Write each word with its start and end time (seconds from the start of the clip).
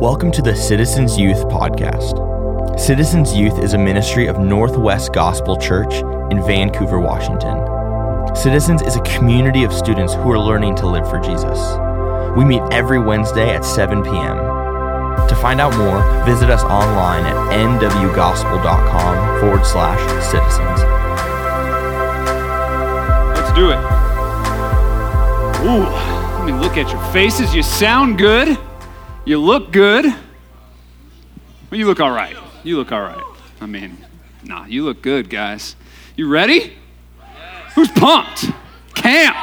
Welcome 0.00 0.32
to 0.32 0.40
the 0.40 0.56
Citizens 0.56 1.18
Youth 1.18 1.44
Podcast. 1.48 2.80
Citizens 2.80 3.36
Youth 3.36 3.58
is 3.58 3.74
a 3.74 3.78
ministry 3.78 4.28
of 4.28 4.38
Northwest 4.38 5.12
Gospel 5.12 5.58
Church 5.58 5.92
in 6.32 6.42
Vancouver, 6.42 6.98
Washington. 6.98 8.34
Citizens 8.34 8.80
is 8.80 8.96
a 8.96 9.02
community 9.02 9.62
of 9.62 9.74
students 9.74 10.14
who 10.14 10.30
are 10.30 10.38
learning 10.38 10.74
to 10.76 10.86
live 10.86 11.06
for 11.10 11.20
Jesus. 11.20 11.58
We 12.34 12.46
meet 12.46 12.62
every 12.72 12.98
Wednesday 12.98 13.54
at 13.54 13.62
7 13.62 14.02
p.m. 14.02 14.38
To 15.28 15.36
find 15.36 15.60
out 15.60 15.76
more, 15.76 16.00
visit 16.24 16.48
us 16.48 16.62
online 16.62 17.26
at 17.26 17.36
nwgospel.com 17.52 19.40
forward 19.40 19.66
slash 19.66 20.00
citizens. 20.24 20.80
Let's 23.36 23.52
do 23.52 23.68
it. 23.68 23.80
Ooh, 25.68 25.84
let 26.38 26.46
me 26.46 26.52
look 26.52 26.78
at 26.78 26.90
your 26.90 27.12
faces. 27.12 27.54
You 27.54 27.62
sound 27.62 28.16
good. 28.16 28.58
You 29.30 29.38
look 29.38 29.70
good. 29.70 30.06
Well, 30.06 31.78
you 31.78 31.86
look 31.86 32.00
all 32.00 32.10
right. 32.10 32.36
You 32.64 32.76
look 32.78 32.90
all 32.90 33.00
right. 33.00 33.22
I 33.60 33.66
mean, 33.66 33.96
nah, 34.42 34.66
you 34.66 34.84
look 34.84 35.02
good, 35.02 35.30
guys. 35.30 35.76
You 36.16 36.26
ready? 36.26 36.72
Who's 37.76 37.86
pumped? 37.92 38.46
Camp. 38.92 39.36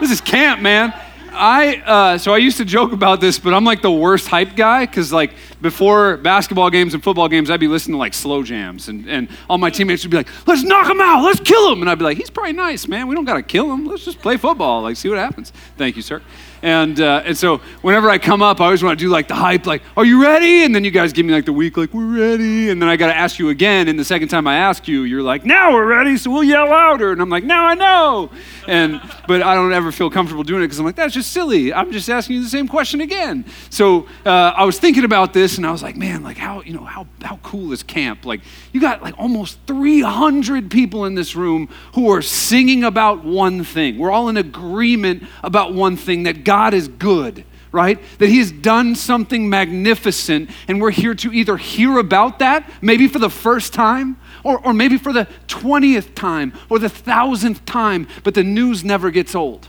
This 0.00 0.10
is 0.12 0.22
camp, 0.22 0.62
man. 0.62 0.98
I 1.30 1.76
uh, 1.76 2.16
so 2.16 2.32
I 2.32 2.38
used 2.38 2.56
to 2.56 2.64
joke 2.64 2.92
about 2.92 3.20
this, 3.20 3.38
but 3.38 3.52
I'm 3.52 3.64
like 3.64 3.82
the 3.82 3.92
worst 3.92 4.28
hype 4.28 4.56
guy 4.56 4.86
because 4.86 5.12
like 5.12 5.34
before 5.60 6.16
basketball 6.16 6.70
games 6.70 6.94
and 6.94 7.04
football 7.04 7.28
games, 7.28 7.50
I'd 7.50 7.60
be 7.60 7.68
listening 7.68 7.96
to 7.96 7.98
like 7.98 8.14
slow 8.14 8.42
jams, 8.42 8.88
and, 8.88 9.06
and 9.10 9.28
all 9.50 9.58
my 9.58 9.68
teammates 9.68 10.04
would 10.04 10.10
be 10.10 10.16
like, 10.16 10.28
"Let's 10.46 10.62
knock 10.62 10.88
him 10.88 11.02
out, 11.02 11.22
let's 11.22 11.40
kill 11.40 11.70
him," 11.70 11.82
and 11.82 11.90
I'd 11.90 11.98
be 11.98 12.04
like, 12.04 12.16
"He's 12.16 12.30
probably 12.30 12.54
nice, 12.54 12.88
man. 12.88 13.08
We 13.08 13.14
don't 13.14 13.26
gotta 13.26 13.42
kill 13.42 13.70
him. 13.70 13.84
Let's 13.84 14.06
just 14.06 14.20
play 14.20 14.38
football, 14.38 14.80
like 14.80 14.96
see 14.96 15.10
what 15.10 15.18
happens." 15.18 15.52
Thank 15.76 15.96
you, 15.96 16.02
sir. 16.02 16.22
And 16.62 17.00
uh, 17.00 17.22
and 17.24 17.36
so 17.36 17.58
whenever 17.82 18.10
I 18.10 18.18
come 18.18 18.42
up, 18.42 18.60
I 18.60 18.64
always 18.64 18.82
want 18.82 18.98
to 18.98 19.04
do 19.04 19.10
like 19.10 19.28
the 19.28 19.34
hype, 19.34 19.66
like, 19.66 19.82
"Are 19.96 20.04
you 20.04 20.22
ready?" 20.22 20.64
And 20.64 20.74
then 20.74 20.84
you 20.84 20.90
guys 20.90 21.12
give 21.12 21.24
me 21.24 21.32
like 21.32 21.44
the 21.44 21.52
week, 21.52 21.76
like, 21.76 21.94
"We're 21.94 22.18
ready," 22.18 22.70
and 22.70 22.82
then 22.82 22.88
I 22.88 22.96
gotta 22.96 23.16
ask 23.16 23.38
you 23.38 23.50
again, 23.50 23.88
and 23.88 23.98
the 23.98 24.04
second 24.04 24.28
time 24.28 24.46
I 24.46 24.56
ask 24.56 24.88
you, 24.88 25.02
you're 25.02 25.22
like, 25.22 25.44
"Now 25.44 25.72
we're 25.72 25.86
ready," 25.86 26.16
so 26.16 26.30
we'll 26.30 26.44
yell 26.44 26.68
louder, 26.68 27.12
and 27.12 27.22
I'm 27.22 27.30
like, 27.30 27.44
"Now 27.44 27.66
I 27.66 27.74
know," 27.74 28.30
and 28.66 29.00
but 29.28 29.42
I 29.42 29.54
don't 29.54 29.72
ever 29.72 29.92
feel 29.92 30.10
comfortable 30.10 30.42
doing 30.42 30.62
it 30.62 30.66
because 30.66 30.80
I'm 30.80 30.84
like, 30.84 30.96
"That's 30.96 31.14
just 31.14 31.32
silly. 31.32 31.72
I'm 31.72 31.92
just 31.92 32.10
asking 32.10 32.36
you 32.36 32.42
the 32.42 32.48
same 32.48 32.66
question 32.66 33.00
again." 33.00 33.44
So 33.70 34.06
uh, 34.26 34.52
I 34.56 34.64
was 34.64 34.78
thinking 34.78 35.04
about 35.04 35.32
this, 35.32 35.58
and 35.58 35.66
I 35.66 35.70
was 35.70 35.82
like, 35.82 35.96
"Man, 35.96 36.22
like 36.22 36.38
how 36.38 36.62
you 36.62 36.72
know 36.72 36.84
how 36.84 37.06
how 37.22 37.36
cool 37.42 37.72
is 37.72 37.82
camp? 37.82 38.24
Like 38.24 38.40
you 38.72 38.80
got 38.80 39.02
like 39.02 39.18
almost 39.18 39.58
300 39.66 40.70
people 40.70 41.04
in 41.04 41.14
this 41.14 41.36
room 41.36 41.68
who 41.94 42.10
are 42.10 42.22
singing 42.22 42.82
about 42.84 43.24
one 43.24 43.62
thing. 43.64 43.98
We're 43.98 44.10
all 44.10 44.28
in 44.28 44.36
agreement 44.36 45.24
about 45.42 45.72
one 45.72 45.96
thing 45.96 46.24
that 46.24 46.44
God 46.48 46.74
is 46.74 46.88
good." 46.88 47.44
Right? 47.70 47.98
That 48.18 48.30
he 48.30 48.38
has 48.38 48.50
done 48.50 48.94
something 48.94 49.50
magnificent, 49.50 50.48
and 50.68 50.80
we're 50.80 50.90
here 50.90 51.14
to 51.16 51.30
either 51.30 51.58
hear 51.58 51.98
about 51.98 52.38
that, 52.38 52.64
maybe 52.80 53.06
for 53.08 53.18
the 53.18 53.28
first 53.28 53.74
time, 53.74 54.16
or, 54.42 54.58
or 54.64 54.72
maybe 54.72 54.96
for 54.96 55.12
the 55.12 55.26
20th 55.48 56.14
time, 56.14 56.54
or 56.70 56.78
the 56.78 56.88
thousandth 56.88 57.66
time, 57.66 58.06
but 58.24 58.32
the 58.32 58.42
news 58.42 58.84
never 58.84 59.10
gets 59.10 59.34
old. 59.34 59.68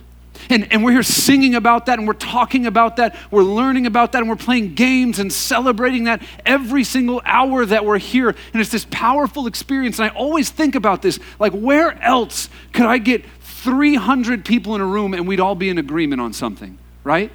And, 0.50 0.72
and 0.72 0.84
we're 0.84 0.94
here 0.94 1.04
singing 1.04 1.56
about 1.56 1.88
that, 1.88 2.00
and 2.00 2.08
we're 2.08 2.14
talking 2.14 2.66
about 2.66 2.96
that, 2.96 3.16
we're 3.32 3.44
learning 3.44 3.86
about 3.86 4.14
that, 4.14 4.20
and 4.20 4.30
we're 4.30 4.38
playing 4.38 4.76
games 4.76 5.20
and 5.20 5.32
celebrating 5.32 6.06
that 6.06 6.24
every 6.46 6.84
single 6.84 7.22
hour 7.26 7.66
that 7.66 7.86
we're 7.86 8.00
here. 8.00 8.30
And 8.30 8.62
it's 8.62 8.72
this 8.72 8.88
powerful 8.90 9.48
experience. 9.48 10.00
And 10.00 10.10
I 10.10 10.16
always 10.16 10.50
think 10.50 10.76
about 10.76 11.02
this 11.02 11.20
like, 11.38 11.52
where 11.52 12.02
else 12.02 12.50
could 12.72 12.86
I 12.86 12.98
get 12.98 13.26
300 13.60 14.46
people 14.46 14.76
in 14.76 14.82
a 14.82 14.86
room 14.86 15.14
and 15.14 15.28
we'd 15.28 15.40
all 15.40 15.56
be 15.56 15.70
in 15.70 15.78
agreement 15.78 16.22
on 16.22 16.34
something, 16.34 16.78
right? 17.04 17.32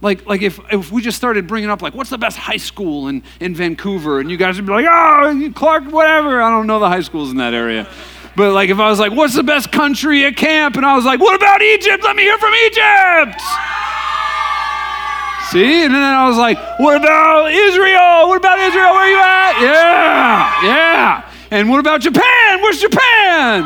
Like, 0.00 0.26
like 0.26 0.42
if, 0.42 0.60
if 0.70 0.92
we 0.92 1.02
just 1.02 1.16
started 1.16 1.46
bringing 1.46 1.70
up, 1.70 1.82
like, 1.82 1.94
what's 1.94 2.10
the 2.10 2.18
best 2.18 2.36
high 2.36 2.56
school 2.56 3.08
in, 3.08 3.22
in 3.40 3.54
Vancouver? 3.54 4.20
And 4.20 4.30
you 4.30 4.36
guys 4.36 4.56
would 4.56 4.66
be 4.66 4.72
like, 4.72 4.86
oh, 4.88 5.52
Clark, 5.54 5.84
whatever. 5.90 6.40
I 6.40 6.50
don't 6.50 6.66
know 6.66 6.78
the 6.78 6.88
high 6.88 7.00
schools 7.00 7.30
in 7.30 7.38
that 7.38 7.54
area. 7.54 7.88
But 8.36 8.52
like 8.52 8.70
if 8.70 8.78
I 8.78 8.88
was 8.88 9.00
like, 9.00 9.12
what's 9.12 9.34
the 9.34 9.42
best 9.42 9.72
country 9.72 10.24
at 10.24 10.36
camp? 10.36 10.76
And 10.76 10.86
I 10.86 10.94
was 10.94 11.04
like, 11.04 11.18
what 11.18 11.34
about 11.34 11.60
Egypt? 11.60 12.04
Let 12.04 12.14
me 12.14 12.22
hear 12.22 12.38
from 12.38 12.54
Egypt. 12.66 13.40
See? 15.50 15.84
And 15.84 15.94
then 15.94 16.02
I 16.02 16.28
was 16.28 16.36
like, 16.36 16.58
what 16.78 17.00
about 17.00 17.50
Israel? 17.50 18.28
What 18.28 18.36
about 18.36 18.60
Israel? 18.60 18.92
Where 18.92 19.00
are 19.00 19.08
you 19.08 19.16
at? 19.16 19.62
Yeah, 19.62 20.66
yeah. 20.68 21.32
And 21.50 21.68
what 21.68 21.80
about 21.80 22.00
Japan? 22.02 22.60
Where's 22.62 22.80
Japan? 22.80 23.64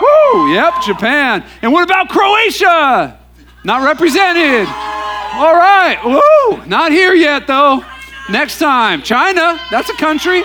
Woo, 0.00 0.52
yep, 0.52 0.74
Japan. 0.82 1.44
And 1.62 1.72
what 1.72 1.84
about 1.84 2.08
Croatia? 2.08 3.18
Not 3.64 3.84
represented. 3.84 4.68
All 5.36 5.54
right, 5.54 5.98
woo, 6.04 6.64
not 6.66 6.92
here 6.92 7.14
yet 7.14 7.46
though. 7.46 7.84
Next 8.30 8.58
time. 8.58 9.02
China, 9.02 9.60
that's 9.70 9.90
a 9.90 9.94
country. 9.94 10.42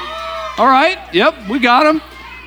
All 0.57 0.67
right, 0.67 0.97
yep, 1.13 1.35
we 1.49 1.59
got 1.59 1.83
them. 1.83 2.01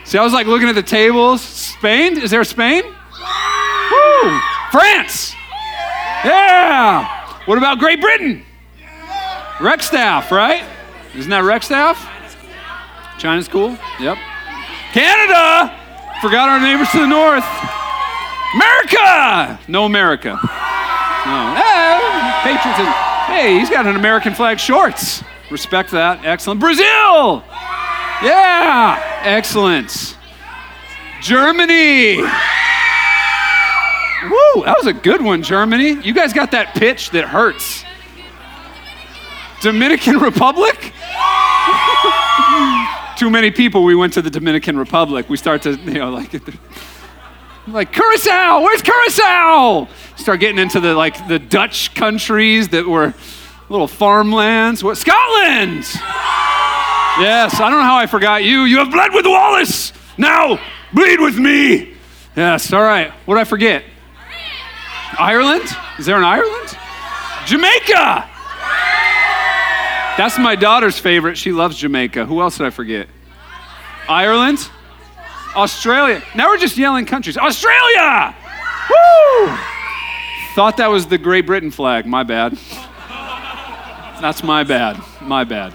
See, 0.05 0.19
I 0.19 0.23
was 0.25 0.33
like 0.33 0.47
looking 0.47 0.69
at 0.69 0.75
the 0.75 0.83
tables. 0.83 1.41
Spain? 1.41 2.19
Is 2.19 2.31
there 2.31 2.45
Spain? 2.45 2.83
Woo! 2.85 4.41
France! 4.71 5.35
Yeah! 6.25 7.07
What 7.47 7.59
about 7.59 7.79
Great 7.79 8.01
Britain? 8.01 8.45
Rexstaff, 9.59 10.31
right? 10.31 10.65
Isn't 11.15 11.31
that 11.31 11.45
Rexstaff? 11.45 11.97
China's 13.19 13.49
cool? 13.49 13.79
Yep. 14.01 14.19
Canada! 14.93 15.79
Forgot 16.23 16.49
our 16.51 16.61
neighbors 16.61 16.89
to 16.93 17.01
the 17.01 17.07
north. 17.09 17.45
America! 18.55 19.59
No 19.67 19.87
America. 19.87 20.29
No. 20.29 21.55
Hey, 21.57 22.33
patriotism. 22.45 22.87
Hey, 23.27 23.59
he's 23.59 23.69
got 23.69 23.89
an 23.89 23.97
American 23.97 24.33
flag 24.33 24.61
shorts. 24.61 25.25
Respect 25.51 25.91
that. 25.91 26.25
Excellent. 26.25 26.61
Brazil! 26.61 27.43
Yeah, 28.23 29.03
excellent. 29.25 30.17
Germany. 31.23 32.19
Woo, 32.19 32.29
that 34.65 34.77
was 34.79 34.87
a 34.87 34.93
good 34.93 35.23
one, 35.23 35.43
Germany. 35.43 36.01
You 36.07 36.15
guys 36.15 36.33
got 36.33 36.53
that 36.53 36.77
pitch 36.77 37.11
that 37.11 37.25
hurts. 37.25 37.83
Dominican 39.61 40.19
Republic? 40.19 40.93
Too 43.17 43.31
many 43.31 43.51
people, 43.51 43.85
we 43.85 43.95
went 43.95 44.13
to 44.15 44.23
the 44.23 44.31
Dominican 44.31 44.79
Republic. 44.79 45.29
We 45.29 45.37
start 45.37 45.63
to, 45.63 45.75
you 45.77 45.95
know, 45.95 46.11
like, 46.11 46.33
like 47.69 47.93
Curacao, 47.93 48.63
where's 48.63 48.83
Curacao? 48.83 49.89
Start 50.17 50.41
getting 50.41 50.59
into 50.59 50.81
the, 50.81 50.95
like, 50.95 51.29
the 51.29 51.39
Dutch 51.39 51.95
countries 51.95 52.69
that 52.69 52.87
were 52.87 53.15
little 53.69 53.87
farmlands. 53.87 54.83
What, 54.83 54.97
Scotland? 54.97 55.85
Yes, 57.21 57.61
I 57.61 57.69
don't 57.71 57.79
know 57.79 57.83
how 57.83 57.97
I 57.97 58.07
forgot 58.07 58.43
you. 58.43 58.63
You 58.63 58.79
have 58.79 58.91
bled 58.91 59.13
with 59.13 59.27
Wallace. 59.27 59.93
Now 60.17 60.59
bleed 60.93 61.21
with 61.21 61.39
me. 61.39 61.95
Yes, 62.35 62.73
all 62.73 62.83
right. 62.83 63.13
What 63.27 63.35
did 63.35 63.43
I 63.43 63.45
forget? 63.45 63.85
Ireland? 65.19 65.69
Is 65.99 66.07
there 66.07 66.17
an 66.17 66.25
Ireland? 66.25 66.77
Jamaica. 67.47 68.31
That's 70.17 70.39
my 70.39 70.57
daughter's 70.57 70.99
favorite. 70.99 71.39
She 71.39 71.53
loves 71.53 71.77
Jamaica. 71.79 72.27
Who 72.27 72.41
else 72.43 72.59
did 72.59 72.67
I 72.67 72.71
forget? 72.71 73.09
Ireland? 74.09 74.69
Australia. 75.55 76.23
Now 76.35 76.49
we're 76.49 76.59
just 76.59 76.77
yelling 76.77 77.07
countries. 77.07 77.37
Australia! 77.37 78.35
Woo! 78.91 79.57
Thought 80.55 80.77
that 80.79 80.89
was 80.89 81.07
the 81.07 81.19
Great 81.19 81.47
Britain 81.47 81.71
flag. 81.71 82.07
My 82.07 82.23
bad. 82.23 82.59
That's 84.21 84.43
my 84.43 84.65
bad. 84.65 85.03
My 85.21 85.45
bad. 85.45 85.75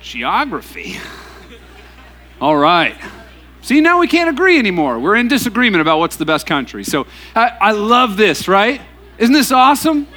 Geography. 0.00 0.98
All 2.40 2.56
right. 2.56 2.96
See, 3.62 3.80
now 3.80 4.00
we 4.00 4.08
can't 4.08 4.30
agree 4.30 4.58
anymore. 4.58 4.98
We're 4.98 5.16
in 5.16 5.28
disagreement 5.28 5.82
about 5.82 5.98
what's 5.98 6.16
the 6.16 6.24
best 6.24 6.46
country. 6.46 6.82
So 6.82 7.06
I, 7.36 7.56
I 7.60 7.70
love 7.72 8.16
this, 8.16 8.48
right? 8.48 8.80
Isn't 9.18 9.34
this 9.34 9.52
awesome? 9.52 10.08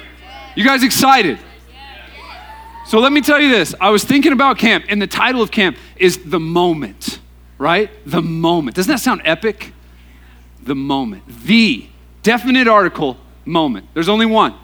You 0.56 0.64
guys 0.64 0.82
excited? 0.82 1.38
So 2.86 2.98
let 3.00 3.12
me 3.12 3.22
tell 3.22 3.40
you 3.40 3.48
this. 3.48 3.74
I 3.80 3.90
was 3.90 4.04
thinking 4.04 4.32
about 4.32 4.58
camp, 4.58 4.84
and 4.88 5.00
the 5.00 5.06
title 5.06 5.40
of 5.40 5.50
camp 5.50 5.78
is 5.96 6.18
The 6.18 6.38
Moment, 6.38 7.18
right? 7.56 7.90
The 8.04 8.20
Moment. 8.20 8.76
Doesn't 8.76 8.90
that 8.90 9.00
sound 9.00 9.22
epic? 9.24 9.72
The 10.62 10.74
Moment. 10.74 11.22
The 11.26 11.86
definite 12.22 12.68
article, 12.68 13.16
moment. 13.46 13.86
There's 13.94 14.08
only 14.08 14.26
one. 14.26 14.54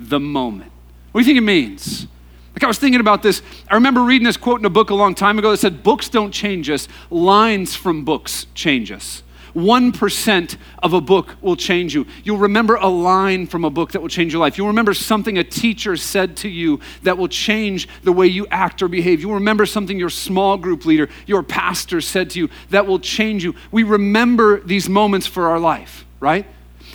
The 0.00 0.18
Moment. 0.18 0.72
What 1.12 1.20
do 1.20 1.24
you 1.24 1.26
think 1.26 1.38
it 1.38 1.46
means? 1.46 2.08
Like 2.54 2.64
I 2.64 2.66
was 2.66 2.78
thinking 2.78 3.00
about 3.00 3.22
this. 3.22 3.42
I 3.68 3.74
remember 3.74 4.02
reading 4.02 4.24
this 4.24 4.36
quote 4.36 4.58
in 4.58 4.64
a 4.64 4.70
book 4.70 4.90
a 4.90 4.94
long 4.94 5.14
time 5.14 5.38
ago 5.38 5.52
that 5.52 5.58
said, 5.58 5.82
Books 5.82 6.08
don't 6.08 6.32
change 6.32 6.68
us, 6.68 6.88
lines 7.10 7.76
from 7.76 8.04
books 8.04 8.46
change 8.54 8.90
us. 8.90 9.22
1% 9.54 10.56
of 10.82 10.92
a 10.92 11.00
book 11.00 11.36
will 11.40 11.56
change 11.56 11.94
you. 11.94 12.06
You'll 12.24 12.38
remember 12.38 12.76
a 12.76 12.88
line 12.88 13.46
from 13.46 13.64
a 13.64 13.70
book 13.70 13.92
that 13.92 14.00
will 14.00 14.08
change 14.08 14.32
your 14.32 14.40
life. 14.40 14.56
You'll 14.56 14.68
remember 14.68 14.94
something 14.94 15.38
a 15.38 15.44
teacher 15.44 15.96
said 15.96 16.36
to 16.38 16.48
you 16.48 16.80
that 17.02 17.18
will 17.18 17.28
change 17.28 17.88
the 18.02 18.12
way 18.12 18.26
you 18.26 18.46
act 18.50 18.82
or 18.82 18.88
behave. 18.88 19.20
You'll 19.20 19.34
remember 19.34 19.66
something 19.66 19.98
your 19.98 20.10
small 20.10 20.56
group 20.56 20.84
leader, 20.84 21.08
your 21.26 21.42
pastor 21.42 22.00
said 22.00 22.30
to 22.30 22.38
you 22.38 22.50
that 22.70 22.86
will 22.86 22.98
change 22.98 23.44
you. 23.44 23.54
We 23.70 23.82
remember 23.82 24.60
these 24.60 24.88
moments 24.88 25.26
for 25.26 25.48
our 25.48 25.58
life, 25.58 26.04
right? 26.20 26.46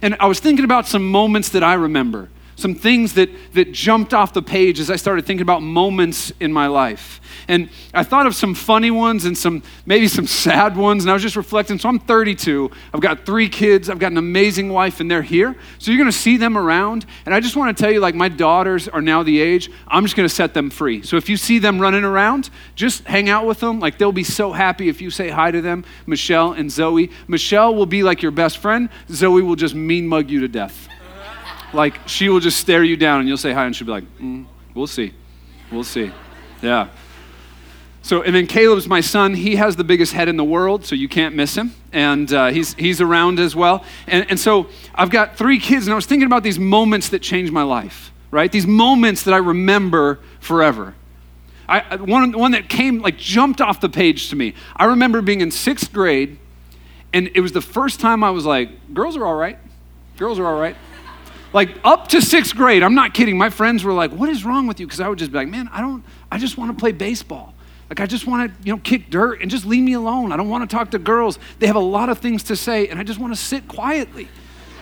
And 0.01 0.15
I 0.19 0.27
was 0.27 0.39
thinking 0.39 0.65
about 0.65 0.87
some 0.87 1.09
moments 1.09 1.49
that 1.49 1.63
I 1.63 1.73
remember 1.73 2.29
some 2.57 2.73
things 2.73 3.13
that, 3.13 3.29
that 3.53 3.71
jumped 3.71 4.13
off 4.13 4.33
the 4.33 4.41
page 4.41 4.79
as 4.79 4.89
I 4.89 4.95
started 4.95 5.25
thinking 5.25 5.43
about 5.43 5.61
moments 5.61 6.33
in 6.39 6.51
my 6.51 6.67
life. 6.67 7.21
And 7.47 7.69
I 7.93 8.03
thought 8.03 8.25
of 8.25 8.35
some 8.35 8.55
funny 8.55 8.89
ones 8.89 9.25
and 9.25 9.37
some 9.37 9.61
maybe 9.85 10.07
some 10.07 10.25
sad 10.25 10.75
ones, 10.75 11.03
and 11.03 11.11
I 11.11 11.13
was 11.13 11.21
just 11.21 11.35
reflecting. 11.35 11.77
So 11.77 11.87
I'm 11.87 11.99
32, 11.99 12.71
I've 12.93 12.99
got 12.99 13.25
three 13.25 13.47
kids, 13.47 13.89
I've 13.89 13.99
got 13.99 14.11
an 14.11 14.17
amazing 14.17 14.69
wife, 14.69 14.99
and 14.99 15.09
they're 15.09 15.21
here. 15.21 15.55
So 15.77 15.91
you're 15.91 15.99
gonna 15.99 16.11
see 16.11 16.35
them 16.35 16.57
around. 16.57 17.05
And 17.25 17.33
I 17.33 17.39
just 17.39 17.55
wanna 17.55 17.73
tell 17.73 17.91
you, 17.91 17.99
like, 17.99 18.15
my 18.15 18.27
daughters 18.27 18.87
are 18.87 19.01
now 19.01 19.21
the 19.21 19.39
age, 19.39 19.69
I'm 19.87 20.03
just 20.03 20.15
gonna 20.15 20.27
set 20.27 20.55
them 20.55 20.71
free. 20.71 21.03
So 21.03 21.15
if 21.15 21.29
you 21.29 21.37
see 21.37 21.59
them 21.59 21.79
running 21.79 22.03
around, 22.03 22.49
just 22.75 23.03
hang 23.03 23.29
out 23.29 23.45
with 23.45 23.59
them. 23.59 23.79
Like, 23.79 23.99
they'll 23.99 24.11
be 24.11 24.23
so 24.23 24.51
happy 24.51 24.89
if 24.89 24.99
you 24.99 25.11
say 25.11 25.29
hi 25.29 25.51
to 25.51 25.61
them, 25.61 25.85
Michelle 26.07 26.53
and 26.53 26.71
Zoe. 26.71 27.11
Michelle 27.27 27.75
will 27.75 27.85
be 27.85 28.01
like 28.01 28.23
your 28.23 28.31
best 28.31 28.57
friend, 28.57 28.89
Zoe 29.11 29.43
will 29.43 29.55
just 29.55 29.75
mean 29.75 30.07
mug 30.07 30.31
you 30.31 30.41
to 30.41 30.47
death. 30.47 30.89
Like, 31.73 32.07
she 32.07 32.29
will 32.29 32.39
just 32.39 32.59
stare 32.59 32.83
you 32.83 32.97
down 32.97 33.19
and 33.19 33.27
you'll 33.27 33.37
say 33.37 33.53
hi, 33.53 33.65
and 33.65 33.75
she'll 33.75 33.87
be 33.87 33.91
like, 33.91 34.17
mm, 34.19 34.45
we'll 34.73 34.87
see. 34.87 35.13
We'll 35.71 35.83
see. 35.83 36.11
Yeah. 36.61 36.89
So, 38.01 38.21
and 38.21 38.33
then 38.33 38.47
Caleb's 38.47 38.87
my 38.87 39.01
son. 39.01 39.33
He 39.33 39.57
has 39.57 39.75
the 39.75 39.83
biggest 39.83 40.13
head 40.13 40.29
in 40.29 40.37
the 40.37 40.43
world, 40.43 40.85
so 40.85 40.95
you 40.95 41.09
can't 41.09 41.35
miss 41.35 41.55
him. 41.55 41.73
And 41.91 42.31
uh, 42.31 42.47
he's, 42.51 42.73
he's 42.75 43.01
around 43.01 43.37
as 43.37 43.53
well. 43.53 43.83
And, 44.07 44.25
and 44.29 44.39
so 44.39 44.67
I've 44.95 45.09
got 45.09 45.37
three 45.37 45.59
kids, 45.59 45.87
and 45.87 45.91
I 45.91 45.95
was 45.95 46.05
thinking 46.05 46.25
about 46.25 46.41
these 46.43 46.57
moments 46.57 47.09
that 47.09 47.21
changed 47.21 47.51
my 47.51 47.63
life, 47.63 48.13
right? 48.31 48.49
These 48.49 48.65
moments 48.65 49.23
that 49.23 49.33
I 49.33 49.37
remember 49.37 50.19
forever. 50.39 50.95
I, 51.67 51.97
one, 51.97 52.31
one 52.31 52.51
that 52.51 52.69
came, 52.69 53.01
like, 53.01 53.17
jumped 53.17 53.59
off 53.59 53.81
the 53.81 53.89
page 53.89 54.29
to 54.29 54.37
me. 54.37 54.53
I 54.77 54.85
remember 54.85 55.21
being 55.21 55.41
in 55.41 55.51
sixth 55.51 55.91
grade, 55.91 56.37
and 57.11 57.29
it 57.35 57.41
was 57.41 57.51
the 57.51 57.61
first 57.61 57.99
time 57.99 58.23
I 58.23 58.29
was 58.29 58.45
like, 58.45 58.93
girls 58.93 59.17
are 59.17 59.25
all 59.25 59.35
right. 59.35 59.59
Girls 60.15 60.39
are 60.39 60.45
all 60.45 60.57
right. 60.57 60.77
Like 61.53 61.77
up 61.83 62.07
to 62.09 62.21
sixth 62.21 62.55
grade, 62.55 62.83
I'm 62.83 62.95
not 62.95 63.13
kidding. 63.13 63.37
My 63.37 63.49
friends 63.49 63.83
were 63.83 63.93
like, 63.93 64.11
"What 64.11 64.29
is 64.29 64.43
wrong 64.43 64.67
with 64.67 64.79
you?" 64.79 64.85
Because 64.85 64.99
I 64.99 65.07
would 65.07 65.19
just 65.19 65.31
be 65.31 65.37
like, 65.37 65.47
"Man, 65.47 65.69
I 65.71 65.81
don't. 65.81 66.03
I 66.31 66.37
just 66.37 66.57
want 66.57 66.71
to 66.71 66.79
play 66.79 66.91
baseball. 66.91 67.53
Like 67.89 67.99
I 67.99 68.05
just 68.05 68.27
want 68.27 68.51
to, 68.51 68.63
you 68.67 68.73
know, 68.73 68.81
kick 68.83 69.09
dirt 69.09 69.41
and 69.41 69.49
just 69.49 69.65
leave 69.65 69.83
me 69.83 69.93
alone. 69.93 70.31
I 70.33 70.37
don't 70.37 70.49
want 70.49 70.69
to 70.69 70.75
talk 70.75 70.91
to 70.91 70.99
girls. 70.99 71.39
They 71.59 71.67
have 71.67 71.77
a 71.77 71.79
lot 71.79 72.09
of 72.09 72.19
things 72.19 72.43
to 72.43 72.55
say, 72.55 72.87
and 72.87 72.99
I 72.99 73.03
just 73.03 73.19
want 73.19 73.33
to 73.33 73.39
sit 73.39 73.67
quietly. 73.67 74.27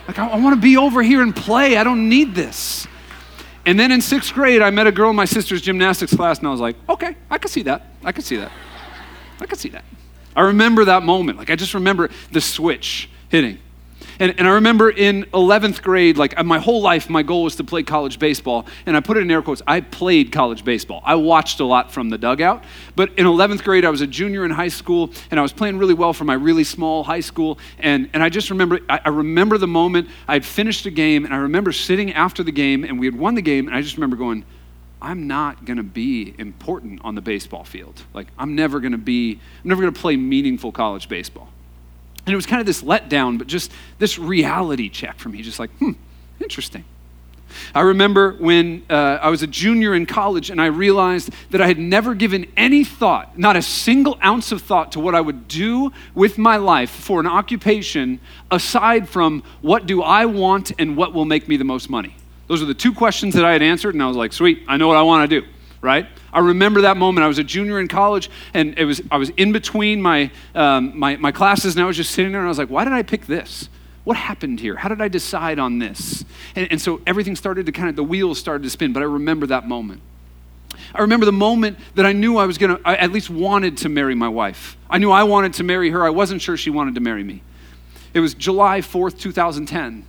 Like 0.08 0.18
I, 0.18 0.28
I 0.28 0.40
want 0.40 0.56
to 0.56 0.60
be 0.60 0.76
over 0.76 1.02
here 1.02 1.22
and 1.22 1.34
play. 1.34 1.76
I 1.76 1.84
don't 1.84 2.08
need 2.08 2.34
this." 2.34 2.86
And 3.64 3.78
then 3.80 3.90
in 3.90 4.00
sixth 4.00 4.32
grade, 4.32 4.62
I 4.62 4.70
met 4.70 4.86
a 4.86 4.92
girl 4.92 5.10
in 5.10 5.16
my 5.16 5.24
sister's 5.24 5.60
gymnastics 5.60 6.14
class, 6.14 6.38
and 6.38 6.48
I 6.48 6.50
was 6.50 6.60
like, 6.60 6.76
"Okay, 6.88 7.16
I 7.30 7.38
can 7.38 7.50
see 7.50 7.62
that. 7.62 7.92
I 8.04 8.12
can 8.12 8.22
see 8.22 8.36
that. 8.36 8.50
I 9.40 9.46
can 9.46 9.58
see 9.58 9.68
that." 9.70 9.84
I 10.34 10.42
remember 10.42 10.84
that 10.84 11.02
moment. 11.02 11.38
Like 11.38 11.50
I 11.50 11.56
just 11.56 11.74
remember 11.74 12.10
the 12.32 12.40
switch 12.40 13.08
hitting. 13.28 13.58
And, 14.18 14.34
and 14.38 14.48
I 14.48 14.52
remember 14.52 14.90
in 14.90 15.24
11th 15.34 15.82
grade, 15.82 16.16
like 16.16 16.42
my 16.44 16.58
whole 16.58 16.80
life, 16.80 17.10
my 17.10 17.22
goal 17.22 17.44
was 17.44 17.56
to 17.56 17.64
play 17.64 17.82
college 17.82 18.18
baseball. 18.18 18.66
And 18.86 18.96
I 18.96 19.00
put 19.00 19.16
it 19.16 19.20
in 19.20 19.30
air 19.30 19.42
quotes 19.42 19.62
I 19.66 19.80
played 19.80 20.32
college 20.32 20.64
baseball. 20.64 21.02
I 21.04 21.16
watched 21.16 21.60
a 21.60 21.64
lot 21.64 21.92
from 21.92 22.10
the 22.10 22.18
dugout. 22.18 22.64
But 22.94 23.10
in 23.18 23.26
11th 23.26 23.62
grade, 23.62 23.84
I 23.84 23.90
was 23.90 24.00
a 24.00 24.06
junior 24.06 24.44
in 24.44 24.50
high 24.50 24.68
school, 24.68 25.10
and 25.30 25.38
I 25.38 25.42
was 25.42 25.52
playing 25.52 25.78
really 25.78 25.94
well 25.94 26.12
for 26.12 26.24
my 26.24 26.34
really 26.34 26.64
small 26.64 27.04
high 27.04 27.20
school. 27.20 27.58
And, 27.78 28.08
and 28.12 28.22
I 28.22 28.28
just 28.28 28.50
remember, 28.50 28.80
I, 28.88 29.00
I 29.04 29.08
remember 29.10 29.58
the 29.58 29.66
moment 29.66 30.08
I 30.26 30.34
had 30.34 30.44
finished 30.44 30.86
a 30.86 30.90
game, 30.90 31.24
and 31.24 31.34
I 31.34 31.38
remember 31.38 31.72
sitting 31.72 32.12
after 32.12 32.42
the 32.42 32.52
game, 32.52 32.84
and 32.84 32.98
we 32.98 33.06
had 33.06 33.16
won 33.16 33.34
the 33.34 33.42
game, 33.42 33.66
and 33.66 33.76
I 33.76 33.82
just 33.82 33.96
remember 33.96 34.16
going, 34.16 34.44
I'm 35.00 35.26
not 35.26 35.64
going 35.66 35.76
to 35.76 35.82
be 35.82 36.34
important 36.38 37.02
on 37.04 37.14
the 37.14 37.20
baseball 37.20 37.64
field. 37.64 38.02
Like, 38.14 38.28
I'm 38.38 38.54
never 38.54 38.80
going 38.80 38.92
to 38.92 38.98
be, 38.98 39.32
I'm 39.62 39.68
never 39.68 39.82
going 39.82 39.92
to 39.92 40.00
play 40.00 40.16
meaningful 40.16 40.72
college 40.72 41.08
baseball. 41.08 41.48
And 42.26 42.32
it 42.32 42.36
was 42.36 42.46
kind 42.46 42.60
of 42.60 42.66
this 42.66 42.82
letdown, 42.82 43.38
but 43.38 43.46
just 43.46 43.70
this 43.98 44.18
reality 44.18 44.88
check 44.88 45.18
for 45.18 45.28
me, 45.28 45.42
just 45.42 45.58
like, 45.58 45.70
hmm, 45.78 45.92
interesting. 46.40 46.84
I 47.74 47.82
remember 47.82 48.32
when 48.32 48.84
uh, 48.90 49.18
I 49.22 49.30
was 49.30 49.42
a 49.42 49.46
junior 49.46 49.94
in 49.94 50.06
college 50.06 50.50
and 50.50 50.60
I 50.60 50.66
realized 50.66 51.30
that 51.50 51.60
I 51.60 51.68
had 51.68 51.78
never 51.78 52.14
given 52.14 52.50
any 52.56 52.84
thought, 52.84 53.38
not 53.38 53.56
a 53.56 53.62
single 53.62 54.18
ounce 54.22 54.52
of 54.52 54.62
thought, 54.62 54.92
to 54.92 55.00
what 55.00 55.14
I 55.14 55.20
would 55.20 55.48
do 55.48 55.92
with 56.14 56.38
my 56.38 56.56
life 56.56 56.90
for 56.90 57.20
an 57.20 57.26
occupation 57.26 58.20
aside 58.50 59.08
from 59.08 59.42
what 59.62 59.86
do 59.86 60.02
I 60.02 60.26
want 60.26 60.72
and 60.78 60.96
what 60.96 61.14
will 61.14 61.24
make 61.24 61.48
me 61.48 61.56
the 61.56 61.64
most 61.64 61.88
money. 61.88 62.16
Those 62.48 62.62
are 62.62 62.66
the 62.66 62.74
two 62.74 62.92
questions 62.92 63.34
that 63.34 63.44
I 63.44 63.52
had 63.52 63.62
answered, 63.62 63.94
and 63.94 64.02
I 64.02 64.06
was 64.06 64.16
like, 64.16 64.32
sweet, 64.32 64.62
I 64.68 64.76
know 64.76 64.88
what 64.88 64.96
I 64.96 65.02
want 65.02 65.28
to 65.28 65.40
do, 65.40 65.46
right? 65.86 66.06
I 66.32 66.40
remember 66.40 66.82
that 66.82 66.96
moment. 66.96 67.24
I 67.24 67.28
was 67.28 67.38
a 67.38 67.44
junior 67.44 67.78
in 67.78 67.86
college, 67.86 68.28
and 68.52 68.76
it 68.76 68.84
was 68.84 69.00
I 69.10 69.16
was 69.16 69.30
in 69.30 69.52
between 69.52 70.02
my, 70.02 70.32
um, 70.54 70.98
my, 70.98 71.16
my 71.16 71.30
classes, 71.30 71.76
and 71.76 71.82
I 71.82 71.86
was 71.86 71.96
just 71.96 72.10
sitting 72.10 72.32
there, 72.32 72.40
and 72.40 72.48
I 72.48 72.50
was 72.50 72.58
like, 72.58 72.68
why 72.68 72.82
did 72.84 72.92
I 72.92 73.02
pick 73.02 73.26
this? 73.26 73.68
What 74.02 74.16
happened 74.16 74.58
here? 74.58 74.76
How 74.76 74.88
did 74.88 75.00
I 75.00 75.06
decide 75.06 75.60
on 75.60 75.78
this? 75.78 76.24
And, 76.56 76.72
and 76.72 76.80
so 76.80 77.00
everything 77.06 77.36
started 77.36 77.66
to 77.66 77.72
kind 77.72 77.88
of, 77.88 77.94
the 77.94 78.04
wheels 78.04 78.38
started 78.38 78.64
to 78.64 78.70
spin, 78.70 78.92
but 78.92 79.00
I 79.00 79.06
remember 79.06 79.46
that 79.46 79.66
moment. 79.68 80.02
I 80.92 81.02
remember 81.02 81.24
the 81.24 81.32
moment 81.32 81.78
that 81.94 82.04
I 82.04 82.12
knew 82.12 82.36
I 82.36 82.46
was 82.46 82.58
going 82.58 82.76
to, 82.76 82.82
I 82.84 82.96
at 82.96 83.12
least 83.12 83.30
wanted 83.30 83.78
to 83.78 83.88
marry 83.88 84.14
my 84.14 84.28
wife. 84.28 84.76
I 84.90 84.98
knew 84.98 85.12
I 85.12 85.22
wanted 85.22 85.54
to 85.54 85.64
marry 85.64 85.90
her. 85.90 86.04
I 86.04 86.10
wasn't 86.10 86.42
sure 86.42 86.56
she 86.56 86.70
wanted 86.70 86.96
to 86.96 87.00
marry 87.00 87.22
me. 87.22 87.42
It 88.12 88.20
was 88.20 88.34
July 88.34 88.80
4th, 88.80 89.18
2010. 89.18 90.04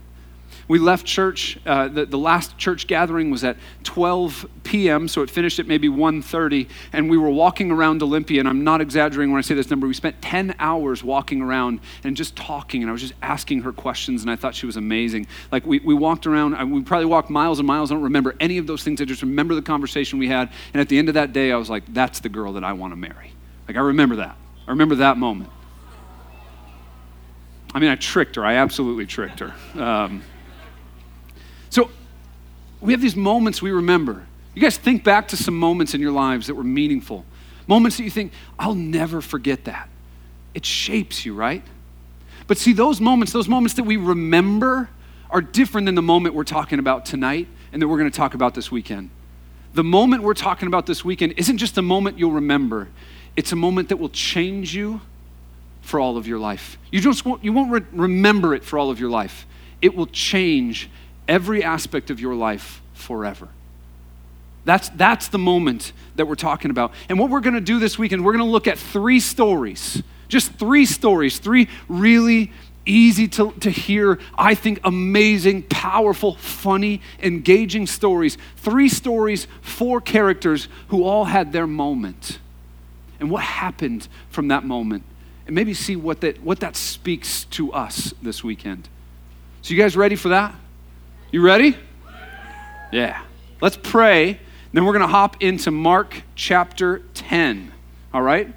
We 0.68 0.80
left 0.80 1.06
church. 1.06 1.58
Uh, 1.66 1.88
the, 1.88 2.06
the 2.06 2.18
last 2.18 2.58
church 2.58 2.88
gathering 2.88 3.32
was 3.32 3.44
at 3.46 3.56
12 3.84 4.46
p.m., 4.64 5.08
so 5.08 5.22
it 5.22 5.30
finished 5.30 5.60
at 5.60 5.68
maybe 5.68 5.88
1.30, 5.88 6.68
and 6.92 7.10
we 7.10 7.18
were 7.18 7.30
walking 7.30 7.72
around 7.72 8.04
Olympia, 8.04 8.42
and 8.42 8.50
I'm 8.50 8.66
not 8.66 8.82
exaggerating 8.82 9.32
when 9.32 9.40
I 9.40 9.42
say 9.42 9.56
this 9.56 9.70
number. 9.70 9.88
We 9.88 9.94
spent 9.94 10.22
10 10.22 10.56
hours 10.60 11.04
walking 11.04 11.42
around 11.42 11.80
and 12.04 12.18
just 12.18 12.36
talking, 12.36 12.82
and 12.82 12.90
I 12.90 12.92
was 12.92 13.02
just 13.02 13.14
asking 13.22 13.62
her 13.62 13.72
questions, 13.72 14.24
and 14.24 14.30
I 14.30 14.36
thought 14.36 14.56
she 14.56 14.66
was 14.66 14.76
amazing. 14.76 15.28
Like, 15.54 15.66
we, 15.66 15.80
we 15.80 15.94
walked 15.94 16.28
around, 16.28 16.72
we 16.72 16.82
probably 16.84 17.06
walked 17.06 17.30
miles 17.30 17.60
and 17.60 17.68
miles. 17.68 17.90
I 17.90 17.96
don't 17.96 18.04
remember 18.04 18.36
any 18.42 18.58
of 18.58 18.68
those 18.68 18.84
things. 18.84 19.00
I 19.00 19.06
just 19.06 19.22
remember 19.22 19.56
the 19.56 19.62
conversation 19.62 20.20
we 20.20 20.28
had, 20.28 20.52
and 20.74 20.82
at 20.82 20.90
the 20.90 20.98
end 20.98 21.08
of 21.08 21.14
that 21.14 21.32
day, 21.32 21.54
I 21.54 21.56
was 21.56 21.70
like, 21.70 21.84
that's 21.94 22.20
the 22.20 22.30
girl 22.30 22.54
that 22.54 22.66
I 22.66 22.74
want 22.74 22.92
to 22.92 22.98
marry. 22.98 23.32
Like, 23.70 23.78
I 23.78 23.82
remember 23.82 24.18
that. 24.18 24.36
I 24.68 24.72
remember 24.72 24.96
that 24.96 25.18
moment. 25.18 25.50
I 27.74 27.80
mean, 27.80 27.90
I 27.90 27.96
tricked 27.96 28.36
her. 28.36 28.46
I 28.46 28.56
absolutely 28.56 29.06
tricked 29.06 29.40
her. 29.40 29.54
Um, 29.82 30.24
so 31.70 31.90
we 32.82 32.94
have 32.94 33.02
these 33.02 33.16
moments 33.16 33.62
we 33.62 33.72
remember. 33.72 34.26
You 34.54 34.62
guys 34.62 34.78
think 34.78 35.04
back 35.04 35.28
to 35.30 35.38
some 35.38 35.58
moments 35.58 35.94
in 35.94 36.02
your 36.02 36.12
lives 36.12 36.48
that 36.48 36.56
were 36.56 36.64
meaningful, 36.64 37.26
moments 37.68 37.98
that 37.98 38.04
you 38.04 38.10
think, 38.10 38.32
I'll 38.58 38.76
never 38.76 39.22
forget 39.22 39.66
that. 39.66 39.90
It 40.54 40.66
shapes 40.66 41.26
you, 41.26 41.34
right? 41.34 41.64
But 42.48 42.58
see, 42.58 42.74
those 42.74 43.02
moments, 43.02 43.34
those 43.34 43.48
moments 43.48 43.76
that 43.76 43.84
we 43.84 43.98
remember, 43.98 44.90
are 45.30 45.42
different 45.42 45.86
than 45.86 45.96
the 45.96 46.02
moment 46.02 46.36
we're 46.36 46.44
talking 46.44 46.80
about 46.80 47.06
tonight 47.06 47.48
and 47.72 47.82
that 47.82 47.88
we're 47.88 47.98
going 47.98 48.10
to 48.10 48.16
talk 48.16 48.34
about 48.34 48.54
this 48.54 48.72
weekend. 48.72 49.10
The 49.74 49.84
moment 49.84 50.24
we're 50.24 50.34
talking 50.34 50.68
about 50.68 50.86
this 50.86 51.04
weekend 51.04 51.34
isn't 51.38 51.58
just 51.58 51.78
a 51.78 51.82
moment 51.82 52.18
you'll 52.18 52.32
remember, 52.32 52.90
it's 53.36 53.52
a 53.52 53.56
moment 53.56 53.90
that 53.90 53.98
will 53.98 54.10
change 54.10 54.76
you 54.76 55.02
for 55.82 56.00
all 56.00 56.18
of 56.18 56.28
your 56.28 56.40
life. 56.40 56.78
You, 56.92 57.00
just 57.00 57.26
won't, 57.26 57.44
you 57.44 57.54
won't 57.54 57.72
re- 57.72 57.86
remember 57.92 58.56
it 58.56 58.64
for 58.64 58.80
all 58.80 58.90
of 58.90 59.00
your 59.00 59.10
life, 59.10 59.46
it 59.82 59.96
will 59.96 60.08
change 60.08 60.90
every 61.28 61.64
aspect 61.64 62.10
of 62.10 62.20
your 62.20 62.36
life 62.36 62.82
forever. 62.94 63.50
That's, 64.66 64.90
that's 64.90 65.30
the 65.30 65.38
moment 65.38 65.94
that 66.18 66.28
we're 66.28 66.36
talking 66.36 66.72
about. 66.72 66.92
And 67.08 67.18
what 67.18 67.30
we're 67.30 67.40
going 67.40 67.54
to 67.54 67.62
do 67.62 67.80
this 67.80 67.98
weekend, 67.98 68.26
we're 68.26 68.34
going 68.34 68.44
to 68.44 68.52
look 68.52 68.68
at 68.68 68.78
three 68.78 69.20
stories, 69.22 70.04
just 70.28 70.52
three 70.54 70.86
stories, 70.86 71.40
three 71.40 71.70
really 71.88 72.52
easy 72.86 73.28
to, 73.28 73.52
to 73.60 73.70
hear, 73.70 74.20
I 74.38 74.56
think 74.56 74.80
amazing, 74.84 75.64
powerful, 75.64 76.36
funny, 76.36 77.02
engaging 77.22 77.88
stories. 77.88 78.38
Three 78.58 78.90
stories, 78.90 79.48
four 79.62 80.02
characters 80.02 80.68
who 80.90 81.04
all 81.04 81.26
had 81.26 81.52
their 81.52 81.68
moment. 81.68 82.40
And 83.20 83.32
what 83.32 83.44
happened 83.44 84.08
from 84.30 84.50
that 84.50 84.64
moment. 84.64 85.04
And 85.46 85.56
maybe 85.56 85.74
see 85.74 85.96
what 85.96 86.22
that, 86.22 86.44
what 86.44 86.60
that 86.60 86.76
speaks 86.76 87.46
to 87.46 87.72
us 87.72 88.14
this 88.22 88.44
weekend. 88.44 88.90
So, 89.62 89.74
you 89.74 89.82
guys 89.82 89.96
ready 89.96 90.16
for 90.16 90.30
that? 90.30 90.54
You 91.30 91.42
ready? 91.42 91.76
Yeah. 92.94 93.22
Let's 93.60 93.76
pray. 93.76 94.40
Then 94.72 94.86
we're 94.86 94.94
going 94.94 95.02
to 95.02 95.08
hop 95.08 95.44
into 95.44 95.72
Mark 95.72 96.22
chapter 96.36 97.00
10. 97.16 97.74
All 98.14 98.22
right? 98.22 98.54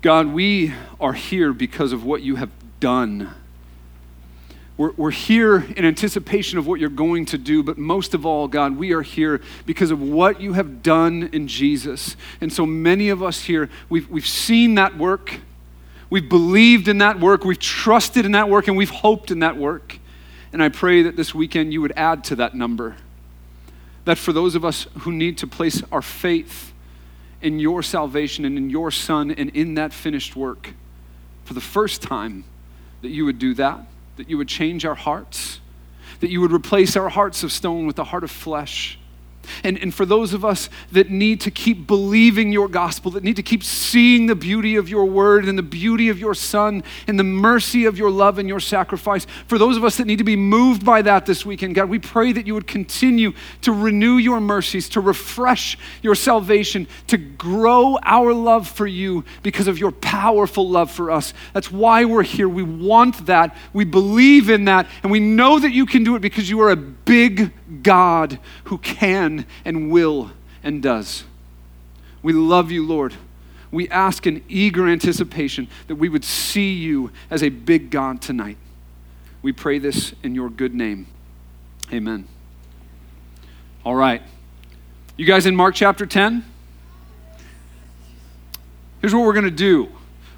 God, 0.00 0.26
we 0.26 0.74
are 1.00 1.12
here 1.12 1.52
because 1.52 1.92
of 1.92 2.04
what 2.04 2.22
you 2.22 2.34
have 2.36 2.50
done. 2.80 3.30
We're, 4.76 4.90
we're 4.96 5.12
here 5.12 5.58
in 5.76 5.84
anticipation 5.84 6.58
of 6.58 6.66
what 6.66 6.80
you're 6.80 6.90
going 6.90 7.26
to 7.26 7.38
do, 7.38 7.62
but 7.62 7.78
most 7.78 8.14
of 8.14 8.26
all, 8.26 8.48
God, 8.48 8.76
we 8.76 8.92
are 8.92 9.02
here 9.02 9.40
because 9.64 9.92
of 9.92 10.02
what 10.02 10.40
you 10.40 10.54
have 10.54 10.82
done 10.82 11.30
in 11.32 11.46
Jesus. 11.46 12.16
And 12.40 12.52
so 12.52 12.66
many 12.66 13.10
of 13.10 13.22
us 13.22 13.42
here, 13.42 13.70
we've, 13.88 14.10
we've 14.10 14.26
seen 14.26 14.74
that 14.74 14.98
work, 14.98 15.38
we've 16.10 16.28
believed 16.28 16.88
in 16.88 16.98
that 16.98 17.20
work, 17.20 17.44
we've 17.44 17.60
trusted 17.60 18.26
in 18.26 18.32
that 18.32 18.48
work, 18.48 18.66
and 18.66 18.76
we've 18.76 18.90
hoped 18.90 19.30
in 19.30 19.38
that 19.38 19.56
work. 19.56 20.00
And 20.52 20.62
I 20.62 20.68
pray 20.68 21.02
that 21.02 21.16
this 21.16 21.34
weekend 21.34 21.72
you 21.72 21.80
would 21.80 21.92
add 21.96 22.24
to 22.24 22.36
that 22.36 22.54
number. 22.54 22.96
That 24.04 24.18
for 24.18 24.32
those 24.32 24.54
of 24.54 24.64
us 24.64 24.86
who 25.00 25.12
need 25.12 25.38
to 25.38 25.46
place 25.46 25.82
our 25.90 26.02
faith 26.02 26.72
in 27.40 27.58
your 27.58 27.82
salvation 27.82 28.44
and 28.44 28.56
in 28.58 28.70
your 28.70 28.90
Son 28.90 29.30
and 29.30 29.50
in 29.50 29.74
that 29.74 29.92
finished 29.92 30.36
work, 30.36 30.74
for 31.44 31.54
the 31.54 31.60
first 31.60 32.02
time, 32.02 32.44
that 33.00 33.08
you 33.08 33.24
would 33.24 33.38
do 33.38 33.54
that, 33.54 33.80
that 34.16 34.28
you 34.28 34.38
would 34.38 34.48
change 34.48 34.84
our 34.84 34.94
hearts, 34.94 35.60
that 36.20 36.30
you 36.30 36.40
would 36.40 36.52
replace 36.52 36.96
our 36.96 37.08
hearts 37.08 37.42
of 37.42 37.50
stone 37.50 37.86
with 37.86 37.98
a 37.98 38.04
heart 38.04 38.24
of 38.24 38.30
flesh. 38.30 38.98
And, 39.64 39.78
and 39.78 39.94
for 39.94 40.06
those 40.06 40.32
of 40.32 40.44
us 40.44 40.68
that 40.92 41.10
need 41.10 41.40
to 41.42 41.50
keep 41.50 41.86
believing 41.86 42.52
your 42.52 42.68
gospel, 42.68 43.10
that 43.12 43.24
need 43.24 43.36
to 43.36 43.42
keep 43.42 43.62
seeing 43.64 44.26
the 44.26 44.34
beauty 44.34 44.76
of 44.76 44.88
your 44.88 45.04
word 45.04 45.46
and 45.46 45.58
the 45.58 45.62
beauty 45.62 46.08
of 46.08 46.18
your 46.18 46.34
son 46.34 46.82
and 47.06 47.18
the 47.18 47.24
mercy 47.24 47.84
of 47.84 47.98
your 47.98 48.10
love 48.10 48.38
and 48.38 48.48
your 48.48 48.60
sacrifice, 48.60 49.26
for 49.46 49.58
those 49.58 49.76
of 49.76 49.84
us 49.84 49.96
that 49.96 50.06
need 50.06 50.18
to 50.18 50.24
be 50.24 50.36
moved 50.36 50.84
by 50.84 51.02
that 51.02 51.26
this 51.26 51.44
weekend, 51.44 51.74
God, 51.74 51.88
we 51.88 51.98
pray 51.98 52.32
that 52.32 52.46
you 52.46 52.54
would 52.54 52.66
continue 52.66 53.32
to 53.62 53.72
renew 53.72 54.16
your 54.16 54.40
mercies, 54.40 54.88
to 54.90 55.00
refresh 55.00 55.78
your 56.02 56.14
salvation, 56.14 56.86
to 57.06 57.16
grow 57.16 57.98
our 58.02 58.32
love 58.32 58.68
for 58.68 58.86
you 58.86 59.24
because 59.42 59.68
of 59.68 59.78
your 59.78 59.92
powerful 59.92 60.68
love 60.68 60.90
for 60.90 61.10
us. 61.10 61.34
That's 61.52 61.70
why 61.70 62.04
we're 62.04 62.22
here. 62.22 62.48
We 62.48 62.62
want 62.62 63.26
that. 63.26 63.56
We 63.72 63.84
believe 63.84 64.50
in 64.50 64.66
that. 64.66 64.86
And 65.02 65.10
we 65.10 65.20
know 65.20 65.58
that 65.58 65.72
you 65.72 65.86
can 65.86 66.04
do 66.04 66.16
it 66.16 66.20
because 66.20 66.48
you 66.48 66.60
are 66.60 66.70
a 66.70 66.76
big 66.76 67.52
God 67.82 68.38
who 68.64 68.78
can 68.78 69.46
and 69.64 69.90
will 69.90 70.30
and 70.62 70.82
does. 70.82 71.24
We 72.22 72.32
love 72.32 72.70
you, 72.70 72.86
Lord. 72.86 73.14
We 73.70 73.88
ask 73.88 74.26
in 74.26 74.44
eager 74.48 74.86
anticipation 74.86 75.68
that 75.88 75.96
we 75.96 76.08
would 76.08 76.24
see 76.24 76.72
you 76.74 77.10
as 77.30 77.42
a 77.42 77.48
big 77.48 77.90
God 77.90 78.20
tonight. 78.20 78.58
We 79.40 79.52
pray 79.52 79.78
this 79.78 80.14
in 80.22 80.34
your 80.34 80.50
good 80.50 80.74
name. 80.74 81.06
Amen. 81.92 82.26
All 83.84 83.94
right. 83.94 84.22
You 85.16 85.26
guys 85.26 85.46
in 85.46 85.56
Mark 85.56 85.74
chapter 85.74 86.06
10? 86.06 86.44
Here's 89.00 89.14
what 89.14 89.24
we're 89.24 89.32
going 89.32 89.44
to 89.44 89.50
do 89.50 89.88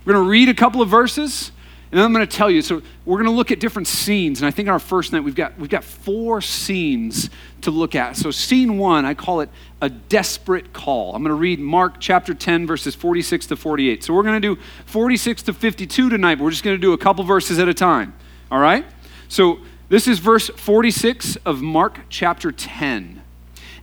we're 0.05 0.13
going 0.13 0.25
to 0.25 0.31
read 0.31 0.49
a 0.49 0.55
couple 0.55 0.81
of 0.81 0.89
verses 0.89 1.51
and 1.95 2.03
I'm 2.03 2.13
going 2.13 2.27
to 2.27 2.37
tell 2.37 2.51
you. 2.51 2.61
So 2.61 2.83
we're 3.05 3.19
going 3.19 3.31
to 3.31 3.37
look 3.37 3.53
at 3.53 3.61
different 3.61 3.87
scenes, 3.87 4.41
and 4.41 4.49
I 4.49 4.51
think 4.51 4.69
our 4.69 4.81
first 4.81 5.13
night 5.13 5.23
we've 5.23 5.37
got 5.37 5.57
we've 5.61 5.71
got 5.71 5.85
four 5.85 6.41
scenes 6.41 7.31
to 7.61 7.71
look 7.71 7.95
at. 7.95 8.17
So 8.17 8.33
scene 8.33 8.79
one, 8.79 9.05
I 9.05 9.15
call 9.15 9.43
it 9.43 9.49
a 9.81 9.89
desperate 9.89 10.73
call. 10.73 11.15
I'm 11.15 11.23
going 11.23 11.31
to 11.31 11.41
read 11.41 11.61
Mark 11.61 12.01
chapter 12.01 12.35
10 12.35 12.67
verses 12.67 12.97
46 12.97 13.47
to 13.47 13.57
48. 13.57 14.03
So 14.03 14.13
we're 14.13 14.25
going 14.25 14.43
to 14.43 14.55
do 14.57 14.61
46 14.87 15.45
to 15.45 15.53
52 15.53 16.11
tonight. 16.11 16.35
But 16.35 16.45
we're 16.45 16.51
just 16.51 16.65
going 16.65 16.77
to 16.77 16.81
do 16.81 16.95
a 16.95 16.99
couple 16.99 17.23
verses 17.23 17.61
at 17.61 17.69
a 17.69 17.75
time. 17.75 18.13
All 18.51 18.59
right. 18.59 18.85
So 19.29 19.61
this 19.89 20.09
is 20.09 20.19
verse 20.19 20.49
46 20.49 21.37
of 21.47 21.63
Mark 21.63 22.01
chapter 22.09 22.51
10. 22.51 23.23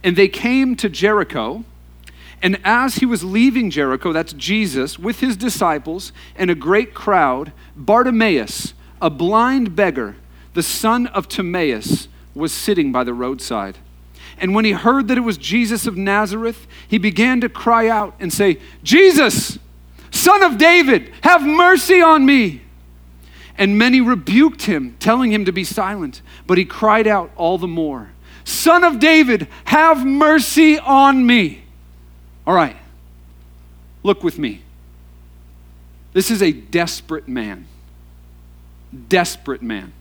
And 0.03 0.17
they 0.17 0.27
came 0.27 0.75
to 0.75 0.89
Jericho. 0.89 1.63
And 2.41 2.59
as 2.63 2.95
he 2.95 3.05
was 3.05 3.23
leaving 3.23 3.69
Jericho, 3.69 4.11
that's 4.11 4.33
Jesus, 4.33 4.97
with 4.97 5.19
his 5.19 5.37
disciples 5.37 6.11
and 6.35 6.49
a 6.49 6.55
great 6.55 6.93
crowd, 6.93 7.51
Bartimaeus, 7.75 8.73
a 9.01 9.09
blind 9.09 9.75
beggar, 9.75 10.15
the 10.53 10.63
son 10.63 11.07
of 11.07 11.27
Timaeus, 11.27 12.07
was 12.33 12.51
sitting 12.51 12.91
by 12.91 13.03
the 13.03 13.13
roadside. 13.13 13.77
And 14.37 14.55
when 14.55 14.65
he 14.65 14.71
heard 14.71 15.07
that 15.07 15.17
it 15.17 15.21
was 15.21 15.37
Jesus 15.37 15.85
of 15.85 15.97
Nazareth, 15.97 16.65
he 16.87 16.97
began 16.97 17.41
to 17.41 17.49
cry 17.49 17.87
out 17.87 18.15
and 18.19 18.33
say, 18.33 18.57
Jesus, 18.81 19.59
son 20.09 20.41
of 20.41 20.57
David, 20.57 21.11
have 21.21 21.43
mercy 21.43 22.01
on 22.01 22.25
me. 22.25 22.61
And 23.55 23.77
many 23.77 24.01
rebuked 24.01 24.63
him, 24.63 24.95
telling 24.99 25.31
him 25.31 25.45
to 25.45 25.51
be 25.51 25.63
silent. 25.63 26.23
But 26.47 26.57
he 26.57 26.65
cried 26.65 27.05
out 27.05 27.31
all 27.35 27.59
the 27.59 27.67
more, 27.67 28.11
Son 28.43 28.83
of 28.83 28.99
David, 28.99 29.47
have 29.65 30.03
mercy 30.03 30.79
on 30.79 31.25
me. 31.27 31.60
All 32.45 32.53
right, 32.53 32.75
look 34.03 34.23
with 34.23 34.39
me. 34.39 34.61
This 36.13 36.31
is 36.31 36.41
a 36.41 36.51
desperate 36.51 37.27
man. 37.27 37.67
Desperate 39.07 39.61
man. 39.61 39.93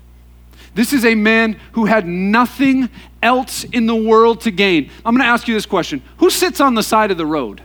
This 0.74 0.92
is 0.92 1.04
a 1.04 1.14
man 1.14 1.58
who 1.72 1.86
had 1.86 2.06
nothing 2.06 2.88
else 3.22 3.64
in 3.64 3.86
the 3.86 3.94
world 3.94 4.42
to 4.42 4.50
gain. 4.50 4.90
I'm 5.04 5.14
going 5.14 5.24
to 5.24 5.30
ask 5.30 5.48
you 5.48 5.54
this 5.54 5.66
question 5.66 6.02
Who 6.18 6.30
sits 6.30 6.60
on 6.60 6.74
the 6.74 6.82
side 6.82 7.10
of 7.10 7.18
the 7.18 7.26
road? 7.26 7.62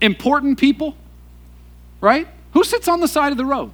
Important 0.00 0.58
people, 0.58 0.96
right? 2.00 2.26
Who 2.52 2.64
sits 2.64 2.88
on 2.88 3.00
the 3.00 3.08
side 3.08 3.32
of 3.32 3.38
the 3.38 3.44
road? 3.44 3.70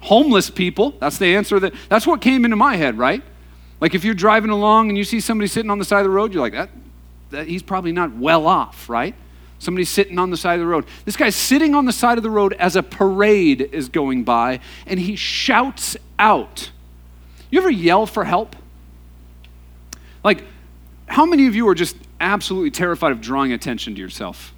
Homeless 0.00 0.50
people. 0.50 0.94
That's 0.98 1.18
the 1.18 1.36
answer 1.36 1.60
that 1.60 1.74
that's 1.88 2.06
what 2.06 2.20
came 2.20 2.44
into 2.44 2.56
my 2.56 2.76
head, 2.76 2.98
right? 2.98 3.22
Like 3.80 3.94
if 3.94 4.04
you're 4.04 4.14
driving 4.14 4.50
along 4.50 4.88
and 4.88 4.98
you 4.98 5.04
see 5.04 5.20
somebody 5.20 5.48
sitting 5.48 5.70
on 5.70 5.78
the 5.78 5.84
side 5.84 6.00
of 6.00 6.04
the 6.04 6.10
road, 6.10 6.32
you're 6.32 6.42
like, 6.42 6.52
that 6.52 6.70
he's 7.32 7.62
probably 7.62 7.92
not 7.92 8.14
well 8.14 8.46
off, 8.46 8.88
right? 8.88 9.14
Somebody's 9.58 9.90
sitting 9.90 10.18
on 10.18 10.30
the 10.30 10.36
side 10.36 10.54
of 10.54 10.60
the 10.60 10.66
road. 10.66 10.86
This 11.04 11.16
guy's 11.16 11.36
sitting 11.36 11.74
on 11.74 11.84
the 11.84 11.92
side 11.92 12.18
of 12.18 12.24
the 12.24 12.30
road 12.30 12.52
as 12.54 12.74
a 12.74 12.82
parade 12.82 13.60
is 13.60 13.88
going 13.88 14.24
by, 14.24 14.60
and 14.86 14.98
he 14.98 15.14
shouts 15.14 15.96
out. 16.18 16.70
You 17.50 17.60
ever 17.60 17.70
yell 17.70 18.06
for 18.06 18.24
help? 18.24 18.56
Like, 20.24 20.44
how 21.06 21.26
many 21.26 21.46
of 21.46 21.54
you 21.54 21.68
are 21.68 21.74
just 21.74 21.96
absolutely 22.20 22.70
terrified 22.70 23.12
of 23.12 23.20
drawing 23.20 23.52
attention 23.52 23.94
to 23.94 24.00
yourself? 24.00 24.52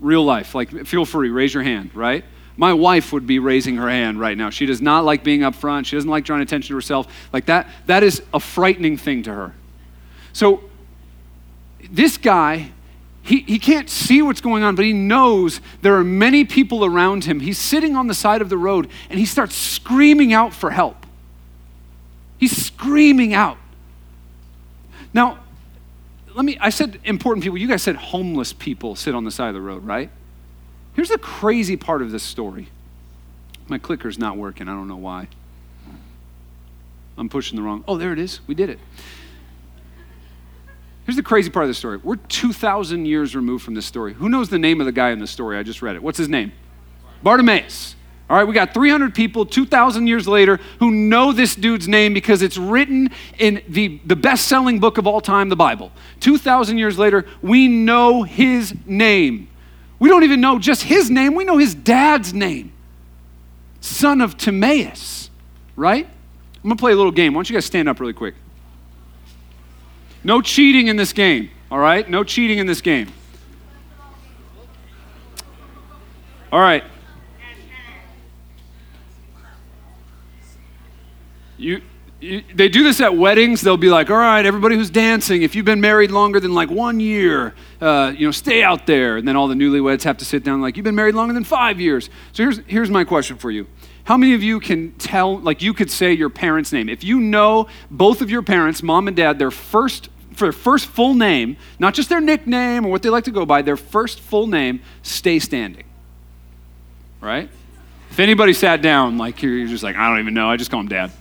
Real 0.00 0.24
life. 0.24 0.54
Like, 0.54 0.86
feel 0.86 1.04
free, 1.04 1.30
raise 1.30 1.54
your 1.54 1.62
hand, 1.62 1.94
right? 1.94 2.24
My 2.56 2.72
wife 2.72 3.12
would 3.12 3.26
be 3.26 3.38
raising 3.38 3.76
her 3.76 3.88
hand 3.88 4.18
right 4.18 4.36
now. 4.36 4.50
She 4.50 4.66
does 4.66 4.82
not 4.82 5.04
like 5.04 5.22
being 5.22 5.44
up 5.44 5.54
front. 5.54 5.86
She 5.86 5.96
doesn't 5.96 6.10
like 6.10 6.24
drawing 6.24 6.42
attention 6.42 6.68
to 6.68 6.74
herself. 6.74 7.06
Like 7.32 7.46
that, 7.46 7.68
that 7.86 8.02
is 8.02 8.20
a 8.34 8.40
frightening 8.40 8.96
thing 8.96 9.22
to 9.24 9.32
her. 9.32 9.54
So 10.32 10.67
this 11.90 12.16
guy, 12.16 12.70
he, 13.22 13.40
he 13.40 13.58
can't 13.58 13.90
see 13.90 14.22
what's 14.22 14.40
going 14.40 14.62
on, 14.62 14.74
but 14.74 14.84
he 14.84 14.92
knows 14.92 15.60
there 15.82 15.96
are 15.96 16.04
many 16.04 16.44
people 16.44 16.84
around 16.84 17.24
him. 17.24 17.40
He's 17.40 17.58
sitting 17.58 17.96
on 17.96 18.06
the 18.06 18.14
side 18.14 18.40
of 18.40 18.48
the 18.48 18.56
road 18.56 18.88
and 19.10 19.18
he 19.18 19.26
starts 19.26 19.54
screaming 19.54 20.32
out 20.32 20.54
for 20.54 20.70
help. 20.70 21.06
He's 22.38 22.56
screaming 22.56 23.34
out. 23.34 23.58
Now, 25.12 25.38
let 26.34 26.44
me, 26.44 26.56
I 26.60 26.70
said 26.70 27.00
important 27.04 27.42
people. 27.42 27.58
You 27.58 27.68
guys 27.68 27.82
said 27.82 27.96
homeless 27.96 28.52
people 28.52 28.94
sit 28.94 29.14
on 29.14 29.24
the 29.24 29.30
side 29.30 29.48
of 29.48 29.54
the 29.54 29.60
road, 29.60 29.84
right? 29.84 30.10
Here's 30.94 31.08
the 31.08 31.18
crazy 31.18 31.76
part 31.76 32.00
of 32.02 32.10
this 32.10 32.22
story. 32.22 32.68
My 33.68 33.78
clicker's 33.78 34.18
not 34.18 34.36
working. 34.36 34.68
I 34.68 34.72
don't 34.72 34.88
know 34.88 34.96
why. 34.96 35.28
I'm 37.16 37.28
pushing 37.28 37.56
the 37.56 37.62
wrong. 37.62 37.84
Oh, 37.86 37.96
there 37.96 38.12
it 38.12 38.18
is. 38.18 38.40
We 38.46 38.54
did 38.54 38.70
it. 38.70 38.78
Here's 41.08 41.16
the 41.16 41.22
crazy 41.22 41.48
part 41.48 41.64
of 41.64 41.68
the 41.68 41.74
story. 41.74 41.96
We're 41.96 42.16
2,000 42.16 43.06
years 43.06 43.34
removed 43.34 43.64
from 43.64 43.72
this 43.72 43.86
story. 43.86 44.12
Who 44.12 44.28
knows 44.28 44.50
the 44.50 44.58
name 44.58 44.78
of 44.78 44.84
the 44.84 44.92
guy 44.92 45.08
in 45.08 45.20
the 45.20 45.26
story? 45.26 45.56
I 45.56 45.62
just 45.62 45.80
read 45.80 45.96
it. 45.96 46.02
What's 46.02 46.18
his 46.18 46.28
name? 46.28 46.52
Bartimaeus. 47.22 47.96
All 48.28 48.36
right, 48.36 48.44
we 48.44 48.52
got 48.52 48.74
300 48.74 49.14
people 49.14 49.46
2,000 49.46 50.06
years 50.06 50.28
later 50.28 50.60
who 50.80 50.90
know 50.90 51.32
this 51.32 51.54
dude's 51.54 51.88
name 51.88 52.12
because 52.12 52.42
it's 52.42 52.58
written 52.58 53.08
in 53.38 53.62
the, 53.68 54.02
the 54.04 54.16
best 54.16 54.48
selling 54.48 54.80
book 54.80 54.98
of 54.98 55.06
all 55.06 55.22
time, 55.22 55.48
the 55.48 55.56
Bible. 55.56 55.92
2,000 56.20 56.76
years 56.76 56.98
later, 56.98 57.24
we 57.40 57.68
know 57.68 58.22
his 58.22 58.74
name. 58.84 59.48
We 59.98 60.10
don't 60.10 60.24
even 60.24 60.42
know 60.42 60.58
just 60.58 60.82
his 60.82 61.08
name, 61.08 61.34
we 61.34 61.44
know 61.44 61.56
his 61.56 61.74
dad's 61.74 62.34
name. 62.34 62.70
Son 63.80 64.20
of 64.20 64.36
Timaeus, 64.36 65.30
right? 65.74 66.06
I'm 66.06 66.62
gonna 66.64 66.76
play 66.76 66.92
a 66.92 66.96
little 66.96 67.12
game. 67.12 67.32
Why 67.32 67.38
don't 67.38 67.48
you 67.48 67.54
guys 67.56 67.64
stand 67.64 67.88
up 67.88 67.98
really 67.98 68.12
quick? 68.12 68.34
No 70.24 70.42
cheating 70.42 70.88
in 70.88 70.96
this 70.96 71.12
game, 71.12 71.50
all 71.70 71.78
right? 71.78 72.08
No 72.08 72.24
cheating 72.24 72.58
in 72.58 72.66
this 72.66 72.80
game. 72.80 73.08
All 76.50 76.60
right. 76.60 76.82
You, 81.58 81.82
you, 82.20 82.42
they 82.54 82.68
do 82.68 82.84
this 82.84 83.00
at 83.00 83.16
weddings. 83.16 83.60
They'll 83.60 83.76
be 83.76 83.90
like, 83.90 84.10
all 84.10 84.16
right, 84.16 84.46
everybody 84.46 84.76
who's 84.76 84.90
dancing, 84.90 85.42
if 85.42 85.54
you've 85.54 85.64
been 85.64 85.80
married 85.80 86.10
longer 86.10 86.40
than 86.40 86.54
like 86.54 86.70
one 86.70 87.00
year, 87.00 87.54
uh, 87.80 88.12
you 88.16 88.26
know, 88.26 88.30
stay 88.30 88.62
out 88.62 88.86
there. 88.86 89.16
And 89.16 89.26
then 89.26 89.36
all 89.36 89.48
the 89.48 89.54
newlyweds 89.54 90.04
have 90.04 90.16
to 90.18 90.24
sit 90.24 90.44
down 90.44 90.60
like, 90.60 90.76
you've 90.76 90.84
been 90.84 90.94
married 90.94 91.14
longer 91.14 91.34
than 91.34 91.44
five 91.44 91.80
years. 91.80 92.10
So 92.32 92.44
here's, 92.44 92.58
here's 92.66 92.90
my 92.90 93.04
question 93.04 93.36
for 93.36 93.50
you. 93.50 93.66
How 94.08 94.16
many 94.16 94.32
of 94.32 94.42
you 94.42 94.58
can 94.58 94.92
tell, 94.92 95.38
like 95.38 95.60
you 95.60 95.74
could 95.74 95.90
say 95.90 96.14
your 96.14 96.30
parents' 96.30 96.72
name? 96.72 96.88
If 96.88 97.04
you 97.04 97.20
know 97.20 97.68
both 97.90 98.22
of 98.22 98.30
your 98.30 98.40
parents, 98.40 98.82
mom 98.82 99.06
and 99.06 99.14
dad, 99.14 99.38
their 99.38 99.50
first, 99.50 100.08
for 100.32 100.46
their 100.46 100.52
first 100.52 100.86
full 100.86 101.12
name, 101.12 101.58
not 101.78 101.92
just 101.92 102.08
their 102.08 102.22
nickname 102.22 102.86
or 102.86 102.88
what 102.90 103.02
they 103.02 103.10
like 103.10 103.24
to 103.24 103.30
go 103.30 103.44
by, 103.44 103.60
their 103.60 103.76
first 103.76 104.20
full 104.20 104.46
name, 104.46 104.80
stay 105.02 105.38
standing. 105.38 105.84
Right? 107.20 107.50
If 108.10 108.18
anybody 108.18 108.54
sat 108.54 108.80
down, 108.80 109.18
like 109.18 109.42
you're 109.42 109.66
just 109.66 109.82
like, 109.82 109.94
I 109.94 110.08
don't 110.08 110.20
even 110.20 110.32
know, 110.32 110.48
I 110.48 110.56
just 110.56 110.70
call 110.70 110.80
him 110.80 110.88
dad. 110.88 111.12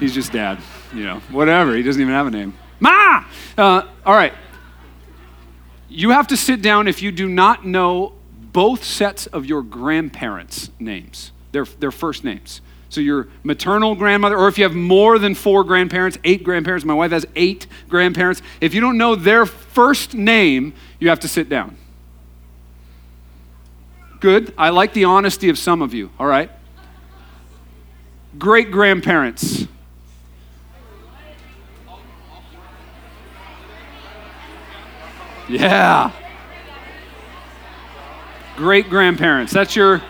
He's 0.00 0.12
just 0.12 0.32
dad, 0.32 0.58
you 0.92 1.04
know, 1.04 1.20
whatever. 1.30 1.76
He 1.76 1.84
doesn't 1.84 2.02
even 2.02 2.12
have 2.12 2.26
a 2.26 2.32
name. 2.32 2.54
Ma! 2.80 3.24
Uh, 3.56 3.86
all 4.04 4.14
right. 4.16 4.34
You 5.88 6.10
have 6.10 6.26
to 6.26 6.36
sit 6.36 6.60
down 6.60 6.88
if 6.88 7.02
you 7.02 7.12
do 7.12 7.28
not 7.28 7.64
know 7.64 8.14
both 8.52 8.82
sets 8.82 9.28
of 9.28 9.46
your 9.46 9.62
grandparents' 9.62 10.70
names 10.80 11.30
their, 11.56 11.64
their 11.64 11.90
first 11.90 12.22
names. 12.22 12.60
So 12.88 13.00
your 13.00 13.28
maternal 13.42 13.94
grandmother, 13.94 14.36
or 14.36 14.46
if 14.46 14.58
you 14.58 14.64
have 14.64 14.74
more 14.74 15.18
than 15.18 15.34
four 15.34 15.64
grandparents, 15.64 16.18
eight 16.22 16.44
grandparents, 16.44 16.84
my 16.84 16.94
wife 16.94 17.10
has 17.10 17.26
eight 17.34 17.66
grandparents, 17.88 18.42
if 18.60 18.74
you 18.74 18.80
don't 18.80 18.98
know 18.98 19.14
their 19.14 19.46
first 19.46 20.14
name, 20.14 20.74
you 21.00 21.08
have 21.08 21.20
to 21.20 21.28
sit 21.28 21.48
down. 21.48 21.76
Good. 24.20 24.54
I 24.56 24.70
like 24.70 24.92
the 24.92 25.04
honesty 25.04 25.48
of 25.48 25.58
some 25.58 25.82
of 25.82 25.94
you, 25.94 26.10
all 26.18 26.26
right? 26.26 26.50
great 28.38 28.70
grandparents? 28.70 29.66
Yeah. 35.48 36.10
Great 38.56 38.90
grandparents. 38.90 39.52
That's 39.52 39.76
your 39.76 40.02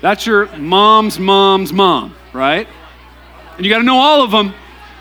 that's 0.00 0.26
your 0.26 0.54
mom's 0.56 1.18
mom's 1.18 1.72
mom, 1.72 2.14
right? 2.32 2.68
And 3.56 3.64
you 3.64 3.72
got 3.72 3.78
to 3.78 3.84
know 3.84 3.98
all 3.98 4.22
of 4.22 4.30
them. 4.30 4.54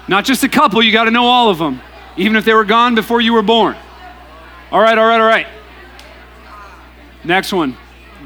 Not 0.08 0.26
just 0.26 0.44
a 0.44 0.50
couple, 0.50 0.82
you 0.82 0.92
got 0.92 1.04
to 1.04 1.12
know 1.12 1.26
all 1.26 1.50
of 1.50 1.58
them, 1.58 1.82
even 2.16 2.36
if 2.36 2.46
they 2.46 2.54
were 2.54 2.66
gone 2.66 2.96
before 2.96 3.22
you 3.22 3.34
were 3.34 3.42
born. 3.42 3.76
All 4.72 4.82
right, 4.82 4.98
all 4.98 5.06
right, 5.06 5.20
all 5.20 5.28
right. 5.28 5.48
Next 7.24 7.52
one. 7.54 7.76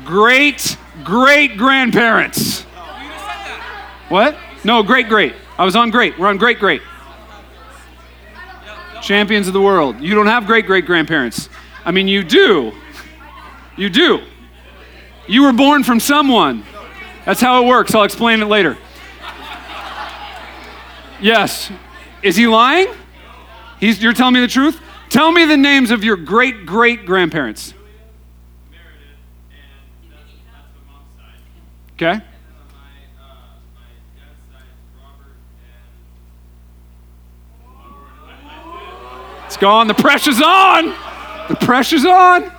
Great 0.06 0.78
great 1.04 1.58
grandparents. 1.58 2.62
What? 4.10 4.38
No, 4.63 4.84
great 4.84 5.10
great. 5.10 5.34
I 5.58 5.66
was 5.66 5.75
on 5.75 5.90
great. 5.90 6.18
We're 6.20 6.28
on 6.28 6.38
great 6.38 6.60
great. 6.60 6.82
Champions 9.01 9.48
of 9.48 9.54
the 9.54 9.62
world. 9.62 10.00
You 10.00 10.13
don't 10.13 10.28
have 10.28 10.46
great 10.46 10.66
great 10.66 10.86
grandparents. 10.86 11.50
I 11.86 11.92
mean, 11.92 12.08
you 12.08 12.24
do. 12.24 12.72
You 13.75 13.90
do. 13.90 14.22
You 15.28 15.44
were 15.44 15.54
born 15.54 15.84
from 15.84 16.00
someone. 16.00 16.63
That's 17.25 17.40
how 17.40 17.63
it 17.63 17.68
works. 17.68 17.94
I'll 17.94 18.04
explain 18.04 18.42
it 18.42 18.46
later. 18.46 18.78
Yes. 21.22 21.72
Is 22.24 22.36
he 22.36 22.48
lying? 22.48 22.88
He's, 23.80 24.01
you're 24.01 24.13
telling 24.13 24.34
me 24.34 24.42
the 24.42 24.48
truth? 24.48 24.80
Tell 25.10 25.32
me 25.32 25.46
the 25.46 25.58
names 25.58 25.92
of 25.92 26.04
your 26.04 26.16
great 26.16 26.66
great 26.66 27.06
grandparents. 27.06 27.74
Uh, 28.74 28.75
okay? 31.94 32.22
It's 39.46 39.58
gone. 39.58 39.88
The 39.88 39.94
pressure's 39.94 40.42
on. 40.42 40.96
The 41.50 41.58
pressure's 41.60 42.06
on. 42.06 42.51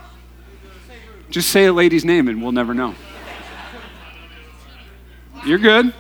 Just 1.33 1.49
say 1.49 1.65
a 1.65 1.73
lady's 1.73 2.05
name 2.05 2.29
and 2.29 2.43
we'll 2.43 2.53
never 2.53 2.75
know. 2.75 2.95
You're 5.47 5.59
good. 5.59 5.95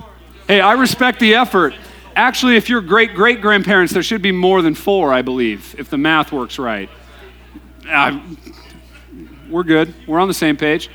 Hey, 0.46 0.60
I 0.60 0.74
respect 0.74 1.20
the 1.20 1.34
effort. 1.36 1.74
Actually, 2.14 2.56
if 2.56 2.68
you're 2.68 2.82
great 2.82 3.14
great 3.14 3.40
grandparents, 3.40 3.94
there 3.94 4.02
should 4.02 4.20
be 4.20 4.30
more 4.30 4.60
than 4.60 4.74
four, 4.74 5.10
I 5.10 5.22
believe, 5.22 5.74
if 5.78 5.88
the 5.88 5.96
math 5.96 6.32
works 6.32 6.58
right. 6.58 6.90
Uh, 7.88 8.20
we're 9.48 9.62
good. 9.62 9.94
We're 10.06 10.20
on 10.20 10.28
the 10.28 10.34
same 10.34 10.58
page. 10.58 10.90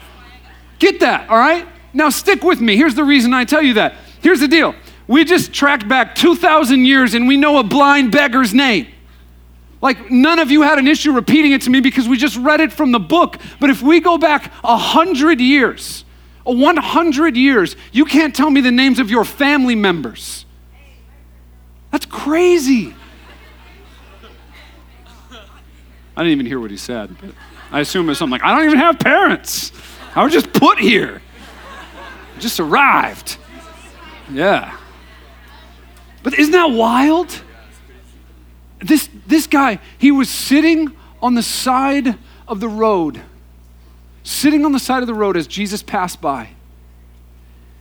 Get 0.78 1.00
that, 1.00 1.30
all 1.30 1.40
right? 1.40 1.68
Now, 1.92 2.10
stick 2.10 2.44
with 2.44 2.62
me. 2.62 2.78
Here's 2.78 2.94
the 2.94 3.04
reason 3.04 3.34
I 3.34 3.44
tell 3.44 3.64
you 3.64 3.74
that. 3.74 3.96
Here's 4.22 4.40
the 4.40 4.48
deal 4.48 4.76
we 5.08 5.26
just 5.26 5.52
tracked 5.52 5.88
back 5.88 6.14
2,000 6.14 6.86
years 6.86 7.16
and 7.16 7.28
we 7.28 7.38
know 7.38 7.58
a 7.58 7.64
blind 7.64 8.12
beggar's 8.12 8.54
name. 8.54 8.88
Like, 9.82 10.10
none 10.10 10.40
of 10.40 10.50
you 10.50 10.64
had 10.64 10.80
an 10.80 10.88
issue 10.88 11.12
repeating 11.12 11.52
it 11.52 11.62
to 11.64 11.70
me 11.70 11.82
because 11.82 12.08
we 12.08 12.18
just 12.18 12.38
read 12.38 12.62
it 12.62 12.74
from 12.74 12.92
the 12.92 13.00
book. 13.00 13.38
But 13.60 13.70
if 13.70 13.82
we 13.82 14.00
go 14.00 14.18
back 14.18 14.52
100 14.64 15.40
years, 15.40 16.04
100 16.44 17.38
years, 17.38 17.76
you 17.92 18.06
can't 18.06 18.36
tell 18.36 18.50
me 18.50 18.62
the 18.62 18.72
names 18.72 19.00
of 19.00 19.12
your 19.12 19.24
family 19.24 19.76
members. 19.76 20.46
That's 21.92 22.06
crazy. 22.06 22.96
I 26.16 26.24
didn't 26.24 26.32
even 26.32 26.46
hear 26.48 26.60
what 26.60 26.72
he 26.72 26.78
said, 26.78 27.16
but 27.22 27.30
I 27.72 27.82
assume 27.82 28.10
it's 28.10 28.18
something 28.18 28.32
like, 28.32 28.44
I 28.44 28.56
don't 28.56 28.66
even 28.66 28.80
have 28.80 28.98
parents. 28.98 29.72
I 30.16 30.24
was 30.24 30.34
just 30.34 30.52
put 30.52 30.80
here, 30.80 31.22
just 32.40 32.60
arrived. 32.60 33.38
Yeah. 34.32 34.76
But 36.24 36.40
isn't 36.40 36.54
that 36.54 36.72
wild? 36.72 37.44
This, 38.80 39.10
this 39.26 39.48
guy, 39.48 39.80
he 39.98 40.12
was 40.12 40.30
sitting 40.30 40.96
on 41.22 41.36
the 41.36 41.44
side 41.44 42.18
of 42.48 42.60
the 42.60 42.70
road, 42.70 43.22
sitting 44.24 44.66
on 44.66 44.72
the 44.72 44.80
side 44.80 45.02
of 45.02 45.08
the 45.08 45.14
road 45.14 45.36
as 45.36 45.48
Jesus 45.48 45.82
passed 45.82 46.22
by. 46.22 46.50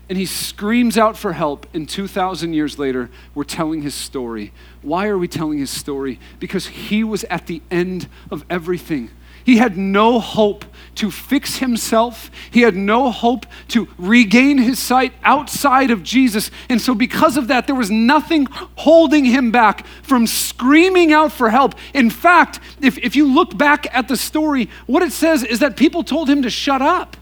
And 0.09 0.17
he 0.17 0.25
screams 0.25 0.97
out 0.97 1.17
for 1.17 1.33
help, 1.33 1.67
and 1.75 1.89
2,000 1.89 2.53
years 2.53 2.79
later, 2.79 3.11
we're 3.35 3.45
telling 3.45 3.83
his 3.83 3.95
story. 3.95 4.53
Why 4.83 5.09
are 5.09 5.19
we 5.19 5.27
telling 5.27 5.59
his 5.59 5.71
story? 5.71 6.21
Because 6.39 6.67
he 6.67 7.03
was 7.03 7.25
at 7.25 7.47
the 7.47 7.61
end 7.71 8.09
of 8.31 8.45
everything. 8.49 9.11
He 9.45 9.57
had 9.57 9.77
no 9.77 10.21
hope 10.21 10.65
to 10.97 11.11
fix 11.11 11.57
himself. 11.57 12.31
He 12.51 12.61
had 12.63 12.75
no 12.75 13.11
hope 13.11 13.47
to 13.69 13.89
regain 13.99 14.59
his 14.59 14.79
sight 14.79 15.13
outside 15.23 15.91
of 15.91 16.03
Jesus. 16.03 16.51
And 16.69 16.81
so, 16.81 16.95
because 16.95 17.37
of 17.37 17.49
that, 17.49 17.67
there 17.67 17.77
was 17.77 17.91
nothing 17.91 18.47
holding 18.77 19.25
him 19.25 19.51
back 19.51 19.87
from 20.03 20.27
screaming 20.27 21.13
out 21.13 21.33
for 21.33 21.51
help. 21.51 21.75
In 21.95 22.11
fact, 22.11 22.61
if, 22.81 22.99
if 22.99 23.17
you 23.17 23.33
look 23.33 23.57
back 23.57 23.87
at 23.95 24.09
the 24.09 24.17
story, 24.17 24.69
what 24.87 25.03
it 25.03 25.13
says 25.13 25.45
is 25.45 25.61
that 25.61 25.77
people 25.77 26.03
told 26.03 26.29
him 26.29 26.43
to 26.43 26.51
shut 26.51 26.83
up. 26.83 27.17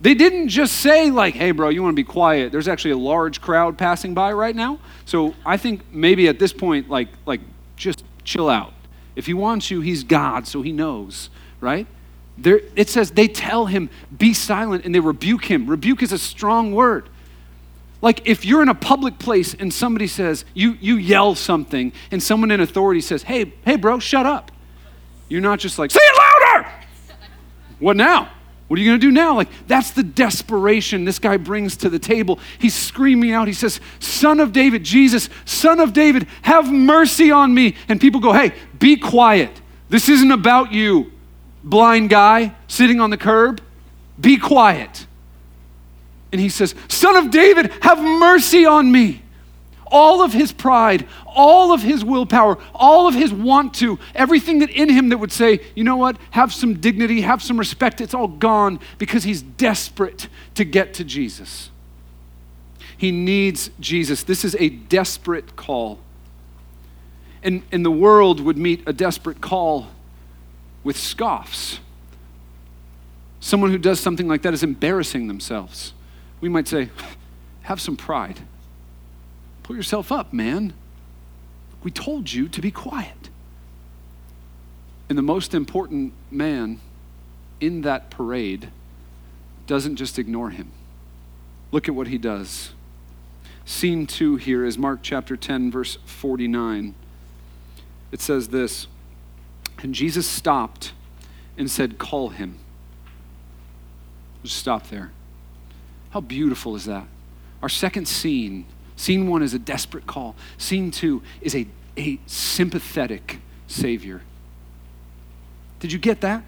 They 0.00 0.14
didn't 0.14 0.48
just 0.48 0.78
say, 0.78 1.10
like, 1.10 1.34
hey, 1.34 1.50
bro, 1.50 1.68
you 1.68 1.82
want 1.82 1.92
to 1.92 2.02
be 2.02 2.04
quiet. 2.04 2.52
There's 2.52 2.68
actually 2.68 2.92
a 2.92 2.96
large 2.96 3.40
crowd 3.42 3.76
passing 3.76 4.14
by 4.14 4.32
right 4.32 4.56
now. 4.56 4.78
So 5.04 5.34
I 5.44 5.58
think 5.58 5.92
maybe 5.92 6.26
at 6.28 6.38
this 6.38 6.54
point, 6.54 6.88
like, 6.88 7.08
like 7.26 7.42
just 7.76 8.02
chill 8.24 8.48
out. 8.48 8.72
If 9.14 9.26
he 9.26 9.34
wants 9.34 9.70
you, 9.70 9.82
he's 9.82 10.02
God, 10.02 10.46
so 10.46 10.62
he 10.62 10.72
knows, 10.72 11.28
right? 11.60 11.86
There, 12.38 12.60
it 12.74 12.88
says 12.88 13.10
they 13.10 13.28
tell 13.28 13.66
him, 13.66 13.90
be 14.16 14.32
silent, 14.32 14.84
and 14.84 14.94
they 14.94 15.00
rebuke 15.00 15.44
him. 15.44 15.66
Rebuke 15.66 16.02
is 16.02 16.12
a 16.12 16.18
strong 16.18 16.72
word. 16.72 17.08
Like 18.02 18.26
if 18.26 18.44
you're 18.44 18.62
in 18.62 18.68
a 18.68 18.74
public 18.74 19.18
place 19.18 19.54
and 19.54 19.72
somebody 19.72 20.06
says, 20.06 20.44
you, 20.54 20.72
you 20.80 20.96
yell 20.96 21.34
something, 21.34 21.92
and 22.10 22.22
someone 22.22 22.50
in 22.50 22.60
authority 22.60 23.00
says, 23.00 23.22
hey, 23.22 23.52
hey, 23.64 23.76
bro, 23.76 23.98
shut 23.98 24.26
up. 24.26 24.50
You're 25.28 25.42
not 25.42 25.58
just 25.58 25.78
like, 25.78 25.90
say 25.90 26.00
it 26.02 26.18
louder. 26.18 26.68
What 27.78 27.96
now? 27.96 28.30
What 28.70 28.78
are 28.78 28.82
you 28.82 28.90
going 28.90 29.00
to 29.00 29.04
do 29.06 29.10
now? 29.10 29.34
Like, 29.34 29.48
that's 29.66 29.90
the 29.90 30.04
desperation 30.04 31.04
this 31.04 31.18
guy 31.18 31.38
brings 31.38 31.76
to 31.78 31.88
the 31.88 31.98
table. 31.98 32.38
He's 32.60 32.72
screaming 32.72 33.32
out. 33.32 33.48
He 33.48 33.52
says, 33.52 33.80
Son 33.98 34.38
of 34.38 34.52
David, 34.52 34.84
Jesus, 34.84 35.28
Son 35.44 35.80
of 35.80 35.92
David, 35.92 36.28
have 36.42 36.70
mercy 36.70 37.32
on 37.32 37.52
me. 37.52 37.74
And 37.88 38.00
people 38.00 38.20
go, 38.20 38.32
Hey, 38.32 38.52
be 38.78 38.96
quiet. 38.96 39.60
This 39.88 40.08
isn't 40.08 40.30
about 40.30 40.70
you, 40.70 41.10
blind 41.62 42.10
guy 42.10 42.54
sitting 42.68 43.00
on 43.00 43.10
the 43.10 43.16
curb. 43.16 43.60
Be 44.20 44.36
quiet. 44.36 45.06
And 46.32 46.40
he 46.40 46.48
says, 46.48 46.74
Son 46.88 47.16
of 47.16 47.30
David, 47.30 47.72
have 47.82 47.98
mercy 47.98 48.64
on 48.64 48.90
me 48.90 49.22
all 49.90 50.22
of 50.22 50.32
his 50.32 50.52
pride, 50.52 51.06
all 51.26 51.72
of 51.72 51.82
his 51.82 52.04
willpower, 52.04 52.58
all 52.74 53.06
of 53.06 53.14
his 53.14 53.32
want 53.32 53.74
to, 53.74 53.98
everything 54.14 54.60
that 54.60 54.70
in 54.70 54.88
him 54.88 55.08
that 55.10 55.18
would 55.18 55.32
say, 55.32 55.60
you 55.74 55.84
know 55.84 55.96
what, 55.96 56.16
have 56.30 56.52
some 56.52 56.74
dignity, 56.74 57.22
have 57.22 57.42
some 57.42 57.58
respect, 57.58 58.00
it's 58.00 58.14
all 58.14 58.28
gone 58.28 58.78
because 58.98 59.24
he's 59.24 59.42
desperate 59.42 60.28
to 60.54 60.64
get 60.64 60.94
to 60.94 61.04
Jesus. 61.04 61.70
He 62.96 63.10
needs 63.10 63.70
Jesus. 63.80 64.22
This 64.22 64.44
is 64.44 64.54
a 64.58 64.68
desperate 64.68 65.56
call. 65.56 65.98
And, 67.42 67.62
and 67.72 67.84
the 67.84 67.90
world 67.90 68.40
would 68.40 68.58
meet 68.58 68.82
a 68.86 68.92
desperate 68.92 69.40
call 69.40 69.88
with 70.82 70.96
scoffs. 70.96 71.80
Someone 73.40 73.70
who 73.70 73.78
does 73.78 74.00
something 74.00 74.28
like 74.28 74.42
that 74.42 74.54
is 74.54 74.62
embarrassing 74.62 75.28
themselves. 75.28 75.92
We 76.40 76.48
might 76.48 76.68
say, 76.68 76.90
have 77.62 77.80
some 77.80 77.96
pride. 77.96 78.40
Pull 79.62 79.76
yourself 79.76 80.10
up, 80.10 80.32
man. 80.32 80.72
We 81.82 81.90
told 81.90 82.32
you 82.32 82.48
to 82.48 82.60
be 82.60 82.70
quiet. 82.70 83.30
And 85.08 85.16
the 85.16 85.22
most 85.22 85.54
important 85.54 86.12
man 86.30 86.80
in 87.60 87.82
that 87.82 88.10
parade 88.10 88.70
doesn't 89.66 89.96
just 89.96 90.18
ignore 90.18 90.50
him. 90.50 90.70
Look 91.72 91.88
at 91.88 91.94
what 91.94 92.08
he 92.08 92.18
does. 92.18 92.72
Scene 93.64 94.06
two 94.06 94.36
here 94.36 94.64
is 94.64 94.76
Mark 94.76 95.00
chapter 95.02 95.36
10, 95.36 95.70
verse 95.70 95.98
49. 96.04 96.94
It 98.12 98.20
says 98.20 98.48
this 98.48 98.88
And 99.82 99.94
Jesus 99.94 100.26
stopped 100.26 100.92
and 101.56 101.70
said, 101.70 101.98
Call 101.98 102.30
him. 102.30 102.58
Just 104.42 104.56
stop 104.56 104.88
there. 104.88 105.10
How 106.10 106.20
beautiful 106.20 106.76
is 106.76 106.86
that? 106.86 107.06
Our 107.62 107.68
second 107.68 108.08
scene 108.08 108.66
Scene 109.00 109.26
one 109.28 109.42
is 109.42 109.54
a 109.54 109.58
desperate 109.58 110.06
call. 110.06 110.36
Scene 110.58 110.90
two 110.90 111.22
is 111.40 111.56
a, 111.56 111.66
a 111.96 112.20
sympathetic 112.26 113.38
Savior. 113.66 114.20
Did 115.78 115.90
you 115.90 115.98
get 115.98 116.20
that? 116.20 116.44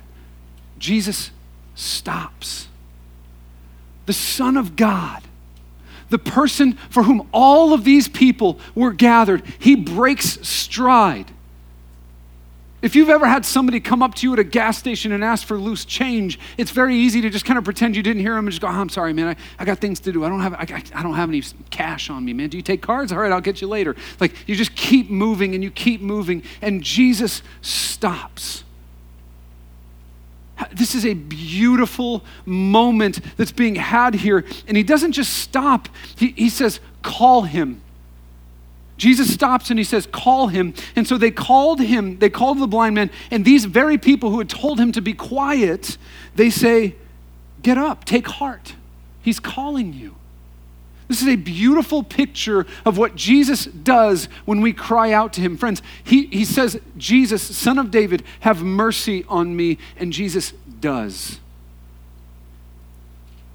Jesus 0.79 1.31
stops. 1.75 2.69
The 4.05 4.13
Son 4.13 4.59
of 4.59 4.77
God, 4.77 5.23
the 6.11 6.19
person 6.19 6.75
for 6.91 7.05
whom 7.05 7.27
all 7.33 7.73
of 7.73 7.85
these 7.85 8.07
people 8.07 8.61
were 8.75 8.93
gathered, 8.93 9.43
he 9.59 9.75
breaks 9.75 10.47
stride. 10.47 11.31
If 12.83 12.97
you've 12.97 13.09
ever 13.09 13.27
had 13.27 13.47
somebody 13.47 13.79
come 13.79 14.03
up 14.03 14.17
to 14.17 14.27
you 14.27 14.33
at 14.33 14.41
a 14.41 14.45
gas 14.45 14.77
station 14.77 15.13
and 15.13 15.23
ask 15.23 15.47
for 15.47 15.57
loose 15.57 15.85
change, 15.85 16.39
it's 16.59 16.73
very 16.73 16.97
easy 16.97 17.21
to 17.21 17.31
just 17.31 17.45
kind 17.45 17.57
of 17.57 17.63
pretend 17.63 17.95
you 17.95 18.03
didn't 18.03 18.23
hear 18.23 18.35
them 18.35 18.47
and 18.47 18.51
just 18.51 18.61
go, 18.61 18.67
oh, 18.67 18.73
I'm 18.73 18.89
sorry, 18.89 19.13
man, 19.13 19.29
I, 19.29 19.37
I 19.61 19.65
got 19.65 19.79
things 19.79 20.01
to 20.01 20.13
do. 20.13 20.25
I 20.25 20.29
don't, 20.29 20.41
have, 20.41 20.55
I, 20.55 20.83
I 20.93 21.03
don't 21.03 21.15
have 21.15 21.29
any 21.29 21.43
cash 21.71 22.11
on 22.11 22.25
me, 22.25 22.33
man. 22.33 22.49
Do 22.49 22.57
you 22.57 22.63
take 22.63 22.83
cards? 22.83 23.13
All 23.13 23.19
right, 23.19 23.31
I'll 23.31 23.41
get 23.41 23.61
you 23.61 23.69
later. 23.69 23.95
Like 24.19 24.35
you 24.49 24.57
just 24.57 24.75
keep 24.75 25.11
moving 25.11 25.55
and 25.55 25.63
you 25.63 25.71
keep 25.71 26.01
moving, 26.01 26.43
and 26.61 26.83
Jesus 26.83 27.43
stops. 27.61 28.65
This 30.73 30.95
is 30.95 31.07
a 31.07 31.15
beautiful 31.15 32.25
moment 32.45 33.21
that's 33.37 33.53
being 33.53 33.77
had 33.77 34.15
here. 34.15 34.45
And 34.67 34.77
he 34.77 34.83
doesn't 34.83 35.13
just 35.13 35.35
stop, 35.35 35.89
he, 36.17 36.29
he 36.33 36.49
says, 36.49 36.81
call 37.03 37.43
him. 37.43 37.81
Jesus 39.03 39.35
stops 39.35 39.69
and 39.69 39.81
he 39.81 39.85
says, 39.85 40.07
Call 40.07 40.47
him. 40.47 40.75
And 40.95 41.09
so 41.09 41.19
they 41.19 41.33
called 41.33 41.81
him, 41.81 42.21
they 42.21 42.31
called 42.31 42.61
the 42.61 42.69
blind 42.69 42.95
man, 42.95 43.11
and 43.33 43.45
these 43.45 43.65
very 43.65 43.99
people 43.99 44.31
who 44.31 44.39
had 44.39 44.49
told 44.49 44.79
him 44.79 44.93
to 44.93 45.03
be 45.03 45.13
quiet, 45.13 45.99
they 46.37 46.51
say, 46.51 46.95
Get 47.63 47.77
up, 47.77 48.05
take 48.05 48.29
heart. 48.29 48.77
He's 49.21 49.41
calling 49.41 49.93
you. 49.93 50.15
This 51.09 51.21
is 51.21 51.27
a 51.27 51.35
beautiful 51.35 52.05
picture 52.05 52.65
of 52.85 52.97
what 52.97 53.17
Jesus 53.17 53.65
does 53.65 54.27
when 54.45 54.61
we 54.61 54.73
cry 54.73 55.11
out 55.11 55.33
to 55.33 55.41
him. 55.41 55.57
Friends, 55.57 55.83
he, 56.05 56.27
he 56.27 56.45
says, 56.45 56.81
Jesus, 56.97 57.43
son 57.43 57.81
of 57.81 57.91
David, 57.91 58.23
have 58.39 58.63
mercy 58.63 59.25
on 59.29 59.57
me. 59.57 59.79
And 59.97 60.13
Jesus 60.13 60.53
does. 60.79 61.41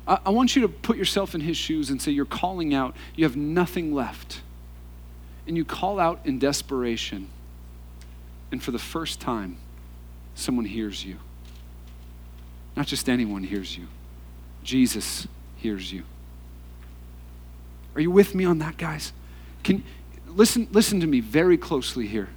I, 0.05 0.19
I 0.25 0.29
want 0.31 0.57
you 0.57 0.63
to 0.63 0.67
put 0.67 0.97
yourself 0.97 1.33
in 1.33 1.39
his 1.39 1.55
shoes 1.55 1.89
and 1.89 2.01
say, 2.01 2.11
You're 2.11 2.25
calling 2.25 2.73
out, 2.73 2.97
you 3.15 3.23
have 3.23 3.37
nothing 3.37 3.95
left 3.95 4.41
and 5.47 5.55
you 5.55 5.65
call 5.65 5.99
out 5.99 6.19
in 6.25 6.39
desperation, 6.39 7.29
and 8.51 8.61
for 8.61 8.71
the 8.71 8.79
first 8.79 9.19
time, 9.19 9.57
someone 10.35 10.65
hears 10.65 11.05
you. 11.05 11.17
Not 12.75 12.85
just 12.85 13.09
anyone 13.09 13.43
hears 13.43 13.77
you, 13.77 13.87
Jesus 14.63 15.27
hears 15.55 15.91
you. 15.91 16.03
Are 17.95 18.01
you 18.01 18.11
with 18.11 18.35
me 18.35 18.45
on 18.45 18.59
that, 18.59 18.77
guys? 18.77 19.13
Can, 19.63 19.83
listen, 20.27 20.67
listen 20.71 20.99
to 20.99 21.07
me 21.07 21.19
very 21.19 21.57
closely 21.57 22.05
here. 22.05 22.29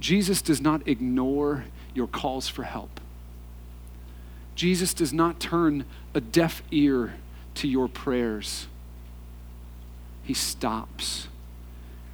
Jesus 0.00 0.42
does 0.42 0.60
not 0.60 0.86
ignore 0.86 1.64
your 1.94 2.06
calls 2.06 2.48
for 2.48 2.64
help. 2.64 3.00
Jesus 4.54 4.92
does 4.92 5.12
not 5.12 5.40
turn 5.40 5.84
a 6.12 6.20
deaf 6.20 6.62
ear 6.70 7.14
to 7.54 7.68
your 7.68 7.88
prayers. 7.88 8.66
He 10.24 10.34
stops 10.34 11.28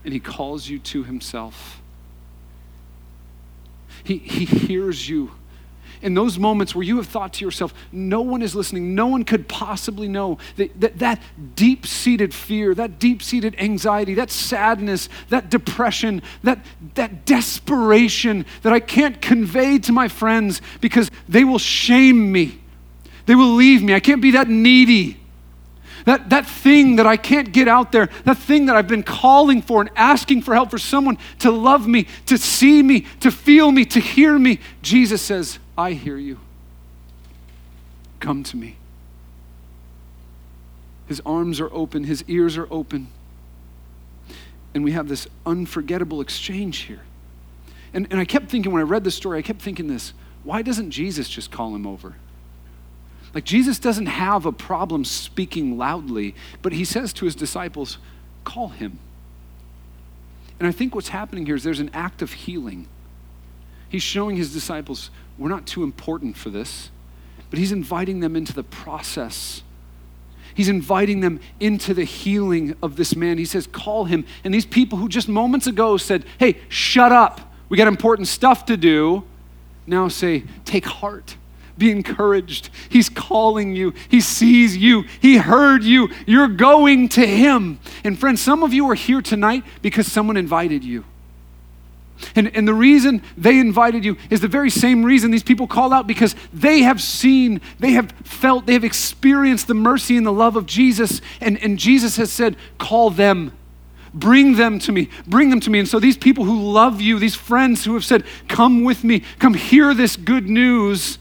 and 0.05 0.13
he 0.13 0.21
calls 0.21 0.69
you 0.69 0.79
to 0.79 1.05
himself. 1.05 1.81
He, 4.05 4.19
he 4.19 4.45
hears 4.45 5.09
you. 5.09 5.33
In 6.01 6.15
those 6.15 6.37
moments 6.37 6.75
where 6.75 6.83
you 6.83 6.97
have 6.97 7.07
thought 7.07 7.35
to 7.35 7.45
yourself, 7.45 7.73
no 7.93 8.23
one 8.23 8.43
is 8.43 8.57
listening, 8.57 8.97
no 8.97 9.07
one 9.07 9.23
could 9.23 9.49
possibly 9.49 10.09
know 10.09 10.39
that, 10.57 10.81
that, 10.81 10.99
that 10.99 11.23
deep 11.55 11.87
seated 11.87 12.35
fear, 12.35 12.75
that 12.75 12.99
deep 12.99 13.23
seated 13.23 13.55
anxiety, 13.57 14.15
that 14.15 14.33
sadness, 14.33 15.09
that 15.29 15.49
depression, 15.49 16.21
that, 16.43 16.59
that 16.97 17.25
desperation 17.25 18.45
that 18.63 18.73
I 18.73 18.81
can't 18.81 19.23
convey 19.23 19.79
to 19.79 19.93
my 19.93 20.09
friends 20.09 20.61
because 20.81 21.09
they 21.29 21.45
will 21.45 21.61
shame 21.61 22.33
me. 22.33 22.59
They 23.27 23.37
will 23.37 23.55
leave 23.55 23.85
me. 23.85 23.95
I 23.95 24.01
can't 24.01 24.21
be 24.21 24.33
that 24.33 24.49
needy. 24.49 25.22
That, 26.05 26.31
that 26.31 26.47
thing 26.47 26.97
that 26.97 27.07
I 27.07 27.17
can't 27.17 27.53
get 27.53 27.69
out 27.69 27.93
there, 27.93 28.09
that 28.25 28.39
thing 28.39 28.67
that 28.67 28.77
I've 28.77 28.89
been 28.89 29.03
calling 29.03 29.63
for 29.63 29.81
and 29.81 29.91
asking 29.95 30.43
for 30.43 30.55
help 30.55 30.71
for 30.71 30.79
someone 30.79 31.19
to 31.41 31.51
love 31.51 31.87
me, 31.87 32.07
to 32.27 32.37
see 32.37 32.83
me, 32.83 33.07
to 33.21 33.31
feel 33.31 33.71
me, 33.71 33.85
to 33.87 34.01
hear 34.01 34.39
me. 34.39 34.59
Jesus 34.83 35.23
says, 35.23 35.59
I 35.77 35.93
hear 35.93 36.17
you. 36.17 36.41
Come 38.21 38.43
to 38.45 38.57
me. 38.57 38.77
His 41.07 41.21
arms 41.27 41.61
are 41.61 41.73
open, 41.73 42.05
his 42.05 42.25
ears 42.29 42.57
are 42.57 42.69
open. 42.71 43.09
And 44.75 44.83
we 44.83 44.93
have 44.93 45.09
this 45.09 45.29
unforgettable 45.45 46.21
exchange 46.21 46.79
here. 46.79 47.03
And, 47.93 48.07
and 48.11 48.19
I 48.19 48.25
kept 48.25 48.49
thinking, 48.49 48.73
when 48.73 48.81
I 48.81 48.85
read 48.85 49.05
the 49.05 49.11
story, 49.11 49.39
I 49.39 49.43
kept 49.43 49.61
thinking 49.61 49.87
this 49.87 50.15
why 50.45 50.63
doesn't 50.63 50.91
Jesus 50.91 51.29
just 51.29 51.51
call 51.51 51.75
him 51.75 51.87
over? 51.87 52.15
Like 53.35 53.45
Jesus 53.45 53.79
doesn't 53.79 54.07
have 54.07 54.45
a 54.45 54.53
problem 54.53 55.05
speaking 55.05 55.79
loudly, 55.79 56.35
but 56.61 56.73
he 56.73 56.85
says 56.85 57.13
to 57.15 57.25
his 57.25 57.35
disciples, 57.35 57.99
call 58.45 58.69
him. 58.69 58.99
And 60.59 60.69
I 60.69 60.73
think 60.73 60.95
what's 60.95 61.09
happening 61.09 61.47
here 61.47 61.55
is 61.55 61.65
there's 61.65 61.81
an 61.81 61.91
act 61.95 62.23
of 62.23 62.33
healing. 62.33 62.87
He's 63.89 64.03
showing 64.03 64.37
his 64.37 64.53
disciples, 64.53 65.11
we're 65.39 65.49
not 65.49 65.67
too 65.67 65.83
important 65.83 66.37
for 66.37 66.51
this, 66.51 66.91
but 67.51 67.59
he's 67.59 67.73
inviting 67.73 68.21
them 68.21 68.37
into 68.37 68.53
the 68.53 68.63
process. 68.63 69.63
He's 70.55 70.69
inviting 70.69 71.21
them 71.21 71.41
into 71.61 71.95
the 71.95 72.05
healing 72.05 72.77
of 72.83 72.97
this 72.97 73.17
man. 73.17 73.39
He 73.39 73.45
says, 73.45 73.67
Call 73.67 74.05
him. 74.05 74.25
And 74.45 74.53
these 74.53 74.67
people 74.67 74.99
who 74.99 75.09
just 75.09 75.29
moments 75.29 75.67
ago 75.67 75.97
said, 75.97 76.25
Hey, 76.39 76.59
shut 76.69 77.13
up. 77.13 77.53
We 77.69 77.79
got 77.79 77.89
important 77.89 78.29
stuff 78.29 78.67
to 78.67 78.77
do, 78.77 79.25
now 79.87 80.09
say, 80.09 80.45
Take 80.65 80.85
heart. 80.85 81.37
Be 81.83 81.91
encouraged. 81.91 82.71
He's 82.89 83.09
calling 83.09 83.75
you. 83.75 83.93
He 84.09 84.21
sees 84.21 84.77
you. 84.77 85.03
He 85.21 85.39
heard 85.39 85.83
you. 85.83 86.11
You're 86.29 86.47
going 86.47 87.09
to 87.09 87.27
Him. 87.27 87.81
And 88.05 88.17
friends, 88.17 88.41
some 88.41 88.63
of 88.63 88.73
you 88.73 88.89
are 88.89 88.95
here 88.95 89.21
tonight 89.21 89.65
because 89.83 90.07
someone 90.07 90.37
invited 90.37 90.85
you. 90.85 91.05
And, 92.37 92.57
and 92.57 92.69
the 92.69 92.73
reason 92.73 93.21
they 93.37 93.59
invited 93.59 94.05
you 94.05 94.17
is 94.31 94.41
the 94.41 94.47
very 94.47 94.71
same 94.71 95.03
reason 95.03 95.33
these 95.33 95.43
people 95.43 95.67
call 95.67 95.93
out 95.93 96.07
because 96.07 96.37
they 96.53 96.83
have 96.83 97.03
seen, 97.03 97.61
they 97.81 97.91
have 97.95 98.13
felt, 98.23 98.67
they 98.67 98.75
have 98.75 98.85
experienced 98.85 99.67
the 99.67 99.75
mercy 99.75 100.17
and 100.17 100.25
the 100.25 100.33
love 100.33 100.55
of 100.55 100.67
Jesus. 100.67 101.21
And, 101.41 101.61
and 101.65 101.81
Jesus 101.81 102.15
has 102.15 102.31
said, 102.31 102.55
Call 102.79 103.11
them. 103.11 103.51
Bring 104.15 104.55
them 104.55 104.79
to 104.79 104.93
me. 104.93 105.09
Bring 105.27 105.51
them 105.51 105.59
to 105.59 105.71
me. 105.71 105.81
And 105.81 105.89
so 105.89 105.99
these 105.99 106.17
people 106.17 106.45
who 106.45 106.63
love 106.63 107.01
you, 107.01 107.19
these 107.19 107.35
friends 107.35 107.85
who 107.85 107.95
have 107.95 108.05
said, 108.05 108.23
Come 108.47 108.85
with 108.85 109.03
me, 109.03 109.25
come 109.41 109.55
hear 109.55 109.95
this 109.95 110.15
good 110.15 110.49
news, 110.49 111.19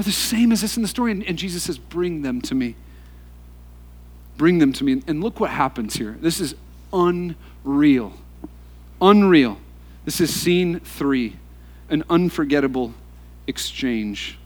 are 0.00 0.04
the 0.04 0.12
same 0.12 0.52
as 0.52 0.62
this 0.62 0.76
in 0.76 0.82
the 0.82 0.88
story. 0.88 1.12
And, 1.12 1.22
and 1.24 1.38
Jesus 1.38 1.64
says, 1.64 1.78
Bring 1.78 2.22
them 2.22 2.40
to 2.42 2.54
me. 2.54 2.74
Bring 4.36 4.58
them 4.58 4.72
to 4.74 4.84
me. 4.84 5.02
And 5.06 5.22
look 5.22 5.38
what 5.38 5.50
happens 5.50 5.94
here. 5.94 6.16
This 6.20 6.40
is 6.40 6.54
unreal. 6.92 8.14
Unreal. 9.00 9.58
This 10.04 10.20
is 10.20 10.34
scene 10.34 10.80
three 10.80 11.36
an 11.90 12.04
unforgettable 12.08 12.94
exchange. 13.46 14.38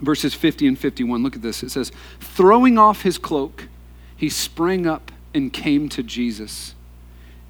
Verses 0.00 0.34
50 0.34 0.66
and 0.66 0.78
51. 0.78 1.22
Look 1.22 1.36
at 1.36 1.42
this. 1.42 1.62
It 1.62 1.70
says, 1.70 1.92
Throwing 2.18 2.78
off 2.78 3.02
his 3.02 3.18
cloak, 3.18 3.68
he 4.16 4.28
sprang 4.28 4.86
up 4.86 5.12
and 5.34 5.52
came 5.52 5.88
to 5.90 6.02
Jesus. 6.02 6.74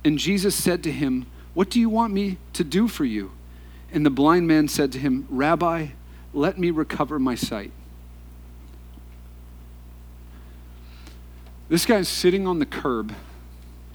And 0.05 0.19
Jesus 0.19 0.55
said 0.55 0.83
to 0.83 0.93
him, 0.93 1.27
What 1.55 1.71
do 1.71 1.81
you 1.81 1.89
want 1.89 2.13
me 2.13 2.39
to 2.53 2.65
do 2.65 2.89
for 2.89 3.05
you? 3.05 3.31
And 3.93 4.05
the 4.05 4.11
blind 4.11 4.49
man 4.49 4.69
said 4.69 4.93
to 4.93 4.99
him, 4.99 5.27
Rabbi, 5.31 5.89
let 6.35 6.59
me 6.59 6.71
recover 6.71 7.19
my 7.19 7.35
sight. 7.35 7.73
This 11.69 11.87
guy's 11.87 12.09
sitting 12.09 12.47
on 12.47 12.59
the 12.59 12.67
curb. 12.67 13.15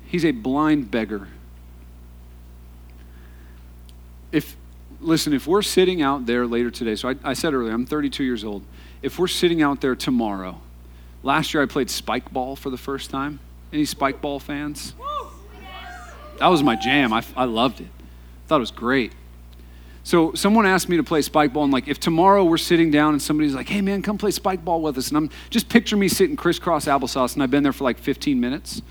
He's 0.05 0.25
a 0.25 0.31
blind 0.31 0.89
beggar. 0.89 1.27
If, 4.31 4.55
listen, 4.99 5.33
if 5.33 5.47
we're 5.47 5.61
sitting 5.61 6.01
out 6.01 6.25
there 6.25 6.47
later 6.47 6.71
today, 6.71 6.95
so 6.95 7.09
I, 7.09 7.15
I 7.23 7.33
said 7.33 7.53
earlier, 7.53 7.73
I'm 7.73 7.85
32 7.85 8.23
years 8.23 8.43
old. 8.43 8.63
If 9.01 9.19
we're 9.19 9.27
sitting 9.27 9.61
out 9.61 9.81
there 9.81 9.95
tomorrow, 9.95 10.59
last 11.23 11.53
year 11.53 11.61
I 11.61 11.65
played 11.65 11.89
spike 11.89 12.31
ball 12.31 12.55
for 12.55 12.69
the 12.69 12.77
first 12.77 13.09
time. 13.09 13.39
Any 13.71 13.85
spike 13.85 14.21
ball 14.21 14.39
fans? 14.39 14.93
That 16.39 16.47
was 16.47 16.63
my 16.63 16.75
jam. 16.75 17.13
I, 17.13 17.23
I 17.35 17.45
loved 17.45 17.81
it. 17.81 17.87
thought 18.47 18.57
it 18.57 18.59
was 18.59 18.71
great. 18.71 19.11
So 20.07 20.31
someone 20.35 20.65
asked 20.65 20.87
me 20.87 20.95
to 20.95 21.03
play 21.03 21.21
spike 21.21 21.51
ball, 21.51 21.65
and 21.65 21.73
like 21.73 21.89
if 21.89 21.99
tomorrow 21.99 22.45
we're 22.45 22.55
sitting 22.55 22.89
down 22.91 23.11
and 23.11 23.21
somebody's 23.21 23.53
like, 23.53 23.67
"Hey 23.67 23.81
man, 23.81 24.01
come 24.01 24.17
play 24.17 24.31
spike 24.31 24.63
ball 24.63 24.81
with 24.81 24.97
us," 24.97 25.09
and 25.09 25.17
I'm 25.17 25.29
just 25.49 25.67
picture 25.67 25.97
me 25.97 26.07
sitting 26.07 26.37
crisscross 26.37 26.85
applesauce, 26.85 27.33
and 27.33 27.43
I've 27.43 27.51
been 27.51 27.61
there 27.61 27.73
for 27.73 27.83
like 27.83 27.99
15 27.99 28.39
minutes, 28.39 28.81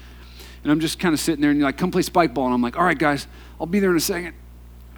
and 0.62 0.70
I'm 0.70 0.79
just 0.79 0.98
kind 0.98 1.14
of 1.14 1.18
sitting 1.18 1.40
there, 1.40 1.50
and 1.50 1.59
you're 1.59 1.66
like, 1.66 1.79
"Come 1.79 1.90
play 1.90 2.02
spike 2.02 2.35
ball," 2.35 2.44
and 2.44 2.52
I'm 2.52 2.61
like, 2.61 2.76
"All 2.76 2.85
right, 2.85 2.98
guys, 2.98 3.29
I'll 3.59 3.66
be 3.66 3.81
there 3.81 3.92
in 3.92 3.96
a 3.96 4.00
second. 4.00 4.35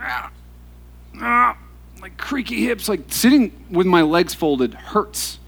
Ah, 0.00 0.32
ah, 1.20 1.56
like 2.02 2.16
creaky 2.16 2.64
hips, 2.64 2.88
like 2.88 3.02
sitting 3.06 3.52
with 3.70 3.86
my 3.86 4.02
legs 4.02 4.34
folded 4.34 4.74
hurts. 4.74 5.38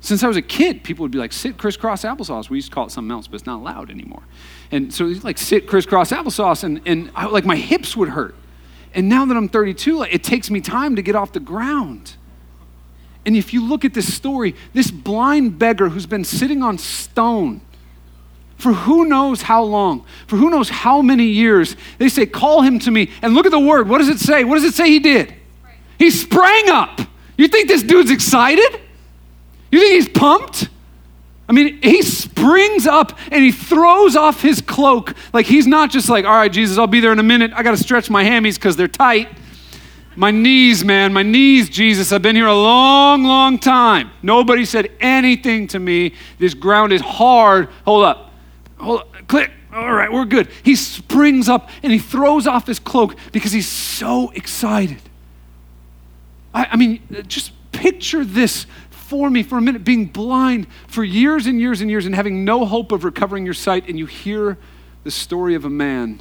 Since 0.00 0.22
I 0.22 0.28
was 0.28 0.36
a 0.36 0.42
kid, 0.42 0.84
people 0.84 1.02
would 1.02 1.10
be 1.10 1.18
like, 1.18 1.32
"Sit 1.32 1.58
crisscross 1.58 2.04
applesauce." 2.04 2.48
We 2.48 2.58
used 2.58 2.68
to 2.68 2.74
call 2.76 2.86
it 2.86 2.92
something 2.92 3.10
else, 3.10 3.26
but 3.26 3.34
it's 3.34 3.46
not 3.46 3.58
allowed 3.58 3.90
anymore. 3.90 4.22
And 4.70 4.94
so 4.94 5.06
like 5.24 5.38
sit 5.38 5.66
crisscross 5.66 6.12
applesauce, 6.12 6.62
and 6.62 6.80
and 6.86 7.10
I, 7.16 7.26
like 7.26 7.44
my 7.44 7.56
hips 7.56 7.96
would 7.96 8.10
hurt. 8.10 8.36
And 8.94 9.08
now 9.08 9.24
that 9.26 9.36
I'm 9.36 9.48
32, 9.48 10.02
it 10.04 10.24
takes 10.24 10.50
me 10.50 10.60
time 10.60 10.96
to 10.96 11.02
get 11.02 11.14
off 11.14 11.32
the 11.32 11.40
ground. 11.40 12.14
And 13.26 13.36
if 13.36 13.52
you 13.52 13.62
look 13.62 13.84
at 13.84 13.94
this 13.94 14.12
story, 14.12 14.54
this 14.72 14.90
blind 14.90 15.58
beggar 15.58 15.90
who's 15.90 16.06
been 16.06 16.24
sitting 16.24 16.62
on 16.62 16.78
stone 16.78 17.60
for 18.56 18.72
who 18.72 19.04
knows 19.04 19.42
how 19.42 19.62
long, 19.62 20.04
for 20.26 20.36
who 20.36 20.50
knows 20.50 20.68
how 20.68 21.00
many 21.00 21.26
years, 21.26 21.76
they 21.98 22.08
say, 22.08 22.26
Call 22.26 22.62
him 22.62 22.78
to 22.80 22.90
me. 22.90 23.10
And 23.22 23.34
look 23.34 23.46
at 23.46 23.52
the 23.52 23.60
word. 23.60 23.88
What 23.88 23.98
does 23.98 24.08
it 24.08 24.18
say? 24.18 24.44
What 24.44 24.56
does 24.56 24.64
it 24.64 24.74
say 24.74 24.88
he 24.88 24.98
did? 24.98 25.32
He 25.98 26.10
sprang 26.10 26.68
up. 26.68 27.00
You 27.36 27.46
think 27.48 27.68
this 27.68 27.84
dude's 27.84 28.10
excited? 28.10 28.80
You 29.70 29.80
think 29.80 29.94
he's 29.94 30.08
pumped? 30.08 30.68
I 31.48 31.52
mean, 31.52 31.80
he 31.82 32.02
springs 32.02 32.86
up 32.86 33.18
and 33.30 33.42
he 33.42 33.50
throws 33.50 34.16
off 34.16 34.42
his 34.42 34.60
cloak. 34.60 35.14
Like 35.32 35.46
he's 35.46 35.66
not 35.66 35.90
just 35.90 36.10
like, 36.10 36.26
all 36.26 36.32
right, 36.32 36.52
Jesus, 36.52 36.76
I'll 36.76 36.86
be 36.86 37.00
there 37.00 37.12
in 37.12 37.18
a 37.18 37.22
minute. 37.22 37.52
I 37.54 37.62
got 37.62 37.70
to 37.70 37.76
stretch 37.82 38.10
my 38.10 38.22
hammies 38.22 38.56
because 38.56 38.76
they're 38.76 38.86
tight. 38.86 39.28
My 40.14 40.30
knees, 40.30 40.84
man, 40.84 41.12
my 41.12 41.22
knees, 41.22 41.70
Jesus. 41.70 42.12
I've 42.12 42.22
been 42.22 42.36
here 42.36 42.48
a 42.48 42.54
long, 42.54 43.22
long 43.22 43.58
time. 43.58 44.10
Nobody 44.22 44.64
said 44.64 44.90
anything 45.00 45.68
to 45.68 45.78
me. 45.78 46.14
This 46.38 46.54
ground 46.54 46.92
is 46.92 47.00
hard. 47.00 47.68
Hold 47.84 48.04
up. 48.04 48.32
Hold 48.78 49.00
up. 49.00 49.28
Click. 49.28 49.50
All 49.72 49.92
right, 49.92 50.10
we're 50.10 50.24
good. 50.24 50.48
He 50.64 50.74
springs 50.74 51.48
up 51.48 51.70
and 51.82 51.92
he 51.92 51.98
throws 51.98 52.46
off 52.46 52.66
his 52.66 52.78
cloak 52.78 53.14
because 53.32 53.52
he's 53.52 53.68
so 53.68 54.30
excited. 54.30 55.00
I, 56.52 56.68
I 56.72 56.76
mean, 56.76 57.00
just 57.26 57.52
picture 57.70 58.24
this 58.24 58.66
for 59.08 59.30
me 59.30 59.42
for 59.42 59.56
a 59.56 59.60
minute 59.60 59.84
being 59.84 60.04
blind 60.04 60.66
for 60.86 61.02
years 61.02 61.46
and 61.46 61.58
years 61.58 61.80
and 61.80 61.90
years 61.90 62.04
and 62.04 62.14
having 62.14 62.44
no 62.44 62.66
hope 62.66 62.92
of 62.92 63.04
recovering 63.04 63.44
your 63.44 63.54
sight, 63.54 63.88
and 63.88 63.98
you 63.98 64.06
hear 64.06 64.58
the 65.02 65.10
story 65.10 65.54
of 65.54 65.64
a 65.64 65.70
man 65.70 66.20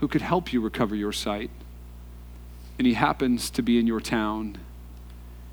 who 0.00 0.08
could 0.08 0.22
help 0.22 0.52
you 0.52 0.60
recover 0.60 0.94
your 0.94 1.12
sight 1.12 1.50
and 2.78 2.86
he 2.86 2.94
happens 2.94 3.50
to 3.50 3.62
be 3.62 3.78
in 3.78 3.86
your 3.86 4.00
town, 4.00 4.56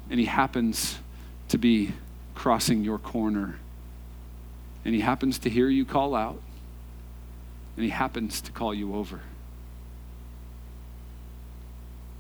and 0.10 0.19
he 0.19 0.28
happens 0.28 0.99
to 1.49 1.58
be 1.58 1.91
crossing 2.36 2.84
your 2.84 2.99
corner, 2.99 3.58
and 4.86 4.93
he 4.93 5.01
happens 5.01 5.39
to 5.39 5.49
hear 5.49 5.67
you 5.67 5.86
call 5.86 6.13
out, 6.13 6.39
and 7.75 7.84
he 7.84 7.89
happens 7.89 8.41
to 8.41 8.51
call 8.51 8.73
you 8.73 8.95
over. 8.95 9.21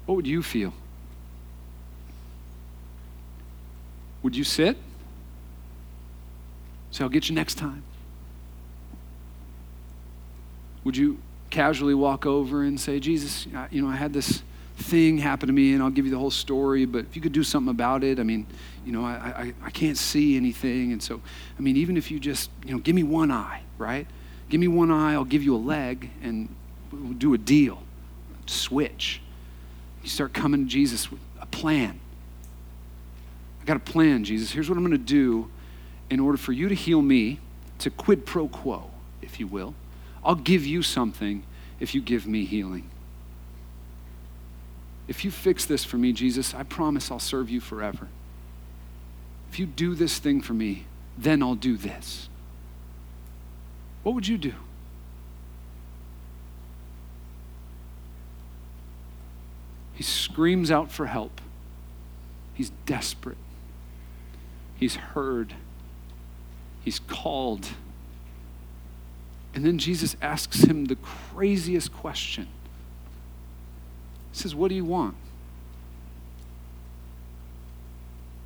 What 0.07 0.15
would 0.15 0.27
you 0.27 0.41
feel? 0.41 0.73
Would 4.25 4.35
you 4.35 4.43
sit? 4.43 4.75
Say, 6.89 7.03
I'll 7.03 7.11
get 7.11 7.29
you 7.29 7.35
next 7.35 7.59
time. 7.59 7.83
Would 10.83 10.97
you 10.97 11.19
casually 11.51 11.93
walk 11.93 12.25
over 12.25 12.63
and 12.63 12.79
say, 12.79 12.99
Jesus, 12.99 13.45
you 13.69 13.83
know, 13.83 13.87
I 13.87 13.95
had 13.95 14.13
this 14.13 14.41
thing 14.77 15.19
happen 15.19 15.45
to 15.45 15.53
me, 15.53 15.73
and 15.73 15.83
I'll 15.83 15.91
give 15.91 16.05
you 16.05 16.11
the 16.11 16.17
whole 16.17 16.31
story. 16.31 16.85
But 16.85 17.05
if 17.05 17.15
you 17.15 17.21
could 17.21 17.33
do 17.33 17.43
something 17.43 17.69
about 17.69 18.03
it, 18.03 18.19
I 18.19 18.23
mean, 18.23 18.47
you 18.83 18.93
know, 18.93 19.05
I, 19.05 19.11
I, 19.11 19.53
I 19.61 19.69
can't 19.69 19.95
see 19.95 20.35
anything. 20.35 20.91
And 20.91 21.03
so, 21.03 21.21
I 21.59 21.61
mean, 21.61 21.77
even 21.77 21.95
if 21.95 22.09
you 22.09 22.19
just, 22.19 22.49
you 22.65 22.73
know, 22.73 22.79
give 22.79 22.95
me 22.95 23.03
one 23.03 23.29
eye, 23.29 23.61
right? 23.77 24.07
Give 24.49 24.59
me 24.59 24.67
one 24.67 24.89
eye, 24.89 25.13
I'll 25.13 25.23
give 25.23 25.43
you 25.43 25.55
a 25.55 25.61
leg, 25.61 26.09
and 26.23 26.49
we'll 26.91 27.13
do 27.13 27.35
a 27.35 27.37
deal. 27.37 27.83
Switch. 28.47 29.21
You 30.01 30.09
start 30.09 30.33
coming 30.33 30.63
to 30.63 30.67
Jesus 30.67 31.11
with 31.11 31.19
a 31.39 31.45
plan. 31.45 31.99
I 33.65 33.67
got 33.67 33.77
a 33.77 33.79
plan, 33.79 34.23
Jesus. 34.23 34.51
Here's 34.51 34.69
what 34.69 34.77
I'm 34.77 34.83
going 34.83 34.91
to 34.91 34.97
do 34.99 35.49
in 36.11 36.19
order 36.19 36.37
for 36.37 36.51
you 36.51 36.69
to 36.69 36.75
heal 36.75 37.01
me, 37.01 37.39
to 37.79 37.89
quid 37.89 38.23
pro 38.23 38.47
quo, 38.47 38.91
if 39.23 39.39
you 39.39 39.47
will. 39.47 39.73
I'll 40.23 40.35
give 40.35 40.67
you 40.67 40.83
something 40.83 41.41
if 41.79 41.95
you 41.95 42.01
give 42.01 42.27
me 42.27 42.45
healing. 42.45 42.87
If 45.07 45.25
you 45.25 45.31
fix 45.31 45.65
this 45.65 45.83
for 45.83 45.97
me, 45.97 46.13
Jesus, 46.13 46.53
I 46.53 46.61
promise 46.61 47.09
I'll 47.09 47.17
serve 47.17 47.49
you 47.49 47.59
forever. 47.59 48.07
If 49.49 49.57
you 49.57 49.65
do 49.65 49.95
this 49.95 50.19
thing 50.19 50.41
for 50.41 50.53
me, 50.53 50.85
then 51.17 51.41
I'll 51.41 51.55
do 51.55 51.75
this. 51.75 52.29
What 54.03 54.13
would 54.13 54.27
you 54.27 54.37
do? 54.37 54.53
He 59.95 60.03
screams 60.03 60.69
out 60.69 60.91
for 60.91 61.07
help. 61.07 61.41
He's 62.53 62.69
desperate. 62.85 63.37
He's 64.77 64.95
heard. 64.95 65.53
He's 66.83 66.99
called. 66.99 67.69
And 69.53 69.65
then 69.65 69.77
Jesus 69.77 70.17
asks 70.21 70.63
him 70.63 70.85
the 70.85 70.97
craziest 70.97 71.93
question 71.93 72.47
he 74.35 74.41
says, 74.41 74.53
What 74.53 74.67
do 74.67 74.75
you 74.75 74.83
want? 74.83 75.15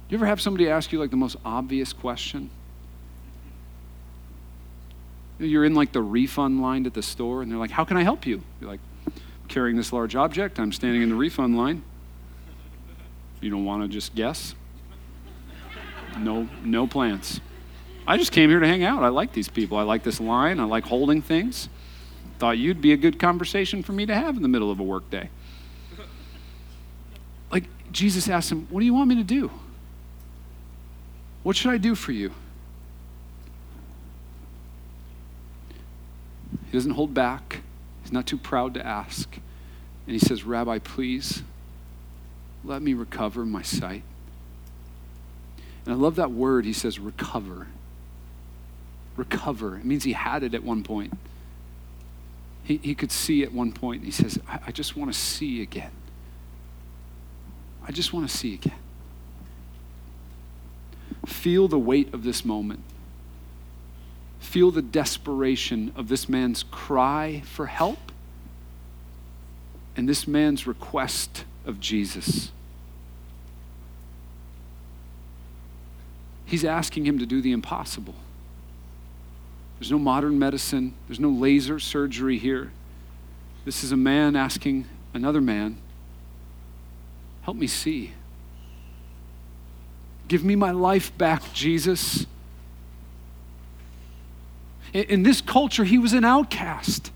You 0.07 0.17
ever 0.17 0.27
have 0.27 0.39
somebody 0.39 0.69
ask 0.69 0.91
you 0.91 0.99
like 0.99 1.09
the 1.09 1.17
most 1.17 1.35
obvious 1.43 1.93
question? 1.93 2.51
You're 5.39 5.65
in 5.65 5.73
like 5.73 5.91
the 5.91 6.01
refund 6.01 6.61
line 6.61 6.85
at 6.85 6.93
the 6.93 7.01
store 7.01 7.41
and 7.41 7.51
they're 7.51 7.57
like, 7.57 7.71
How 7.71 7.85
can 7.85 7.97
I 7.97 8.03
help 8.03 8.27
you? 8.27 8.43
You're 8.61 8.69
like, 8.69 8.79
carrying 9.47 9.77
this 9.77 9.91
large 9.91 10.15
object. 10.15 10.59
I'm 10.59 10.71
standing 10.71 11.01
in 11.01 11.09
the 11.09 11.15
refund 11.15 11.57
line. 11.57 11.81
You 13.41 13.49
don't 13.49 13.65
want 13.65 13.81
to 13.81 13.87
just 13.87 14.13
guess? 14.13 14.53
No, 16.17 16.49
no 16.63 16.87
plans. 16.87 17.41
I 18.07 18.17
just 18.17 18.31
came 18.31 18.49
here 18.49 18.59
to 18.59 18.67
hang 18.67 18.83
out. 18.83 19.03
I 19.03 19.09
like 19.09 19.33
these 19.33 19.49
people. 19.49 19.77
I 19.77 19.83
like 19.83 20.03
this 20.03 20.19
line. 20.19 20.59
I 20.59 20.63
like 20.63 20.83
holding 20.85 21.21
things. 21.21 21.69
Thought 22.39 22.57
you'd 22.57 22.81
be 22.81 22.93
a 22.93 22.97
good 22.97 23.19
conversation 23.19 23.83
for 23.83 23.91
me 23.91 24.05
to 24.05 24.15
have 24.15 24.35
in 24.35 24.41
the 24.41 24.47
middle 24.47 24.71
of 24.71 24.79
a 24.79 24.83
workday. 24.83 25.29
Like 27.51 27.63
Jesus 27.91 28.29
asked 28.29 28.51
him, 28.51 28.67
What 28.69 28.79
do 28.79 28.85
you 28.85 28.93
want 28.93 29.09
me 29.09 29.15
to 29.15 29.23
do? 29.23 29.49
What 31.41 31.55
should 31.55 31.71
I 31.71 31.77
do 31.77 31.95
for 31.95 32.11
you? 32.11 32.31
He 36.65 36.77
doesn't 36.77 36.91
hold 36.91 37.13
back, 37.13 37.61
he's 38.03 38.11
not 38.11 38.27
too 38.27 38.37
proud 38.37 38.75
to 38.75 38.85
ask. 38.85 39.35
And 40.05 40.13
he 40.13 40.19
says, 40.19 40.43
Rabbi, 40.43 40.79
please 40.79 41.43
let 42.63 42.81
me 42.81 42.93
recover 42.93 43.45
my 43.45 43.61
sight. 43.61 44.03
And 45.85 45.93
I 45.93 45.97
love 45.97 46.15
that 46.15 46.31
word. 46.31 46.65
He 46.65 46.73
says, 46.73 46.99
recover. 46.99 47.67
Recover. 49.15 49.77
It 49.77 49.85
means 49.85 50.03
he 50.03 50.13
had 50.13 50.43
it 50.43 50.53
at 50.53 50.63
one 50.63 50.83
point. 50.83 51.17
He, 52.63 52.77
he 52.77 52.95
could 52.95 53.11
see 53.11 53.43
at 53.43 53.51
one 53.51 53.71
point. 53.71 54.03
He 54.03 54.11
says, 54.11 54.39
I, 54.47 54.59
I 54.67 54.71
just 54.71 54.95
want 54.95 55.11
to 55.11 55.17
see 55.17 55.61
again. 55.61 55.91
I 57.85 57.91
just 57.91 58.13
want 58.13 58.29
to 58.29 58.35
see 58.35 58.53
again. 58.53 58.75
Feel 61.25 61.67
the 61.67 61.79
weight 61.79 62.13
of 62.13 62.23
this 62.23 62.45
moment. 62.45 62.81
Feel 64.39 64.71
the 64.71 64.81
desperation 64.81 65.91
of 65.95 66.07
this 66.07 66.29
man's 66.29 66.63
cry 66.63 67.41
for 67.45 67.65
help 67.65 68.11
and 69.95 70.07
this 70.07 70.27
man's 70.27 70.65
request 70.65 71.43
of 71.65 71.79
Jesus. 71.79 72.51
He's 76.49 76.65
asking 76.65 77.05
him 77.05 77.19
to 77.19 77.27
do 77.27 77.41
the 77.41 77.51
impossible. 77.51 78.15
There's 79.77 79.91
no 79.91 79.99
modern 79.99 80.39
medicine, 80.39 80.95
there's 81.07 81.19
no 81.19 81.29
laser 81.29 81.79
surgery 81.79 82.39
here. 82.39 82.71
This 83.65 83.83
is 83.83 83.91
a 83.91 83.97
man 83.97 84.35
asking 84.35 84.85
another 85.13 85.41
man 85.41 85.77
Help 87.43 87.57
me 87.57 87.67
see. 87.67 88.13
Give 90.27 90.43
me 90.43 90.55
my 90.55 90.69
life 90.69 91.17
back, 91.17 91.51
Jesus. 91.51 92.27
In 94.93 95.23
this 95.23 95.41
culture, 95.41 95.83
he 95.83 95.97
was 95.97 96.13
an 96.13 96.25
outcast. 96.25 97.11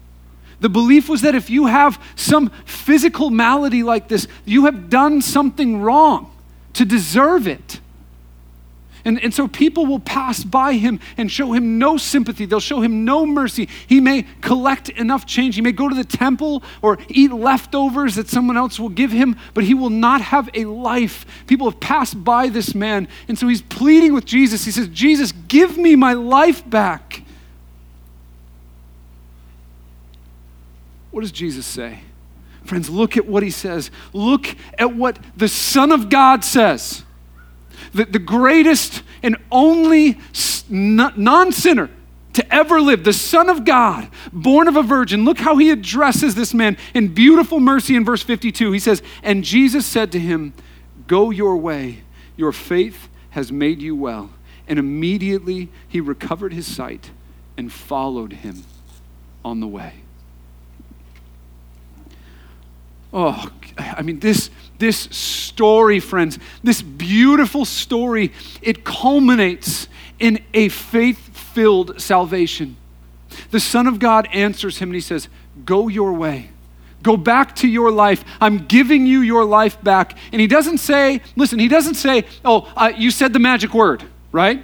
The 0.60 0.69
belief 0.69 1.10
was 1.10 1.22
that 1.22 1.36
if 1.36 1.52
you 1.52 1.67
have 1.67 2.02
some 2.15 2.50
physical 2.65 3.30
malady 3.30 3.84
like 3.84 4.08
this, 4.08 4.28
you 4.43 4.65
have 4.65 4.89
done 4.89 5.22
something 5.22 5.82
wrong 5.82 6.32
to 6.74 6.86
deserve 6.86 7.48
it. 7.48 7.80
And, 9.05 9.21
and 9.21 9.33
so 9.33 9.49
people 9.49 9.85
will 9.85 9.99
pass 9.99 10.43
by 10.45 10.73
him 10.73 10.99
and 11.17 11.29
show 11.29 11.51
him 11.51 11.77
no 11.77 11.97
sympathy. 11.97 12.45
They'll 12.45 12.61
show 12.61 12.81
him 12.81 13.03
no 13.03 13.25
mercy. 13.25 13.67
He 13.87 13.99
may 13.99 14.25
collect 14.39 14.87
enough 14.89 15.25
change. 15.25 15.55
He 15.55 15.61
may 15.61 15.73
go 15.73 15.89
to 15.89 15.95
the 15.95 16.05
temple 16.05 16.63
or 16.81 16.97
eat 17.09 17.31
leftovers 17.31 18.15
that 18.15 18.29
someone 18.29 18.55
else 18.55 18.79
will 18.79 18.89
give 18.89 19.11
him, 19.11 19.37
but 19.53 19.65
he 19.65 19.73
will 19.73 19.89
not 19.89 20.21
have 20.21 20.49
a 20.53 20.65
life. 20.65 21.25
People 21.47 21.69
have 21.69 21.81
passed 21.81 22.23
by 22.23 22.47
this 22.47 22.73
man. 22.73 23.09
And 23.27 23.37
so 23.37 23.47
he's 23.49 23.61
pleading 23.61 24.13
with 24.13 24.23
Jesus. 24.23 24.63
He 24.63 24.71
says, 24.71 24.87
Jesus, 24.87 25.33
give 25.49 25.77
me 25.77 25.97
my 25.97 26.13
life 26.13 26.67
back. 26.69 27.23
What 31.11 31.21
does 31.21 31.31
Jesus 31.31 31.65
say? 31.65 31.99
Friends, 32.63 32.89
look 32.89 33.17
at 33.17 33.27
what 33.27 33.43
he 33.43 33.51
says. 33.51 33.91
Look 34.13 34.47
at 34.79 34.95
what 34.95 35.19
the 35.35 35.49
Son 35.49 35.91
of 35.91 36.09
God 36.09 36.45
says 36.45 37.03
the, 37.93 38.06
the 38.06 38.19
greatest 38.19 39.03
and 39.21 39.38
only 39.51 40.17
non 40.69 41.51
sinner 41.51 41.89
to 42.34 42.53
ever 42.53 42.82
live, 42.82 43.03
the 43.03 43.13
Son 43.13 43.49
of 43.49 43.63
God, 43.63 44.10
born 44.32 44.67
of 44.67 44.75
a 44.75 44.82
virgin. 44.82 45.23
Look 45.23 45.39
how 45.39 45.58
he 45.58 45.69
addresses 45.69 46.36
this 46.36 46.53
man 46.53 46.77
in 46.93 47.13
beautiful 47.13 47.60
mercy 47.60 47.95
in 47.95 48.03
verse 48.03 48.23
52. 48.23 48.71
He 48.71 48.79
says, 48.79 49.01
And 49.21 49.43
Jesus 49.43 49.86
said 49.86 50.12
to 50.13 50.19
him, 50.19 50.53
Go 51.08 51.29
your 51.29 51.58
way, 51.58 52.01
your 52.36 52.51
faith 52.51 53.08
has 53.32 53.51
made 53.51 53.82
you 53.82 53.95
well. 53.95 54.32
And 54.67 54.79
immediately 54.79 55.69
he 55.88 55.99
recovered 56.01 56.53
his 56.53 56.65
sight 56.65 57.12
and 57.58 57.71
followed 57.71 58.34
him 58.34 58.63
on 59.45 59.60
the 59.60 59.67
way. 59.67 59.93
Oh, 63.12 63.51
I 63.77 64.01
mean, 64.01 64.19
this 64.19 64.49
this 64.79 64.97
story, 64.97 65.99
friends, 65.99 66.39
this 66.63 66.81
beautiful 66.81 67.65
story, 67.65 68.31
it 68.62 68.83
culminates 68.83 69.88
in 70.19 70.43
a 70.53 70.69
faith 70.69 71.38
filled 71.38 72.01
salvation. 72.01 72.75
The 73.51 73.59
Son 73.59 73.88
of 73.88 73.99
God 73.99 74.27
answers 74.33 74.79
him 74.79 74.89
and 74.89 74.95
he 74.95 75.01
says, 75.01 75.27
Go 75.65 75.88
your 75.88 76.13
way. 76.13 76.49
Go 77.03 77.17
back 77.17 77.55
to 77.57 77.67
your 77.67 77.91
life. 77.91 78.23
I'm 78.39 78.65
giving 78.65 79.05
you 79.05 79.21
your 79.21 79.43
life 79.43 79.81
back. 79.83 80.17
And 80.31 80.39
he 80.39 80.47
doesn't 80.47 80.77
say, 80.77 81.21
listen, 81.36 81.59
he 81.59 81.67
doesn't 81.67 81.95
say, 81.95 82.23
oh, 82.45 82.71
uh, 82.77 82.93
you 82.95 83.12
said 83.12 83.33
the 83.33 83.39
magic 83.39 83.73
word, 83.73 84.03
right? 84.31 84.63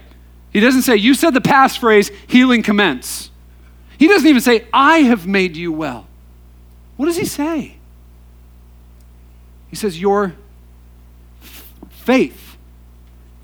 He 0.52 0.62
doesn't 0.62 0.84
say, 0.84 0.96
you 0.96 1.14
said 1.14 1.34
the 1.34 1.42
passphrase, 1.42 2.12
healing 2.28 2.64
commence. 2.64 3.30
He 3.98 4.08
doesn't 4.08 4.28
even 4.28 4.42
say, 4.42 4.66
I 4.72 5.00
have 5.00 5.28
made 5.28 5.58
you 5.58 5.74
well. 5.74 6.08
What 6.96 7.08
does 7.08 7.18
he 7.18 7.26
say? 7.26 7.76
He 9.70 9.76
says, 9.76 10.00
Your 10.00 10.36
faith, 11.90 12.58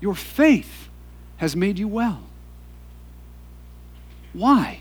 your 0.00 0.14
faith 0.14 0.88
has 1.36 1.54
made 1.54 1.78
you 1.78 1.88
well. 1.88 2.22
Why? 4.32 4.80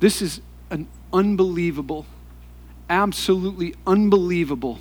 This 0.00 0.20
is 0.20 0.40
an 0.70 0.86
unbelievable, 1.12 2.06
absolutely 2.90 3.74
unbelievable 3.86 4.80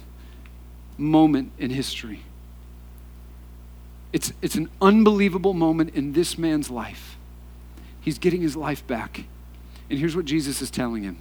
moment 0.98 1.52
in 1.58 1.72
history. 1.72 2.22
It's, 4.12 4.32
it's 4.42 4.56
an 4.56 4.70
unbelievable 4.82 5.54
moment 5.54 5.96
in 5.96 6.14
this 6.14 6.38
man's 6.38 6.70
life. 6.70 7.18
He's 8.00 8.20
getting 8.20 8.42
his 8.42 8.56
life 8.56 8.86
back. 8.86 9.24
And 9.90 9.98
here's 9.98 10.16
what 10.16 10.26
Jesus 10.26 10.62
is 10.62 10.70
telling 10.70 11.04
him 11.04 11.18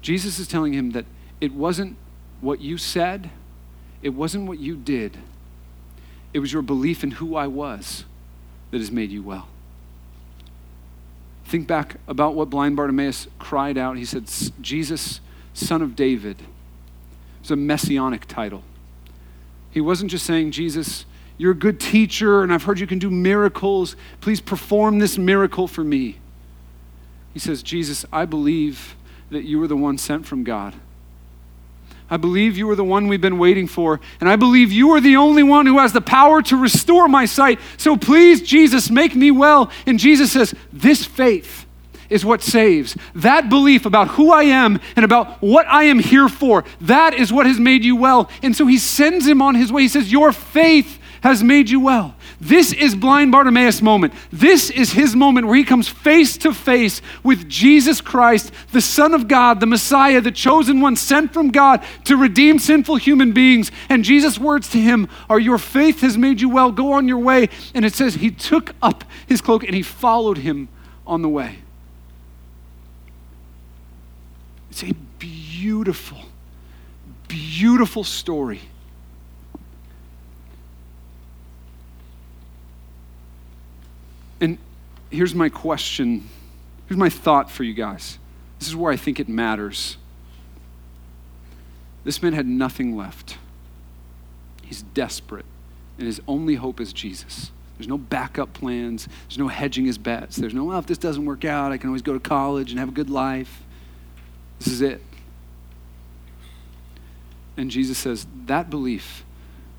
Jesus 0.00 0.38
is 0.38 0.48
telling 0.48 0.72
him 0.72 0.92
that 0.92 1.04
it 1.40 1.52
wasn't 1.52 1.96
what 2.40 2.60
you 2.60 2.78
said, 2.78 3.30
it 4.02 4.10
wasn't 4.10 4.46
what 4.46 4.58
you 4.58 4.76
did, 4.76 5.18
it 6.32 6.38
was 6.38 6.52
your 6.52 6.62
belief 6.62 7.02
in 7.02 7.12
who 7.12 7.36
I 7.36 7.46
was 7.46 8.04
that 8.70 8.78
has 8.78 8.90
made 8.90 9.10
you 9.10 9.22
well. 9.22 9.48
Think 11.44 11.66
back 11.66 11.96
about 12.06 12.34
what 12.34 12.48
blind 12.48 12.76
Bartimaeus 12.76 13.26
cried 13.40 13.76
out. 13.76 13.96
He 13.96 14.04
said, 14.04 14.30
Jesus, 14.60 15.20
son 15.52 15.82
of 15.82 15.96
David. 15.96 16.36
It's 17.40 17.50
a 17.50 17.56
messianic 17.56 18.26
title. 18.26 18.62
He 19.72 19.80
wasn't 19.80 20.12
just 20.12 20.24
saying, 20.24 20.52
Jesus, 20.52 21.04
you're 21.38 21.52
a 21.52 21.56
good 21.56 21.80
teacher 21.80 22.42
and 22.42 22.52
I've 22.52 22.64
heard 22.64 22.78
you 22.78 22.86
can 22.86 23.00
do 23.00 23.10
miracles. 23.10 23.96
Please 24.20 24.40
perform 24.40 24.98
this 25.00 25.18
miracle 25.18 25.66
for 25.66 25.82
me. 25.82 26.18
He 27.32 27.40
says, 27.40 27.62
Jesus, 27.62 28.04
I 28.12 28.26
believe 28.26 28.94
that 29.30 29.44
you 29.44 29.60
are 29.62 29.66
the 29.66 29.76
one 29.76 29.98
sent 29.98 30.26
from 30.26 30.44
God. 30.44 30.74
I 32.10 32.16
believe 32.16 32.58
you 32.58 32.68
are 32.70 32.76
the 32.76 32.84
one 32.84 33.06
we've 33.06 33.20
been 33.20 33.38
waiting 33.38 33.68
for. 33.68 34.00
And 34.20 34.28
I 34.28 34.36
believe 34.36 34.72
you 34.72 34.90
are 34.90 35.00
the 35.00 35.16
only 35.16 35.44
one 35.44 35.66
who 35.66 35.78
has 35.78 35.92
the 35.92 36.00
power 36.00 36.42
to 36.42 36.56
restore 36.56 37.06
my 37.08 37.24
sight. 37.24 37.60
So 37.76 37.96
please, 37.96 38.42
Jesus, 38.42 38.90
make 38.90 39.14
me 39.14 39.30
well. 39.30 39.70
And 39.86 39.98
Jesus 39.98 40.32
says, 40.32 40.54
This 40.72 41.04
faith 41.04 41.66
is 42.10 42.24
what 42.24 42.42
saves. 42.42 42.96
That 43.14 43.48
belief 43.48 43.86
about 43.86 44.08
who 44.08 44.32
I 44.32 44.42
am 44.42 44.80
and 44.96 45.04
about 45.04 45.40
what 45.40 45.66
I 45.68 45.84
am 45.84 46.00
here 46.00 46.28
for, 46.28 46.64
that 46.80 47.14
is 47.14 47.32
what 47.32 47.46
has 47.46 47.60
made 47.60 47.84
you 47.84 47.94
well. 47.94 48.28
And 48.42 48.54
so 48.54 48.66
he 48.66 48.78
sends 48.78 49.26
him 49.26 49.40
on 49.40 49.54
his 49.54 49.72
way. 49.72 49.82
He 49.82 49.88
says, 49.88 50.10
Your 50.10 50.32
faith 50.32 50.98
has 51.22 51.44
made 51.44 51.70
you 51.70 51.80
well. 51.80 52.16
This 52.40 52.72
is 52.72 52.94
blind 52.94 53.32
Bartimaeus' 53.32 53.82
moment. 53.82 54.14
This 54.32 54.70
is 54.70 54.92
his 54.92 55.14
moment 55.14 55.46
where 55.46 55.56
he 55.56 55.64
comes 55.64 55.88
face 55.88 56.38
to 56.38 56.54
face 56.54 57.02
with 57.22 57.46
Jesus 57.48 58.00
Christ, 58.00 58.50
the 58.72 58.80
Son 58.80 59.12
of 59.12 59.28
God, 59.28 59.60
the 59.60 59.66
Messiah, 59.66 60.22
the 60.22 60.32
chosen 60.32 60.80
one 60.80 60.96
sent 60.96 61.34
from 61.34 61.50
God 61.50 61.84
to 62.04 62.16
redeem 62.16 62.58
sinful 62.58 62.96
human 62.96 63.32
beings. 63.32 63.70
And 63.90 64.04
Jesus' 64.04 64.38
words 64.38 64.70
to 64.70 64.78
him 64.78 65.08
are, 65.28 65.38
Your 65.38 65.58
faith 65.58 66.00
has 66.00 66.16
made 66.16 66.40
you 66.40 66.48
well. 66.48 66.72
Go 66.72 66.92
on 66.92 67.06
your 67.06 67.18
way. 67.18 67.50
And 67.74 67.84
it 67.84 67.92
says, 67.92 68.14
He 68.14 68.30
took 68.30 68.74
up 68.80 69.04
his 69.26 69.42
cloak 69.42 69.62
and 69.62 69.74
he 69.74 69.82
followed 69.82 70.38
him 70.38 70.68
on 71.06 71.20
the 71.20 71.28
way. 71.28 71.58
It's 74.70 74.82
a 74.82 74.94
beautiful, 75.18 76.18
beautiful 77.28 78.02
story 78.02 78.62
And 84.40 84.58
here's 85.10 85.34
my 85.34 85.48
question. 85.48 86.28
Here's 86.88 86.98
my 86.98 87.08
thought 87.08 87.50
for 87.50 87.64
you 87.64 87.74
guys. 87.74 88.18
This 88.58 88.68
is 88.68 88.76
where 88.76 88.92
I 88.92 88.96
think 88.96 89.20
it 89.20 89.28
matters. 89.28 89.96
This 92.04 92.22
man 92.22 92.32
had 92.32 92.46
nothing 92.46 92.96
left. 92.96 93.36
He's 94.62 94.82
desperate, 94.82 95.44
and 95.98 96.06
his 96.06 96.20
only 96.26 96.54
hope 96.54 96.80
is 96.80 96.92
Jesus. 96.92 97.50
There's 97.76 97.88
no 97.88 97.98
backup 97.98 98.52
plans. 98.52 99.08
There's 99.28 99.38
no 99.38 99.48
hedging 99.48 99.86
his 99.86 99.98
bets. 99.98 100.36
There's 100.36 100.54
no, 100.54 100.64
well, 100.64 100.78
if 100.78 100.86
this 100.86 100.98
doesn't 100.98 101.24
work 101.24 101.44
out, 101.44 101.72
I 101.72 101.78
can 101.78 101.88
always 101.88 102.02
go 102.02 102.12
to 102.12 102.20
college 102.20 102.70
and 102.70 102.78
have 102.78 102.90
a 102.90 102.92
good 102.92 103.10
life. 103.10 103.62
This 104.58 104.68
is 104.68 104.82
it. 104.82 105.02
And 107.56 107.70
Jesus 107.70 107.98
says, 107.98 108.26
that 108.46 108.70
belief, 108.70 109.24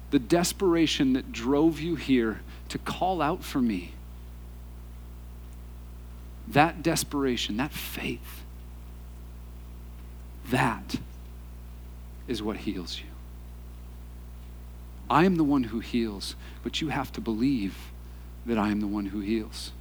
the 0.10 0.20
desperation 0.20 1.14
that 1.14 1.32
drove 1.32 1.80
you 1.80 1.96
here 1.96 2.42
to 2.70 2.78
call 2.78 3.22
out 3.22 3.44
for 3.44 3.60
me, 3.60 3.94
that 6.54 6.84
desperation, 6.84 7.58
that 7.58 7.72
faith, 7.72 8.44
that 10.50 10.98
is 12.28 12.42
what 12.42 12.58
heals 12.58 13.00
you. 13.00 13.06
I 15.10 15.26
am 15.26 15.36
the 15.36 15.44
one 15.44 15.66
who 15.66 15.80
heals, 15.80 16.36
but 16.64 16.82
you 16.82 16.90
have 16.90 17.12
to 17.14 17.22
believe 17.22 17.76
that 18.46 18.58
I 18.58 18.70
am 18.70 18.80
the 18.80 18.88
one 18.88 19.08
who 19.08 19.20
heals. 19.20 19.72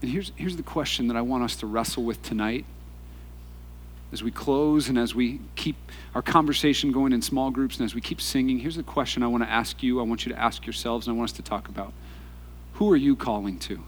And 0.00 0.10
here's, 0.10 0.32
here's 0.36 0.56
the 0.56 0.62
question 0.62 1.08
that 1.08 1.16
I 1.16 1.22
want 1.22 1.44
us 1.44 1.56
to 1.56 1.66
wrestle 1.66 2.04
with 2.04 2.22
tonight 2.22 2.64
as 4.12 4.22
we 4.22 4.30
close 4.30 4.88
and 4.88 4.98
as 4.98 5.14
we 5.14 5.40
keep 5.54 5.76
our 6.14 6.22
conversation 6.22 6.90
going 6.90 7.12
in 7.12 7.22
small 7.22 7.50
groups 7.50 7.76
and 7.78 7.84
as 7.84 7.94
we 7.94 8.00
keep 8.00 8.20
singing. 8.20 8.58
Here's 8.58 8.76
the 8.76 8.82
question 8.82 9.22
I 9.22 9.26
want 9.26 9.44
to 9.44 9.50
ask 9.50 9.82
you, 9.82 10.00
I 10.00 10.04
want 10.04 10.24
you 10.24 10.32
to 10.32 10.38
ask 10.38 10.66
yourselves, 10.66 11.06
and 11.06 11.14
I 11.14 11.18
want 11.18 11.30
us 11.30 11.36
to 11.36 11.42
talk 11.42 11.68
about. 11.68 11.92
Who 12.80 12.90
are 12.90 12.96
you 12.96 13.14
calling 13.14 13.58
to? 13.58 13.78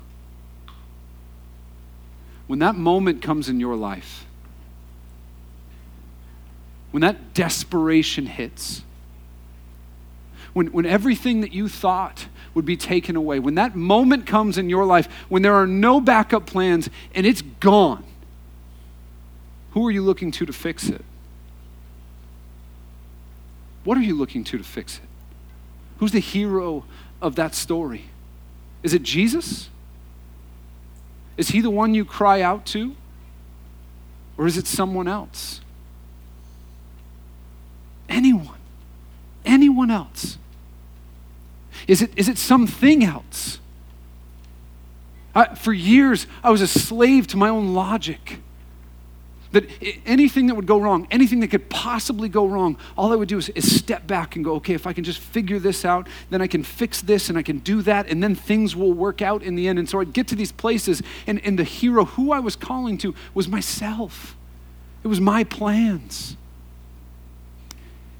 When 2.47 2.59
that 2.59 2.77
moment 2.77 3.23
comes 3.23 3.49
in 3.49 3.59
your 3.59 3.75
life, 3.75 4.27
when 6.91 7.01
that 7.01 7.33
desperation 7.33 8.27
hits, 8.27 8.83
when, 10.53 10.67
when 10.73 10.85
everything 10.85 11.41
that 11.41 11.55
you 11.55 11.71
thought 11.71 12.27
would 12.53 12.67
be 12.67 12.77
taken 12.77 13.17
away, 13.17 13.39
when 13.39 13.55
that 13.55 13.75
moment 13.75 14.27
comes 14.27 14.59
in 14.59 14.69
your 14.69 14.85
life, 14.85 15.09
when 15.31 15.41
there 15.41 15.55
are 15.55 15.67
no 15.67 15.99
backup 15.99 16.45
plans 16.45 16.91
and 17.15 17.25
it's 17.25 17.41
gone, 17.41 18.05
who 19.71 19.87
are 19.87 19.91
you 19.91 20.03
looking 20.03 20.31
to 20.33 20.45
to 20.45 20.53
fix 20.53 20.91
it? 20.91 21.03
What 23.85 23.97
are 23.97 24.03
you 24.03 24.15
looking 24.15 24.45
to 24.45 24.59
to 24.59 24.65
fix 24.65 24.99
it? 24.99 25.05
Who's 25.97 26.13
the 26.13 26.21
hero 26.21 26.85
of 27.23 27.37
that 27.37 27.55
story? 27.55 28.11
Is 28.83 28.95
it 28.95 29.03
Jesus? 29.03 29.68
Is 31.37 31.49
he 31.49 31.61
the 31.61 31.71
one 31.71 31.95
you 31.95 32.05
cry 32.05 32.40
out 32.40 32.66
to? 32.66 32.95
Or 34.37 34.47
is 34.47 34.57
it 34.57 34.66
someone 34.66 35.09
else? 35.09 35.61
Anyone. 38.09 38.59
Anyone 39.45 39.90
else. 39.90 40.38
Is 41.87 42.03
it, 42.03 42.12
is 42.16 42.29
it 42.29 42.38
something 42.38 43.05
else? 43.05 43.59
I, 45.35 45.55
for 45.55 45.73
years, 45.73 46.27
I 46.45 46.51
was 46.51 46.61
a 46.61 46.66
slave 46.66 47.27
to 47.29 47.37
my 47.37 47.49
own 47.49 47.75
logic. 47.75 48.40
That 49.53 49.69
anything 50.07 50.47
that 50.47 50.55
would 50.55 50.67
go 50.67 50.79
wrong, 50.79 51.07
anything 51.11 51.41
that 51.41 51.49
could 51.49 51.69
possibly 51.69 52.29
go 52.29 52.47
wrong, 52.47 52.79
all 52.97 53.12
I 53.12 53.17
would 53.17 53.29
do 53.29 53.38
is, 53.38 53.51
is, 53.51 53.77
step 53.77 54.07
back 54.07 54.35
and 54.35 54.45
go, 54.45 54.55
okay, 54.55 54.75
if 54.75 54.87
I 54.87 54.93
can 54.93 55.05
just 55.05 55.19
figure 55.19 55.59
this 55.59 55.85
out, 55.85 56.09
then 56.31 56.40
I 56.40 56.46
can 56.46 56.63
fix 56.63 57.03
this 57.03 57.29
and 57.29 57.37
I 57.37 57.42
can 57.42 57.59
do 57.59 57.83
that, 57.83 58.09
and 58.09 58.23
then 58.23 58.35
things 58.35 58.75
will 58.75 58.92
work 58.92 59.21
out 59.21 59.42
in 59.42 59.55
the 59.55 59.69
end. 59.69 59.79
And 59.79 59.88
so 59.88 60.00
I'd 60.00 60.13
get 60.13 60.27
to 60.29 60.35
these 60.35 60.53
places, 60.53 61.03
and, 61.27 61.44
and 61.44 61.59
the 61.59 61.65
hero 61.65 62.07
who 62.07 62.33
I 62.33 62.40
was 62.40 62.57
calling 62.57 62.96
to 62.98 63.15
was 63.35 63.46
myself, 63.46 64.37
it 65.05 65.09
was 65.09 65.21
my 65.21 65.44
plans. 65.44 66.37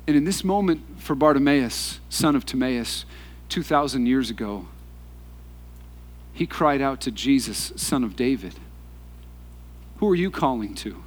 And 0.07 0.16
in 0.16 0.24
this 0.24 0.45
moment 0.45 0.83
for 0.99 1.14
Bartimaeus, 1.14 2.01
son 2.09 2.37
of 2.37 2.45
Timaeus, 2.45 3.05
2,000 3.49 4.07
years 4.07 4.30
ago, 4.30 4.66
he 6.33 6.47
cried 6.47 6.80
out 6.80 7.01
to 7.03 7.11
Jesus, 7.11 7.72
son 7.76 8.05
of 8.05 8.16
David. 8.16 8.55
Who 9.99 10.09
are 10.11 10.14
you 10.14 10.30
calling 10.30 10.74
to? 10.76 11.03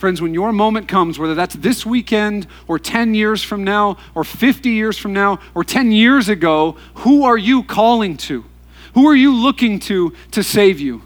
Friends, 0.00 0.22
when 0.22 0.32
your 0.32 0.50
moment 0.50 0.88
comes, 0.88 1.18
whether 1.18 1.34
that's 1.34 1.54
this 1.56 1.84
weekend 1.84 2.46
or 2.66 2.78
10 2.78 3.12
years 3.12 3.42
from 3.42 3.64
now 3.64 3.98
or 4.14 4.24
50 4.24 4.70
years 4.70 4.96
from 4.96 5.12
now 5.12 5.40
or 5.54 5.62
10 5.62 5.92
years 5.92 6.30
ago, 6.30 6.78
who 6.94 7.24
are 7.24 7.36
you 7.36 7.62
calling 7.62 8.16
to? 8.16 8.46
Who 8.94 9.06
are 9.06 9.14
you 9.14 9.34
looking 9.36 9.78
to 9.80 10.14
to 10.30 10.42
save 10.42 10.80
you? 10.80 11.02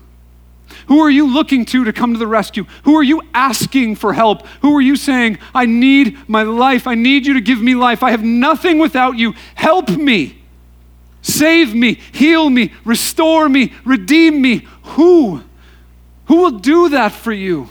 Who 0.87 1.01
are 1.01 1.11
you 1.11 1.27
looking 1.27 1.65
to 1.65 1.85
to 1.85 1.93
come 1.93 2.13
to 2.13 2.21
the 2.21 2.29
rescue? 2.29 2.67
Who 2.85 2.95
are 2.95 3.03
you 3.03 3.21
asking 3.35 3.97
for 3.97 4.13
help? 4.13 4.47
Who 4.63 4.77
are 4.77 4.81
you 4.81 4.95
saying, 4.95 5.39
I 5.53 5.67
need 5.67 6.17
my 6.29 6.45
life. 6.45 6.87
I 6.87 6.95
need 6.95 7.27
you 7.27 7.35
to 7.35 7.41
give 7.41 7.61
me 7.61 7.75
life. 7.75 8.05
I 8.05 8.13
have 8.13 8.23
nothing 8.23 8.79
without 8.79 9.19
you. 9.19 9.35
Help 9.57 9.91
me. 9.91 10.41
Save 11.21 11.75
me, 11.75 11.99
heal 12.13 12.49
me, 12.49 12.73
restore 12.85 13.49
me, 13.49 13.73
redeem 13.85 14.41
me. 14.41 14.69
Who? 14.95 15.43
Who 16.27 16.37
will 16.37 16.61
do 16.61 16.91
that 16.91 17.11
for 17.11 17.33
you? 17.33 17.71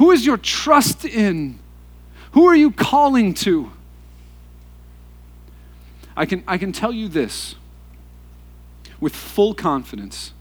Who 0.00 0.12
is 0.12 0.24
your 0.24 0.38
trust 0.38 1.04
in? 1.04 1.58
Who 2.32 2.46
are 2.46 2.54
you 2.54 2.70
calling 2.70 3.34
to? 3.34 3.70
I 6.16 6.24
can, 6.24 6.42
I 6.48 6.56
can 6.56 6.72
tell 6.72 6.90
you 6.90 7.06
this 7.06 7.54
with 8.98 9.14
full 9.14 9.52
confidence. 9.52 10.32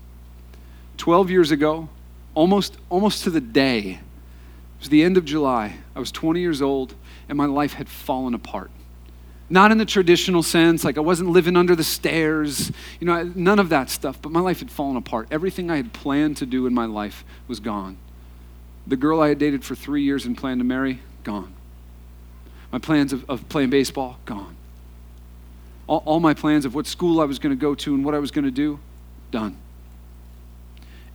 12 0.96 1.30
years 1.30 1.52
ago, 1.52 1.90
almost, 2.36 2.78
almost 2.90 3.26
to 3.26 3.30
the 3.30 3.42
day, 3.42 3.80
it 3.80 4.80
was 4.80 4.88
the 4.88 5.04
end 5.04 5.18
of 5.18 5.26
July. 5.26 5.76
I 5.94 6.00
was 6.00 6.14
20 6.14 6.40
years 6.40 6.62
old, 6.62 6.96
and 7.28 7.38
my 7.38 7.46
life 7.46 7.74
had 7.74 7.90
fallen 7.90 8.34
apart. 8.34 8.72
Not 9.50 9.74
in 9.74 9.78
the 9.78 9.86
traditional 9.86 10.42
sense, 10.42 10.86
like 10.86 10.98
I 10.98 11.02
wasn't 11.02 11.32
living 11.32 11.58
under 11.58 11.76
the 11.76 11.84
stairs, 11.84 12.72
you 13.02 13.08
know, 13.08 13.30
none 13.36 13.60
of 13.60 13.68
that 13.70 13.90
stuff, 13.90 14.22
but 14.22 14.32
my 14.32 14.40
life 14.40 14.60
had 14.60 14.72
fallen 14.72 14.96
apart. 14.96 15.28
Everything 15.32 15.70
I 15.70 15.76
had 15.76 15.92
planned 15.92 16.38
to 16.38 16.46
do 16.46 16.66
in 16.66 16.74
my 16.74 16.86
life 16.86 17.26
was 17.50 17.60
gone. 17.60 17.98
The 18.90 18.98
girl 18.98 19.22
I 19.22 19.30
had 19.30 19.40
dated 19.40 19.64
for 19.64 19.76
three 19.76 20.04
years 20.04 20.26
and 20.26 20.38
planned 20.38 20.60
to 20.60 20.66
marry, 20.66 21.00
gone. 21.24 21.54
My 22.72 22.80
plans 22.80 23.14
of, 23.14 23.28
of 23.30 23.48
playing 23.48 23.70
baseball, 23.70 24.20
gone. 24.26 24.56
All, 25.88 26.04
all 26.06 26.20
my 26.20 26.34
plans 26.34 26.66
of 26.66 26.76
what 26.76 26.86
school 26.86 27.22
I 27.22 27.26
was 27.26 27.40
going 27.40 27.56
to 27.56 27.60
go 27.60 27.74
to 27.76 27.96
and 27.96 28.04
what 28.04 28.14
I 28.14 28.20
was 28.20 28.32
going 28.32 28.46
to 28.46 28.52
do, 28.52 28.80
done. 29.32 29.56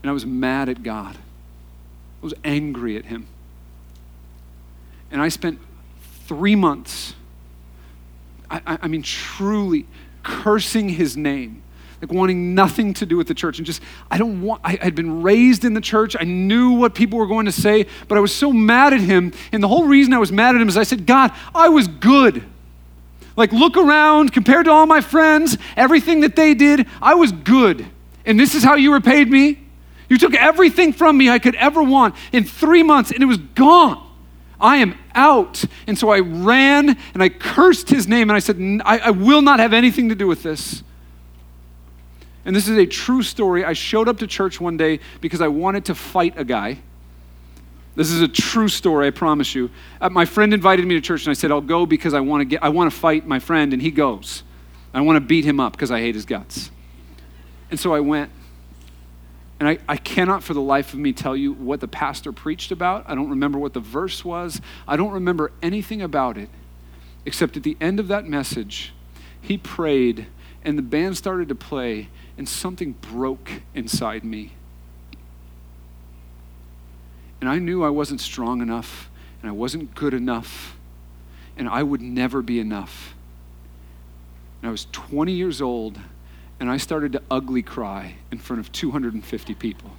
And 0.03 0.11
I 0.11 0.13
was 0.13 0.25
mad 0.25 0.69
at 0.69 0.83
God. 0.83 1.17
I 1.17 2.25
was 2.25 2.35
angry 2.45 2.97
at 2.97 3.05
Him. 3.05 3.27
And 5.11 5.21
I 5.21 5.29
spent 5.29 5.59
three 6.27 6.57
months 6.57 7.15
I, 8.51 8.79
I 8.83 8.89
mean, 8.89 9.03
truly 9.03 9.87
cursing 10.23 10.89
his 10.89 11.17
name 11.17 11.63
like 12.01 12.13
wanting 12.13 12.55
nothing 12.55 12.95
to 12.95 13.07
do 13.07 13.17
with 13.17 13.29
the 13.29 13.35
church 13.35 13.59
and 13.59 13.67
just 13.67 13.81
i 14.11 14.19
don't 14.19 14.43
want 14.43 14.61
i 14.65 14.77
had 14.83 14.95
been 14.95 15.23
raised 15.23 15.65
in 15.65 15.75
the 15.75 15.81
church. 15.81 16.17
I 16.19 16.25
knew 16.25 16.73
what 16.73 16.95
people 16.95 17.19
were 17.19 17.27
going 17.27 17.47
to 17.47 17.53
say 17.53 17.87
but 18.09 18.19
i 18.19 18.21
was 18.21 18.35
so 18.35 18.53
mad 18.53 18.93
at 18.93 19.01
him. 19.01 19.33
And 19.53 19.63
the 19.63 19.69
whole 19.69 19.85
reason 19.85 20.13
i 20.13 20.19
was 20.19 20.33
mad 20.33 20.55
at 20.55 20.61
him 20.61 20.69
is 20.69 20.77
i 20.77 20.83
said 20.83 21.07
god 21.07 21.33
i 21.55 21.69
was 21.69 21.89
good. 21.89 22.43
Like 23.37 23.53
look 23.53 23.77
around 23.77 24.33
compared 24.33 24.67
to 24.67 24.71
all 24.71 24.87
my 24.87 25.01
friends 25.01 25.59
everything 25.77 26.21
that 26.21 26.37
they 26.37 26.55
did 26.55 26.87
i 27.01 27.15
was 27.15 27.33
good. 27.33 27.87
And 28.27 28.39
this 28.39 28.55
is 28.55 28.63
how 28.63 28.75
you 28.75 28.93
repaid 28.93 29.31
me. 29.31 29.61
You 30.09 30.19
took 30.19 30.35
everything 30.35 30.93
from 30.93 31.17
me 31.17 31.31
i 31.31 31.39
could 31.39 31.55
ever 31.57 31.83
want 31.83 32.15
in 32.33 32.45
three 32.45 32.83
months 32.83 33.11
and 33.11 33.23
it 33.23 33.27
was 33.27 33.39
gone. 33.39 34.01
I 34.61 34.77
am 34.77 34.97
out. 35.15 35.65
And 35.87 35.99
so 35.99 36.09
I 36.09 36.21
ran 36.21 36.97
and 37.13 37.23
I 37.23 37.29
cursed 37.29 37.89
his 37.91 38.09
name 38.09 38.31
and 38.31 38.37
I 38.37 38.39
said, 38.39 38.59
I, 38.85 38.99
I, 38.99 39.11
will 39.11 39.43
not 39.43 39.61
have 39.61 39.73
anything 39.73 40.09
to 40.09 40.15
do 40.15 40.27
with 40.27 40.43
this. 40.43 40.83
And 42.45 42.55
this 42.55 42.69
is 42.69 42.77
a 42.77 42.87
true 42.87 43.23
story. 43.23 43.65
I 43.65 43.73
showed 43.73 44.09
up 44.09 44.19
to 44.19 44.27
church 44.27 44.61
one 44.61 44.77
day 44.77 45.01
because 45.21 45.41
I 45.41 45.49
wanted 45.49 45.87
to 45.87 45.95
fight 45.95 46.35
a 46.37 46.45
guy. 46.45 46.79
This 47.97 48.11
is 48.11 48.21
a 48.21 48.29
true 48.29 48.69
story, 48.69 49.07
I 49.07 49.11
promise 49.11 49.55
you. 49.55 49.71
Uh, 50.01 50.11
my 50.11 50.25
friend 50.25 50.53
invited 50.53 50.85
me 50.85 50.95
to 50.95 51.01
church 51.01 51.25
and 51.25 51.31
I 51.31 51.35
said, 51.35 51.51
I'll 51.51 51.61
go 51.61 51.87
because 51.87 52.13
I 52.13 52.21
want 52.21 52.41
to 52.41 52.45
get 52.45 52.63
I 52.63 52.69
want 52.69 52.93
to 52.93 52.97
fight 52.97 53.27
my 53.27 53.39
friend 53.39 53.73
and 53.73 53.81
he 53.81 53.91
goes. 53.91 54.43
I 54.93 55.01
want 55.01 55.17
to 55.17 55.21
beat 55.21 55.45
him 55.45 55.59
up 55.59 55.73
because 55.73 55.91
I 55.91 56.01
hate 56.01 56.15
his 56.15 56.25
guts. 56.25 56.71
And 57.71 57.79
so 57.79 57.95
I 57.95 58.01
went. 58.01 58.31
And 59.61 59.69
I, 59.69 59.79
I 59.89 59.97
cannot 59.97 60.43
for 60.43 60.53
the 60.53 60.61
life 60.61 60.93
of 60.93 60.99
me 60.99 61.13
tell 61.13 61.37
you 61.37 61.53
what 61.53 61.81
the 61.81 61.89
pastor 61.89 62.33
preached 62.33 62.73
about. 62.73 63.05
I 63.09 63.15
don't 63.15 63.31
remember 63.31 63.59
what 63.59 63.73
the 63.73 63.81
verse 63.81 64.25
was. 64.25 64.61
I 64.87 64.97
don't 64.97 65.13
remember 65.13 65.53
anything 65.63 66.03
about 66.03 66.37
it, 66.37 66.49
except 67.25 67.57
at 67.57 67.63
the 67.63 67.77
end 67.81 68.01
of 68.01 68.09
that 68.09 68.27
message, 68.27 68.93
he 69.41 69.57
prayed 69.57 70.27
and 70.65 70.79
the 70.79 70.83
band 70.83 71.17
started 71.17 71.49
to 71.49 71.55
play, 71.55 72.09
and 72.37 72.49
something 72.49 72.93
broke 72.93 73.63
inside 73.75 74.25
me. 74.25 74.53
And 77.41 77.49
I 77.49 77.59
knew 77.59 77.85
I 77.85 77.91
wasn't 77.91 78.21
strong 78.21 78.63
enough, 78.63 79.11
and 79.41 79.51
I 79.51 79.53
wasn't 79.53 79.95
good 79.95 80.15
enough, 80.15 80.77
and 81.57 81.69
I 81.69 81.83
would 81.83 82.01
never 82.01 82.43
be 82.43 82.59
enough. 82.59 83.15
And 84.63 84.69
I 84.69 84.73
was 84.73 84.87
20 84.93 85.33
years 85.33 85.61
old 85.61 85.99
and 86.61 86.71
I 86.71 86.77
started 86.77 87.13
to 87.13 87.23
ugly 87.31 87.63
cry 87.63 88.15
in 88.31 88.39
front 88.39 88.61
of 88.61 88.73
250 88.73 89.55
people. 89.55 89.91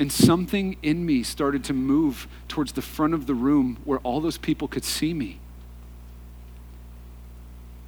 And 0.00 0.10
something 0.12 0.76
in 0.82 1.04
me 1.04 1.22
started 1.22 1.64
to 1.64 1.72
move 1.72 2.28
towards 2.46 2.72
the 2.72 2.82
front 2.82 3.14
of 3.14 3.26
the 3.26 3.34
room 3.34 3.78
where 3.84 3.98
all 4.00 4.20
those 4.20 4.38
people 4.38 4.68
could 4.68 4.84
see 4.84 5.12
me. 5.12 5.38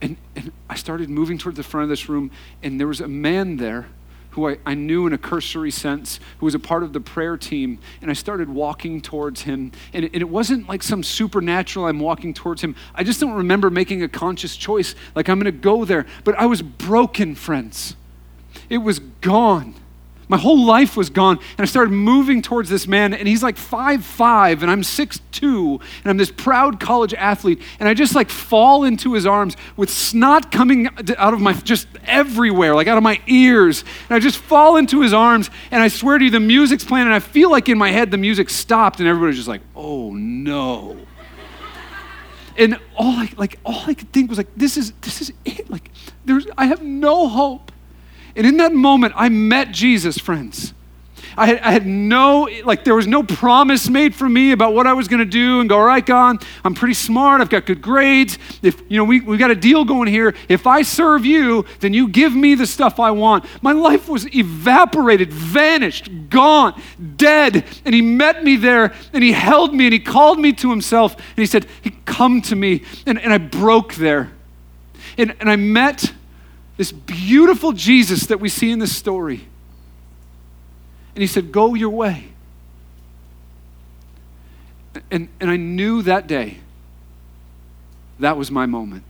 And, 0.01 0.17
and 0.35 0.53
I 0.71 0.77
started 0.77 1.11
moving 1.11 1.37
towards 1.37 1.57
the 1.57 1.65
front 1.65 1.83
of 1.83 1.89
this 1.89 2.09
room, 2.09 2.31
and 2.63 2.79
there 2.79 2.87
was 2.87 3.01
a 3.01 3.09
man 3.09 3.57
there 3.57 3.89
who 4.31 4.49
I, 4.49 4.59
I 4.65 4.75
knew 4.75 5.09
in 5.09 5.13
a 5.13 5.19
cursory 5.19 5.73
sense, 5.73 6.21
who 6.39 6.47
was 6.47 6.55
a 6.55 6.61
part 6.61 6.85
of 6.85 6.93
the 6.93 7.01
prayer 7.01 7.37
team. 7.37 7.81
And 8.01 8.09
I 8.09 8.15
started 8.15 8.49
walking 8.49 9.01
towards 9.01 9.43
him. 9.43 9.73
And 9.93 10.05
it, 10.05 10.13
and 10.13 10.23
it 10.23 10.29
wasn't 10.29 10.69
like 10.69 10.85
some 10.85 11.03
supernatural, 11.03 11.87
I'm 11.87 11.99
walking 11.99 12.33
towards 12.33 12.63
him. 12.63 12.77
I 12.95 13.03
just 13.03 13.21
don't 13.21 13.33
remember 13.33 13.71
making 13.71 14.05
a 14.05 14.09
conscious 14.09 14.57
choice, 14.57 14.95
like 15.17 15.29
I'm 15.29 15.41
going 15.41 15.53
to 15.53 15.61
go 15.61 15.85
there. 15.85 16.07
But 16.23 16.37
I 16.37 16.47
was 16.47 16.63
broken, 16.63 17.35
friends. 17.35 17.97
It 18.69 18.79
was 18.79 19.01
gone. 19.01 19.75
My 20.31 20.37
whole 20.37 20.65
life 20.65 20.97
was 20.97 21.11
gone. 21.11 21.39
And 21.39 21.61
I 21.61 21.65
started 21.65 21.91
moving 21.91 22.41
towards 22.41 22.69
this 22.69 22.87
man, 22.87 23.13
and 23.13 23.27
he's 23.27 23.43
like 23.43 23.57
five 23.57 24.05
five, 24.05 24.63
and 24.63 24.71
I'm 24.71 24.85
six 24.85 25.21
two, 25.33 25.81
and 26.05 26.11
I'm 26.11 26.19
this 26.19 26.31
proud 26.31 26.79
college 26.79 27.13
athlete. 27.15 27.61
And 27.81 27.89
I 27.89 27.95
just 27.95 28.15
like 28.15 28.31
fall 28.31 28.85
into 28.85 29.15
his 29.15 29.27
arms 29.27 29.57
with 29.77 29.91
snot 29.91 30.53
coming 30.53 30.89
out 31.19 31.35
of 31.35 31.41
my 31.41 31.53
just 31.55 31.89
everywhere, 32.07 32.77
like 32.77 32.87
out 32.87 32.97
of 32.97 33.03
my 33.03 33.21
ears. 33.27 33.83
And 34.09 34.15
I 34.15 34.21
just 34.21 34.37
fall 34.37 34.77
into 34.77 35.01
his 35.01 35.13
arms, 35.13 35.51
and 35.73 35.83
I 35.83 35.89
swear 35.89 36.17
to 36.17 36.25
you, 36.25 36.31
the 36.31 36.39
music's 36.39 36.85
playing, 36.85 37.07
and 37.07 37.15
I 37.15 37.19
feel 37.19 37.51
like 37.51 37.69
in 37.69 37.77
my 37.77 37.91
head 37.91 38.13
the 38.13 38.17
music 38.17 38.51
stopped, 38.51 39.01
and 39.01 39.09
everybody's 39.09 39.35
just 39.37 39.49
like, 39.49 39.63
oh 39.75 40.13
no. 40.13 40.97
And 42.57 42.79
all 42.97 43.19
I 43.19 43.33
like 43.37 43.59
all 43.65 43.83
I 43.89 43.95
could 43.95 44.13
think 44.13 44.29
was 44.29 44.39
like, 44.39 44.55
this 44.57 44.77
is 44.77 44.93
this 45.01 45.23
is 45.23 45.33
it. 45.45 45.69
Like 45.69 45.91
there's 46.25 46.47
I 46.57 46.67
have 46.67 46.83
no 46.85 47.27
hope. 47.27 47.73
And 48.37 48.47
in 48.47 48.57
that 48.59 48.73
moment, 48.73 49.15
I 49.17 49.29
met 49.29 49.73
Jesus, 49.73 50.19
friends. 50.19 50.75
I 51.37 51.47
had, 51.47 51.59
I 51.61 51.71
had, 51.73 51.87
no, 51.87 52.49
like, 52.65 52.85
there 52.85 52.95
was 52.95 53.07
no 53.07 53.23
promise 53.23 53.89
made 53.89 54.15
for 54.15 54.29
me 54.29 54.53
about 54.53 54.75
what 54.75 54.87
I 54.87 54.93
was 54.93 55.09
going 55.09 55.21
to 55.21 55.25
do 55.25 55.61
and 55.61 55.69
go, 55.69 55.79
all 55.79 55.85
right, 55.85 56.05
God, 56.05 56.45
I'm 56.65 56.75
pretty 56.75 56.95
smart. 56.95 57.41
I've 57.41 57.49
got 57.49 57.67
good 57.67 57.81
grades. 57.81 58.37
If, 58.63 58.83
you 58.89 58.99
know, 58.99 59.05
we, 59.05 59.21
we 59.21 59.37
got 59.37 59.51
a 59.51 59.55
deal 59.55 59.85
going 59.85 60.09
here. 60.09 60.35
If 60.49 60.67
I 60.67 60.83
serve 60.83 61.25
you, 61.25 61.65
then 61.81 61.95
you 61.95 62.09
give 62.09 62.35
me 62.35 62.55
the 62.55 62.67
stuff 62.67 62.99
I 62.99 63.13
want. 63.13 63.45
My 63.63 63.73
life 63.73 64.09
was 64.09 64.27
evaporated, 64.35 65.33
vanished, 65.33 66.11
gone, 66.31 66.81
dead. 67.17 67.65
And 67.85 67.95
he 67.95 68.03
met 68.03 68.43
me 68.43 68.57
there 68.57 68.93
and 69.13 69.23
he 69.23 69.33
held 69.33 69.75
me 69.75 69.87
and 69.87 69.93
he 69.93 70.01
called 70.01 70.39
me 70.39 70.53
to 70.55 70.71
himself 70.71 71.15
and 71.15 71.39
he 71.39 71.47
said, 71.47 71.67
he 71.81 71.91
come 72.05 72.43
to 72.43 72.57
me. 72.57 72.83
And, 73.07 73.19
and 73.19 73.33
I 73.33 73.39
broke 73.39 73.95
there. 73.95 74.33
And, 75.17 75.35
and 75.41 75.51
I 75.51 75.57
met 75.57 76.13
this 76.81 76.93
beautiful 76.93 77.73
Jesus 77.73 78.29
that 78.29 78.41
we 78.41 78.49
see 78.49 78.71
in 78.71 78.79
this 78.79 78.97
story. 78.97 79.47
And 81.15 81.21
he 81.21 81.27
said, 81.27 81.53
Go 81.53 81.75
your 81.75 81.91
way. 81.91 82.29
And, 85.11 85.29
and 85.41 85.51
I 85.51 85.59
knew 85.59 86.01
that 86.01 86.27
day 86.27 86.61
that 88.19 88.39
was 88.39 88.51
my 88.51 88.65
moment. 88.65 89.05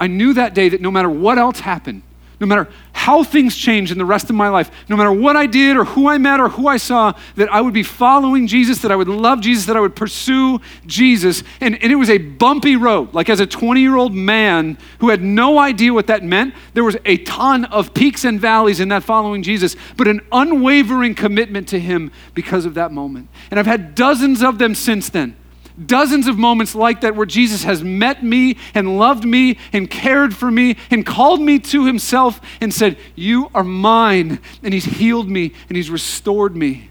I 0.00 0.06
knew 0.06 0.32
that 0.32 0.54
day 0.54 0.70
that 0.70 0.80
no 0.80 0.90
matter 0.90 1.10
what 1.10 1.36
else 1.36 1.60
happened, 1.60 2.00
no 2.40 2.46
matter 2.46 2.68
how 3.06 3.22
things 3.22 3.56
change 3.56 3.92
in 3.92 3.98
the 3.98 4.04
rest 4.04 4.30
of 4.30 4.34
my 4.34 4.48
life, 4.48 4.68
no 4.88 4.96
matter 4.96 5.12
what 5.12 5.36
I 5.36 5.46
did 5.46 5.76
or 5.76 5.84
who 5.84 6.08
I 6.08 6.18
met 6.18 6.40
or 6.40 6.48
who 6.48 6.66
I 6.66 6.76
saw, 6.76 7.12
that 7.36 7.48
I 7.52 7.60
would 7.60 7.72
be 7.72 7.84
following 7.84 8.48
Jesus, 8.48 8.82
that 8.82 8.90
I 8.90 8.96
would 8.96 9.06
love 9.06 9.40
Jesus, 9.40 9.66
that 9.66 9.76
I 9.76 9.80
would 9.80 9.94
pursue 9.94 10.60
Jesus. 10.86 11.44
And, 11.60 11.80
and 11.80 11.92
it 11.92 11.94
was 11.94 12.10
a 12.10 12.18
bumpy 12.18 12.74
road. 12.74 13.14
Like 13.14 13.30
as 13.30 13.38
a 13.38 13.46
20 13.46 13.80
year 13.80 13.94
old 13.94 14.12
man 14.12 14.76
who 14.98 15.10
had 15.10 15.22
no 15.22 15.56
idea 15.60 15.94
what 15.94 16.08
that 16.08 16.24
meant, 16.24 16.52
there 16.74 16.82
was 16.82 16.96
a 17.04 17.18
ton 17.18 17.66
of 17.66 17.94
peaks 17.94 18.24
and 18.24 18.40
valleys 18.40 18.80
in 18.80 18.88
that 18.88 19.04
following 19.04 19.44
Jesus, 19.44 19.76
but 19.96 20.08
an 20.08 20.20
unwavering 20.32 21.14
commitment 21.14 21.68
to 21.68 21.78
Him 21.78 22.10
because 22.34 22.66
of 22.66 22.74
that 22.74 22.90
moment. 22.90 23.28
And 23.52 23.60
I've 23.60 23.66
had 23.66 23.94
dozens 23.94 24.42
of 24.42 24.58
them 24.58 24.74
since 24.74 25.10
then 25.10 25.36
dozens 25.84 26.26
of 26.26 26.38
moments 26.38 26.74
like 26.74 27.02
that 27.02 27.14
where 27.14 27.26
Jesus 27.26 27.64
has 27.64 27.82
met 27.82 28.22
me 28.22 28.56
and 28.74 28.98
loved 28.98 29.24
me 29.24 29.58
and 29.72 29.90
cared 29.90 30.34
for 30.34 30.50
me 30.50 30.76
and 30.90 31.04
called 31.04 31.40
me 31.40 31.58
to 31.58 31.86
himself 31.86 32.40
and 32.60 32.72
said, 32.72 32.96
You 33.14 33.50
are 33.54 33.64
mine. 33.64 34.40
And 34.62 34.72
he's 34.72 34.84
healed 34.84 35.28
me 35.28 35.52
and 35.68 35.76
he's 35.76 35.90
restored 35.90 36.56
me. 36.56 36.90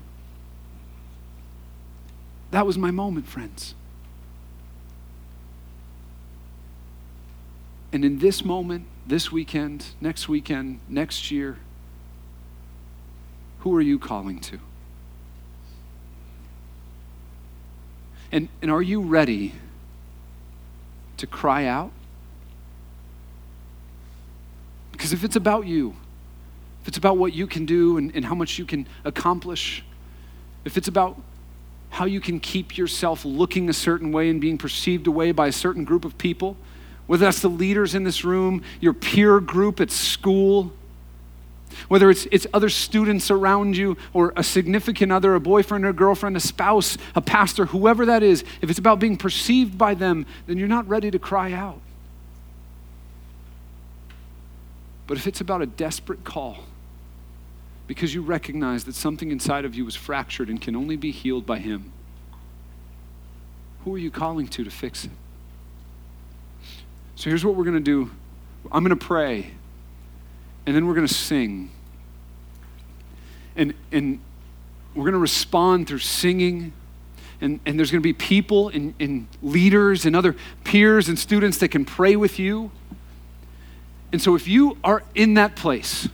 That 2.52 2.66
was 2.66 2.78
my 2.78 2.92
moment, 2.92 3.28
friends. 3.28 3.74
And 7.92 8.06
in 8.06 8.20
this 8.20 8.44
moment, 8.44 8.86
this 9.08 9.32
weekend, 9.32 9.86
next 10.02 10.28
weekend, 10.28 10.80
next 10.90 11.32
year? 11.32 11.58
Who 13.60 13.76
are 13.76 13.82
you 13.82 14.00
calling 14.00 14.40
to? 14.42 14.60
And, 18.36 18.50
and 18.62 18.70
are 18.70 18.82
you 18.82 19.00
ready 19.00 19.54
to 21.16 21.26
cry 21.26 21.68
out? 21.68 21.94
Because 24.92 25.14
if 25.14 25.24
it's 25.24 25.38
about 25.38 25.68
you, 25.68 25.96
if 26.82 26.90
it's 26.90 26.98
about 26.98 27.18
what 27.18 27.34
you 27.34 27.48
can 27.48 27.66
do 27.66 27.98
and, 27.98 28.14
and 28.14 28.26
how 28.26 28.36
much 28.36 28.60
you 28.60 28.66
can 28.66 28.90
accomplish, 29.06 29.86
if 30.66 30.76
it's 30.76 30.90
about 30.90 31.18
how 31.92 32.04
you 32.04 32.20
can 32.20 32.42
keep 32.42 32.78
yourself 32.78 33.24
looking 33.24 33.70
a 33.70 33.74
certain 33.74 34.12
way 34.12 34.30
and 34.30 34.42
being 34.42 34.58
perceived 34.58 35.08
away 35.08 35.32
by 35.32 35.48
a 35.48 35.54
certain 35.54 35.86
group 35.86 36.04
of 36.04 36.18
people, 36.18 36.58
whether 37.08 37.24
that's 37.24 37.40
the 37.40 37.48
leaders 37.48 37.96
in 37.96 38.04
this 38.04 38.26
room, 38.26 38.64
your 38.82 38.92
peer 38.92 39.40
group 39.40 39.80
at 39.80 39.92
school, 39.92 40.74
whether 41.88 42.10
it's, 42.10 42.28
it's 42.32 42.48
other 42.54 42.70
students 42.70 43.30
around 43.30 43.78
you 43.78 43.98
or 44.14 44.34
a 44.36 44.44
significant 44.44 45.12
other, 45.12 45.36
a 45.36 45.40
boyfriend 45.40 45.86
or 45.86 45.94
girlfriend, 45.94 46.38
a 46.38 46.40
spouse, 46.40 46.98
a 47.16 47.22
pastor, 47.22 47.66
whoever 47.68 48.06
that 48.06 48.24
is, 48.24 48.44
if 48.62 48.70
it's 48.70 48.80
about 48.80 49.00
being 49.00 49.18
perceived 49.18 49.78
by 49.78 49.94
them, 49.94 50.26
then 50.48 50.58
you're 50.58 50.68
not 50.68 50.88
ready 50.88 51.12
to 51.12 51.20
cry 51.20 51.52
out. 51.52 51.82
But 55.08 55.18
if 55.18 55.28
it's 55.28 55.42
about 55.42 55.62
a 55.62 55.66
desperate 55.66 56.24
call, 56.24 56.64
because 57.88 58.14
you 58.14 58.22
recognize 58.22 58.86
that 58.86 58.96
something 58.96 59.32
inside 59.32 59.66
of 59.66 59.76
you 59.76 59.88
is 59.88 59.96
fractured 59.96 60.50
and 60.50 60.60
can 60.60 60.76
only 60.76 60.96
be 60.96 61.12
healed 61.12 61.46
by 61.46 61.60
Him, 61.60 61.92
who 63.84 63.94
are 63.94 64.00
you 64.00 64.10
calling 64.10 64.48
to 64.48 64.64
to 64.64 64.72
fix 64.72 65.06
it? 65.06 65.12
So 67.16 67.30
here's 67.30 67.46
what 67.46 67.56
we're 67.56 67.64
going 67.64 67.76
to 67.76 67.80
do 67.80 68.12
I'm 68.72 68.84
going 68.84 68.98
to 68.98 69.06
pray, 69.06 69.52
and 70.66 70.76
then 70.76 70.88
we're 70.88 70.96
going 70.96 71.08
to 71.08 71.14
sing. 71.14 71.72
And, 73.56 73.74
and 73.92 74.20
we're 74.94 75.04
going 75.04 75.14
to 75.14 75.20
respond 75.20 75.88
through 75.88 76.00
singing. 76.00 76.74
And, 77.42 77.60
and 77.66 77.78
there's 77.78 77.92
going 77.92 78.02
to 78.02 78.08
be 78.08 78.14
people 78.14 78.70
and, 78.70 78.94
and 79.00 79.28
leaders 79.44 80.06
and 80.06 80.16
other 80.16 80.36
peers 80.64 81.10
and 81.10 81.20
students 81.20 81.58
that 81.60 81.70
can 81.70 81.86
pray 81.86 82.16
with 82.16 82.40
you. 82.40 82.72
And 84.12 84.22
so 84.22 84.36
if 84.36 84.48
you 84.48 84.78
are 84.84 85.04
in 85.14 85.34
that 85.34 85.56
place 85.56 86.08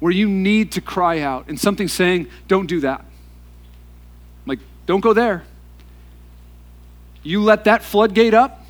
where 0.00 0.12
you 0.12 0.28
need 0.28 0.72
to 0.72 0.80
cry 0.80 1.20
out 1.20 1.46
and 1.48 1.58
something's 1.58 1.92
saying, 1.92 2.28
don't 2.48 2.66
do 2.66 2.80
that, 2.80 3.04
like, 4.46 4.58
don't 4.86 5.00
go 5.00 5.12
there. 5.12 5.44
You 7.22 7.42
let 7.42 7.64
that 7.64 7.82
floodgate 7.82 8.34
up, 8.34 8.64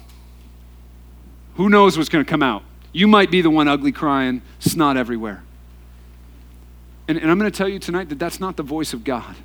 who 1.55 1.69
knows 1.69 1.97
what's 1.97 2.09
going 2.09 2.25
to 2.25 2.29
come 2.29 2.43
out? 2.43 2.63
You 2.93 3.07
might 3.07 3.31
be 3.31 3.41
the 3.43 3.51
one 3.51 3.69
ugly 3.69 3.93
crying, 3.93 4.43
snot 4.59 4.97
everywhere. 4.97 5.43
And, 7.07 7.19
and 7.19 7.31
I'm 7.31 7.39
going 7.39 7.51
to 7.51 7.57
tell 7.57 7.69
you 7.69 7.79
tonight 7.79 8.09
that 8.11 8.19
that's 8.19 8.41
not 8.41 8.57
the 8.57 8.63
voice 8.63 8.93
of 8.93 9.05
God. 9.05 9.37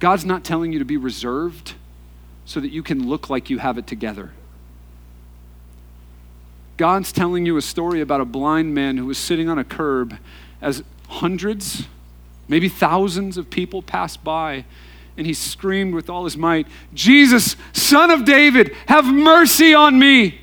God's 0.00 0.24
not 0.24 0.44
telling 0.44 0.72
you 0.72 0.78
to 0.78 0.84
be 0.84 0.96
reserved 0.96 1.74
so 2.44 2.60
that 2.60 2.70
you 2.70 2.82
can 2.82 3.08
look 3.08 3.28
like 3.28 3.50
you 3.50 3.58
have 3.58 3.78
it 3.78 3.86
together. 3.86 4.32
God's 6.76 7.10
telling 7.10 7.44
you 7.44 7.56
a 7.56 7.62
story 7.62 8.00
about 8.00 8.20
a 8.20 8.24
blind 8.24 8.74
man 8.74 8.96
who 8.96 9.06
was 9.06 9.18
sitting 9.18 9.48
on 9.48 9.58
a 9.58 9.64
curb 9.64 10.16
as 10.62 10.82
hundreds, 11.08 11.86
maybe 12.46 12.68
thousands 12.68 13.36
of 13.36 13.50
people 13.50 13.82
passed 13.82 14.22
by, 14.22 14.64
and 15.16 15.26
he 15.26 15.34
screamed 15.34 15.94
with 15.94 16.08
all 16.08 16.24
his 16.24 16.36
might, 16.36 16.68
Jesus, 16.94 17.56
son 17.72 18.10
of 18.12 18.24
David, 18.24 18.74
have 18.86 19.04
mercy 19.04 19.74
on 19.74 19.98
me. 19.98 20.40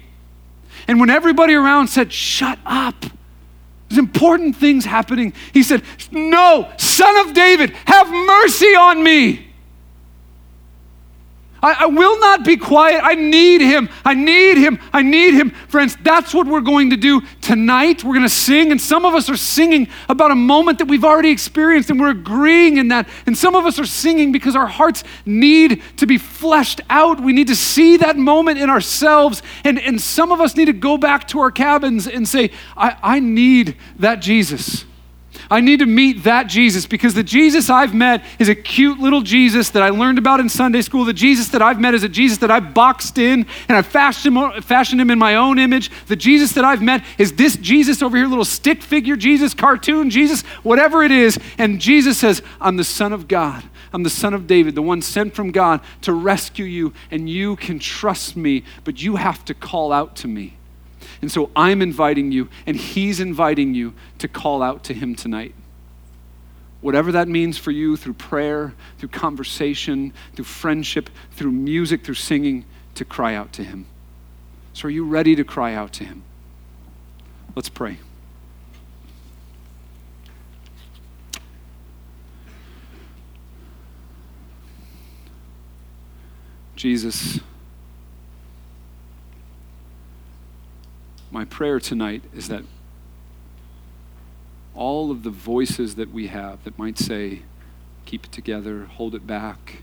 And 0.88 1.00
when 1.00 1.10
everybody 1.10 1.54
around 1.54 1.88
said, 1.88 2.12
Shut 2.12 2.60
up, 2.66 3.06
there's 3.90 4.00
important 4.00 4.56
things 4.56 4.86
happening, 4.86 5.34
he 5.54 5.64
said, 5.64 5.84
No, 6.12 6.72
son 6.78 7.28
of 7.28 7.34
David, 7.34 7.72
have 7.86 8.10
mercy 8.10 8.76
on 8.76 9.04
me. 9.04 9.45
I, 11.66 11.78
I, 11.80 11.86
will 11.88 12.20
not 12.20 12.46
be 12.46 12.58
quiet. 12.58 13.02
I 13.04 13.16
need 13.16 13.60
him. 13.60 13.90
I 14.06 14.14
need 14.14 14.60
him. 14.60 14.80
I 14.94 15.02
need 15.02 15.34
him. 15.34 15.50
Friends, 15.68 15.98
that's 16.04 16.32
what 16.32 16.46
we're 16.46 16.62
going 16.62 16.92
to 16.92 16.96
do 16.96 17.22
tonight. 17.42 18.04
We're 18.04 18.14
going 18.14 18.22
to 18.22 18.30
sing, 18.30 18.72
and 18.72 18.80
some 18.80 19.04
of 19.04 19.16
us 19.16 19.32
are 19.32 19.36
singing 19.36 19.88
about 20.08 20.30
a 20.30 20.36
moment 20.36 20.78
that 20.78 20.86
we've 20.86 21.04
already 21.04 21.32
experienced, 21.32 21.90
and 21.90 22.00
we're 22.00 22.12
agreeing 22.12 22.78
in 22.78 22.90
that. 22.90 23.10
And 23.26 23.36
some 23.36 23.56
of 23.56 23.66
us 23.66 23.80
are 23.80 23.86
singing 23.88 24.32
because 24.32 24.56
our 24.56 24.68
hearts 24.68 25.04
need 25.26 25.82
to 25.98 26.06
be 26.06 26.20
fleshed 26.20 26.82
out. 26.88 27.20
We 27.20 27.34
need 27.34 27.48
to 27.48 27.56
see 27.56 27.98
that 27.98 28.16
moment 28.16 28.60
in 28.60 28.70
ourselves. 28.70 29.42
And, 29.64 29.80
and 29.80 30.00
some 30.00 30.32
of 30.32 30.40
us 30.40 30.56
need 30.56 30.66
to 30.66 30.74
go 30.74 31.00
back 31.00 31.28
to 31.30 31.40
our 31.40 31.50
cabins 31.50 32.08
and 32.08 32.28
say, 32.28 32.52
I, 32.78 32.96
I 33.02 33.20
need 33.20 33.76
that 33.98 34.22
Jesus. 34.22 34.86
I 35.50 35.62
need 35.62 35.80
to 35.80 35.86
meet 35.86 36.24
that 36.24 36.48
Jesus 36.48 36.86
because 36.86 37.14
the 37.14 37.24
Jesus 37.24 37.70
I've 37.70 37.94
met 37.94 38.24
is 38.40 38.50
a 38.50 38.56
cute 38.56 39.00
little 39.00 39.22
Jesus 39.22 39.70
that 39.72 39.84
I 39.84 39.90
learned 39.90 40.18
about 40.18 40.40
in 40.40 40.50
Sunday 40.50 40.82
school. 40.82 41.06
The 41.06 41.14
Jesus 41.14 41.50
that 41.50 41.62
I've 41.62 41.80
met 41.80 41.94
is 41.94 42.04
a 42.04 42.10
Jesus 42.10 42.40
that 42.40 42.52
I 42.52 42.60
boxed 42.60 43.18
in 43.18 43.46
and 43.68 43.78
I 43.78 43.82
fashioned 43.82 44.36
him, 44.36 44.62
fashioned 44.62 45.00
him 45.02 45.12
in 45.12 45.20
my 45.20 45.36
own 45.36 45.60
image. 45.60 45.92
The 46.08 46.16
Jesus 46.16 46.54
that 46.54 46.66
I've 46.66 46.82
met 46.82 47.04
is 47.18 47.34
this 47.34 47.58
Jesus 47.58 48.02
over 48.02 48.18
here, 48.18 48.28
little 48.28 48.46
stick 48.46 48.82
figure 48.82 49.16
Jesus, 49.16 49.54
cartoon 49.54 50.10
Jesus, 50.10 50.42
whatever 50.64 51.04
it 51.04 51.12
is. 51.12 51.40
And 51.58 51.80
Jesus 51.80 52.18
says, 52.18 52.42
I'm 52.60 52.78
the 52.78 52.84
Son 52.84 53.14
of 53.14 53.28
God. 53.28 53.64
I'm 53.94 54.04
the 54.04 54.10
Son 54.10 54.34
of 54.34 54.46
David, 54.46 54.76
the 54.76 54.82
one 54.82 55.02
sent 55.02 55.34
from 55.34 55.52
God 55.52 55.80
to 56.02 56.12
rescue 56.12 56.66
you, 56.66 56.92
and 57.12 57.30
you 57.30 57.56
can 57.56 57.80
trust 57.80 58.36
me, 58.36 58.66
but 58.84 59.02
you 59.02 59.16
have 59.16 59.46
to 59.46 59.54
call 59.54 59.94
out 59.94 60.18
to 60.18 60.28
me. 60.28 60.55
And 61.26 61.32
so 61.32 61.50
I'm 61.56 61.82
inviting 61.82 62.32
you, 62.32 62.50
and 62.68 62.78
He's 62.78 63.20
inviting 63.20 63.74
you 63.74 63.96
to 64.20 64.28
call 64.28 64.62
out 64.62 64.84
to 64.84 64.94
Him 64.94 65.16
tonight. 65.16 65.56
Whatever 66.82 67.12
that 67.14 67.28
means 67.28 67.58
for 67.58 67.72
you 67.72 67.98
through 67.98 68.14
prayer, 68.14 68.76
through 69.00 69.10
conversation, 69.10 70.14
through 70.36 70.46
friendship, 70.46 71.10
through 71.32 71.50
music, 71.50 72.04
through 72.04 72.14
singing, 72.14 72.64
to 72.94 73.04
cry 73.04 73.34
out 73.34 73.52
to 73.54 73.64
Him. 73.64 73.88
So, 74.74 74.88
are 74.88 74.92
you 74.92 75.04
ready 75.04 75.36
to 75.36 75.44
cry 75.44 75.74
out 75.74 75.94
to 75.94 76.04
Him? 76.04 76.22
Let's 77.56 77.70
pray. 77.70 77.98
Jesus. 86.76 87.40
My 91.36 91.44
prayer 91.44 91.82
tonight 91.82 92.24
is 92.34 92.48
that 92.48 92.64
all 94.74 95.12
of 95.12 95.24
the 95.24 95.30
voices 95.30 95.96
that 95.96 96.10
we 96.14 96.28
have 96.28 96.64
that 96.64 96.80
might 96.80 96.98
say, 96.98 97.42
keep 98.06 98.24
it 98.24 98.32
together, 98.32 98.86
hold 98.86 99.14
it 99.14 99.28
back, 99.28 99.80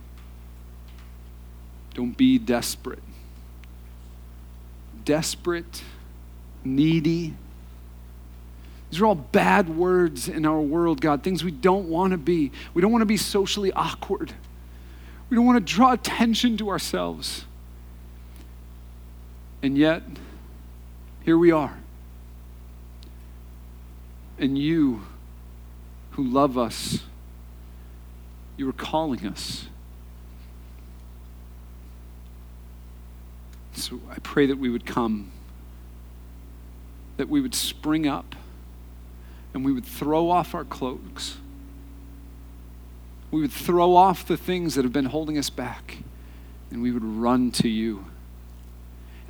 don't 1.92 2.16
be 2.16 2.38
desperate. 2.38 3.02
Desperate, 5.04 5.82
needy. 6.64 7.34
These 8.90 9.02
are 9.02 9.04
all 9.04 9.14
bad 9.14 9.68
words 9.68 10.30
in 10.30 10.46
our 10.46 10.60
world, 10.60 11.02
God, 11.02 11.22
things 11.22 11.44
we 11.44 11.50
don't 11.50 11.86
want 11.86 12.12
to 12.12 12.16
be. 12.16 12.50
We 12.72 12.80
don't 12.80 12.92
want 12.92 13.02
to 13.02 13.06
be 13.06 13.18
socially 13.18 13.72
awkward. 13.74 14.32
We 15.28 15.34
don't 15.34 15.44
want 15.44 15.66
to 15.66 15.74
draw 15.74 15.92
attention 15.92 16.56
to 16.56 16.70
ourselves. 16.70 17.44
And 19.62 19.76
yet, 19.76 20.02
here 21.24 21.38
we 21.38 21.50
are. 21.50 21.78
And 24.38 24.58
you 24.58 25.02
who 26.12 26.24
love 26.24 26.58
us, 26.58 27.02
you 28.56 28.68
are 28.68 28.74
calling 28.74 29.26
us. 29.26 29.66
So 33.74 34.00
I 34.10 34.16
pray 34.22 34.46
that 34.46 34.58
we 34.58 34.68
would 34.68 34.84
come, 34.84 35.30
that 37.16 37.28
we 37.28 37.40
would 37.40 37.54
spring 37.54 38.06
up, 38.06 38.34
and 39.54 39.64
we 39.64 39.72
would 39.72 39.86
throw 39.86 40.30
off 40.30 40.54
our 40.54 40.64
cloaks. 40.64 41.36
We 43.30 43.40
would 43.40 43.52
throw 43.52 43.96
off 43.96 44.26
the 44.26 44.36
things 44.36 44.74
that 44.74 44.84
have 44.84 44.92
been 44.92 45.06
holding 45.06 45.38
us 45.38 45.50
back, 45.50 45.98
and 46.70 46.82
we 46.82 46.90
would 46.90 47.04
run 47.04 47.50
to 47.52 47.68
you. 47.68 48.06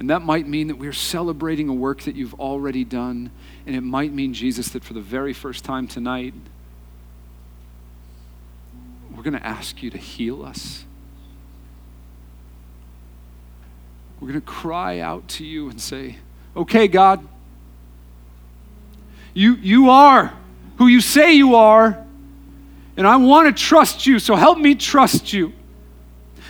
And 0.02 0.10
that 0.10 0.22
might 0.22 0.48
mean 0.48 0.66
that 0.66 0.78
we're 0.78 0.92
celebrating 0.92 1.68
a 1.68 1.72
work 1.72 2.02
that 2.02 2.16
you've 2.16 2.34
already 2.34 2.82
done. 2.82 3.30
And 3.68 3.76
it 3.76 3.82
might 3.82 4.12
mean, 4.12 4.34
Jesus, 4.34 4.70
that 4.70 4.82
for 4.82 4.94
the 4.94 5.00
very 5.00 5.32
first 5.32 5.64
time 5.64 5.86
tonight, 5.86 6.34
we're 9.14 9.22
going 9.22 9.38
to 9.38 9.46
ask 9.46 9.80
you 9.80 9.90
to 9.90 9.98
heal 9.98 10.44
us. 10.44 10.84
We're 14.18 14.26
going 14.26 14.40
to 14.40 14.44
cry 14.44 14.98
out 14.98 15.28
to 15.28 15.44
you 15.44 15.68
and 15.68 15.80
say, 15.80 16.16
Okay, 16.56 16.88
God, 16.88 17.24
you, 19.34 19.54
you 19.54 19.88
are 19.88 20.32
who 20.78 20.88
you 20.88 21.00
say 21.00 21.34
you 21.34 21.54
are, 21.54 22.04
and 22.96 23.06
I 23.06 23.14
want 23.18 23.56
to 23.56 23.62
trust 23.62 24.04
you, 24.04 24.18
so 24.18 24.34
help 24.34 24.58
me 24.58 24.74
trust 24.74 25.32
you. 25.32 25.52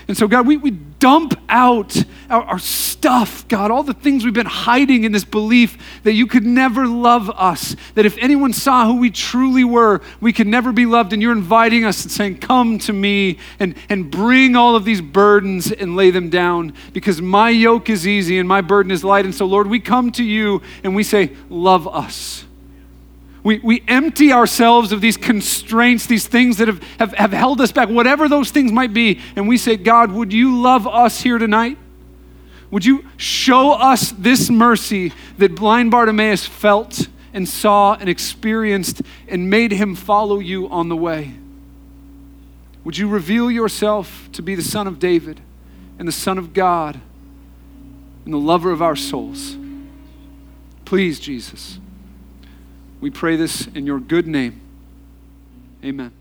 And 0.09 0.17
so, 0.17 0.27
God, 0.27 0.47
we, 0.47 0.57
we 0.57 0.71
dump 0.71 1.35
out 1.49 1.97
our, 2.33 2.43
our 2.45 2.59
stuff, 2.59 3.47
God, 3.49 3.71
all 3.71 3.83
the 3.83 3.93
things 3.93 4.25
we've 4.25 4.33
been 4.33 4.47
hiding 4.47 5.05
in 5.05 5.13
this 5.13 5.25
belief 5.25 5.77
that 6.03 6.15
you 6.15 6.27
could 6.27 6.47
never 6.47 6.87
love 6.87 7.31
us, 7.31 7.77
that 7.95 8.07
if 8.07 8.17
anyone 8.19 8.53
saw 8.53 8.87
who 8.87 8.97
we 8.97 9.11
truly 9.11 9.65
were, 9.65 10.01
we 10.21 10.33
could 10.33 10.47
never 10.47 10.73
be 10.73 10.87
loved. 10.87 11.13
And 11.13 11.21
you're 11.21 11.33
inviting 11.33 11.85
us 11.85 12.03
and 12.03 12.11
saying, 12.11 12.39
Come 12.39 12.79
to 12.81 12.93
me 12.93 13.39
and, 13.61 13.75
and 13.89 14.11
bring 14.11 14.57
all 14.57 14.75
of 14.75 14.85
these 14.85 15.01
burdens 15.01 15.71
and 15.71 15.95
lay 15.95 16.11
them 16.11 16.31
down 16.31 16.73
because 16.93 17.21
my 17.21 17.51
yoke 17.51 17.91
is 17.91 18.07
easy 18.07 18.39
and 18.39 18.49
my 18.49 18.63
burden 18.63 18.91
is 18.91 19.05
light. 19.05 19.27
And 19.27 19.35
so, 19.35 19.45
Lord, 19.45 19.67
we 19.67 19.79
come 19.79 20.11
to 20.13 20.25
you 20.25 20.63
and 20.83 20.97
we 20.97 21.03
say, 21.03 21.37
Love 21.51 21.87
us. 21.87 22.45
We, 23.45 23.59
we 23.59 23.83
empty 23.89 24.33
ourselves 24.33 24.93
of 24.93 25.01
these 25.01 25.17
constraints, 25.17 26.07
these 26.07 26.29
things 26.29 26.59
that 26.59 26.69
have, 26.69 26.83
have, 26.99 27.13
have 27.15 27.33
held 27.33 27.61
us 27.61 27.73
back, 27.73 27.89
whatever 27.89 28.29
those 28.29 28.53
things 28.53 28.71
might 28.71 28.95
be, 28.95 29.21
and 29.35 29.49
we 29.49 29.59
say, 29.59 29.77
God, 29.77 30.13
would 30.13 30.33
you 30.33 30.61
love 30.61 30.87
us 30.87 31.21
here 31.21 31.39
tonight? 31.39 31.77
Would 32.73 32.87
you 32.87 33.05
show 33.19 33.73
us 33.73 34.13
this 34.13 34.49
mercy 34.49 35.13
that 35.37 35.55
blind 35.55 35.91
Bartimaeus 35.91 36.47
felt 36.47 37.07
and 37.35 37.47
saw 37.47 37.95
and 37.95 38.09
experienced 38.09 39.03
and 39.29 39.51
made 39.51 39.73
him 39.73 39.95
follow 39.95 40.39
you 40.39 40.69
on 40.71 40.89
the 40.89 40.97
way? 40.97 41.35
Would 42.83 42.97
you 42.97 43.09
reveal 43.09 43.51
yourself 43.51 44.31
to 44.33 44.43
be 44.43 44.55
the 44.55 44.63
Son 44.63 44.87
of 44.87 44.99
David 44.99 45.43
and 45.99 46.09
the 46.09 46.13
Son 46.13 46.39
of 46.39 46.55
God 46.55 46.99
and 48.25 48.33
the 48.33 48.39
lover 48.39 48.71
of 48.71 48.81
our 48.81 48.97
souls? 48.97 49.55
Please, 50.87 51.21
Jesus. 51.21 51.79
We 53.03 53.11
pray 53.11 53.37
this 53.37 53.67
in 53.67 53.85
your 53.85 54.01
good 54.01 54.27
name. 54.27 54.63
Amen. 55.85 56.13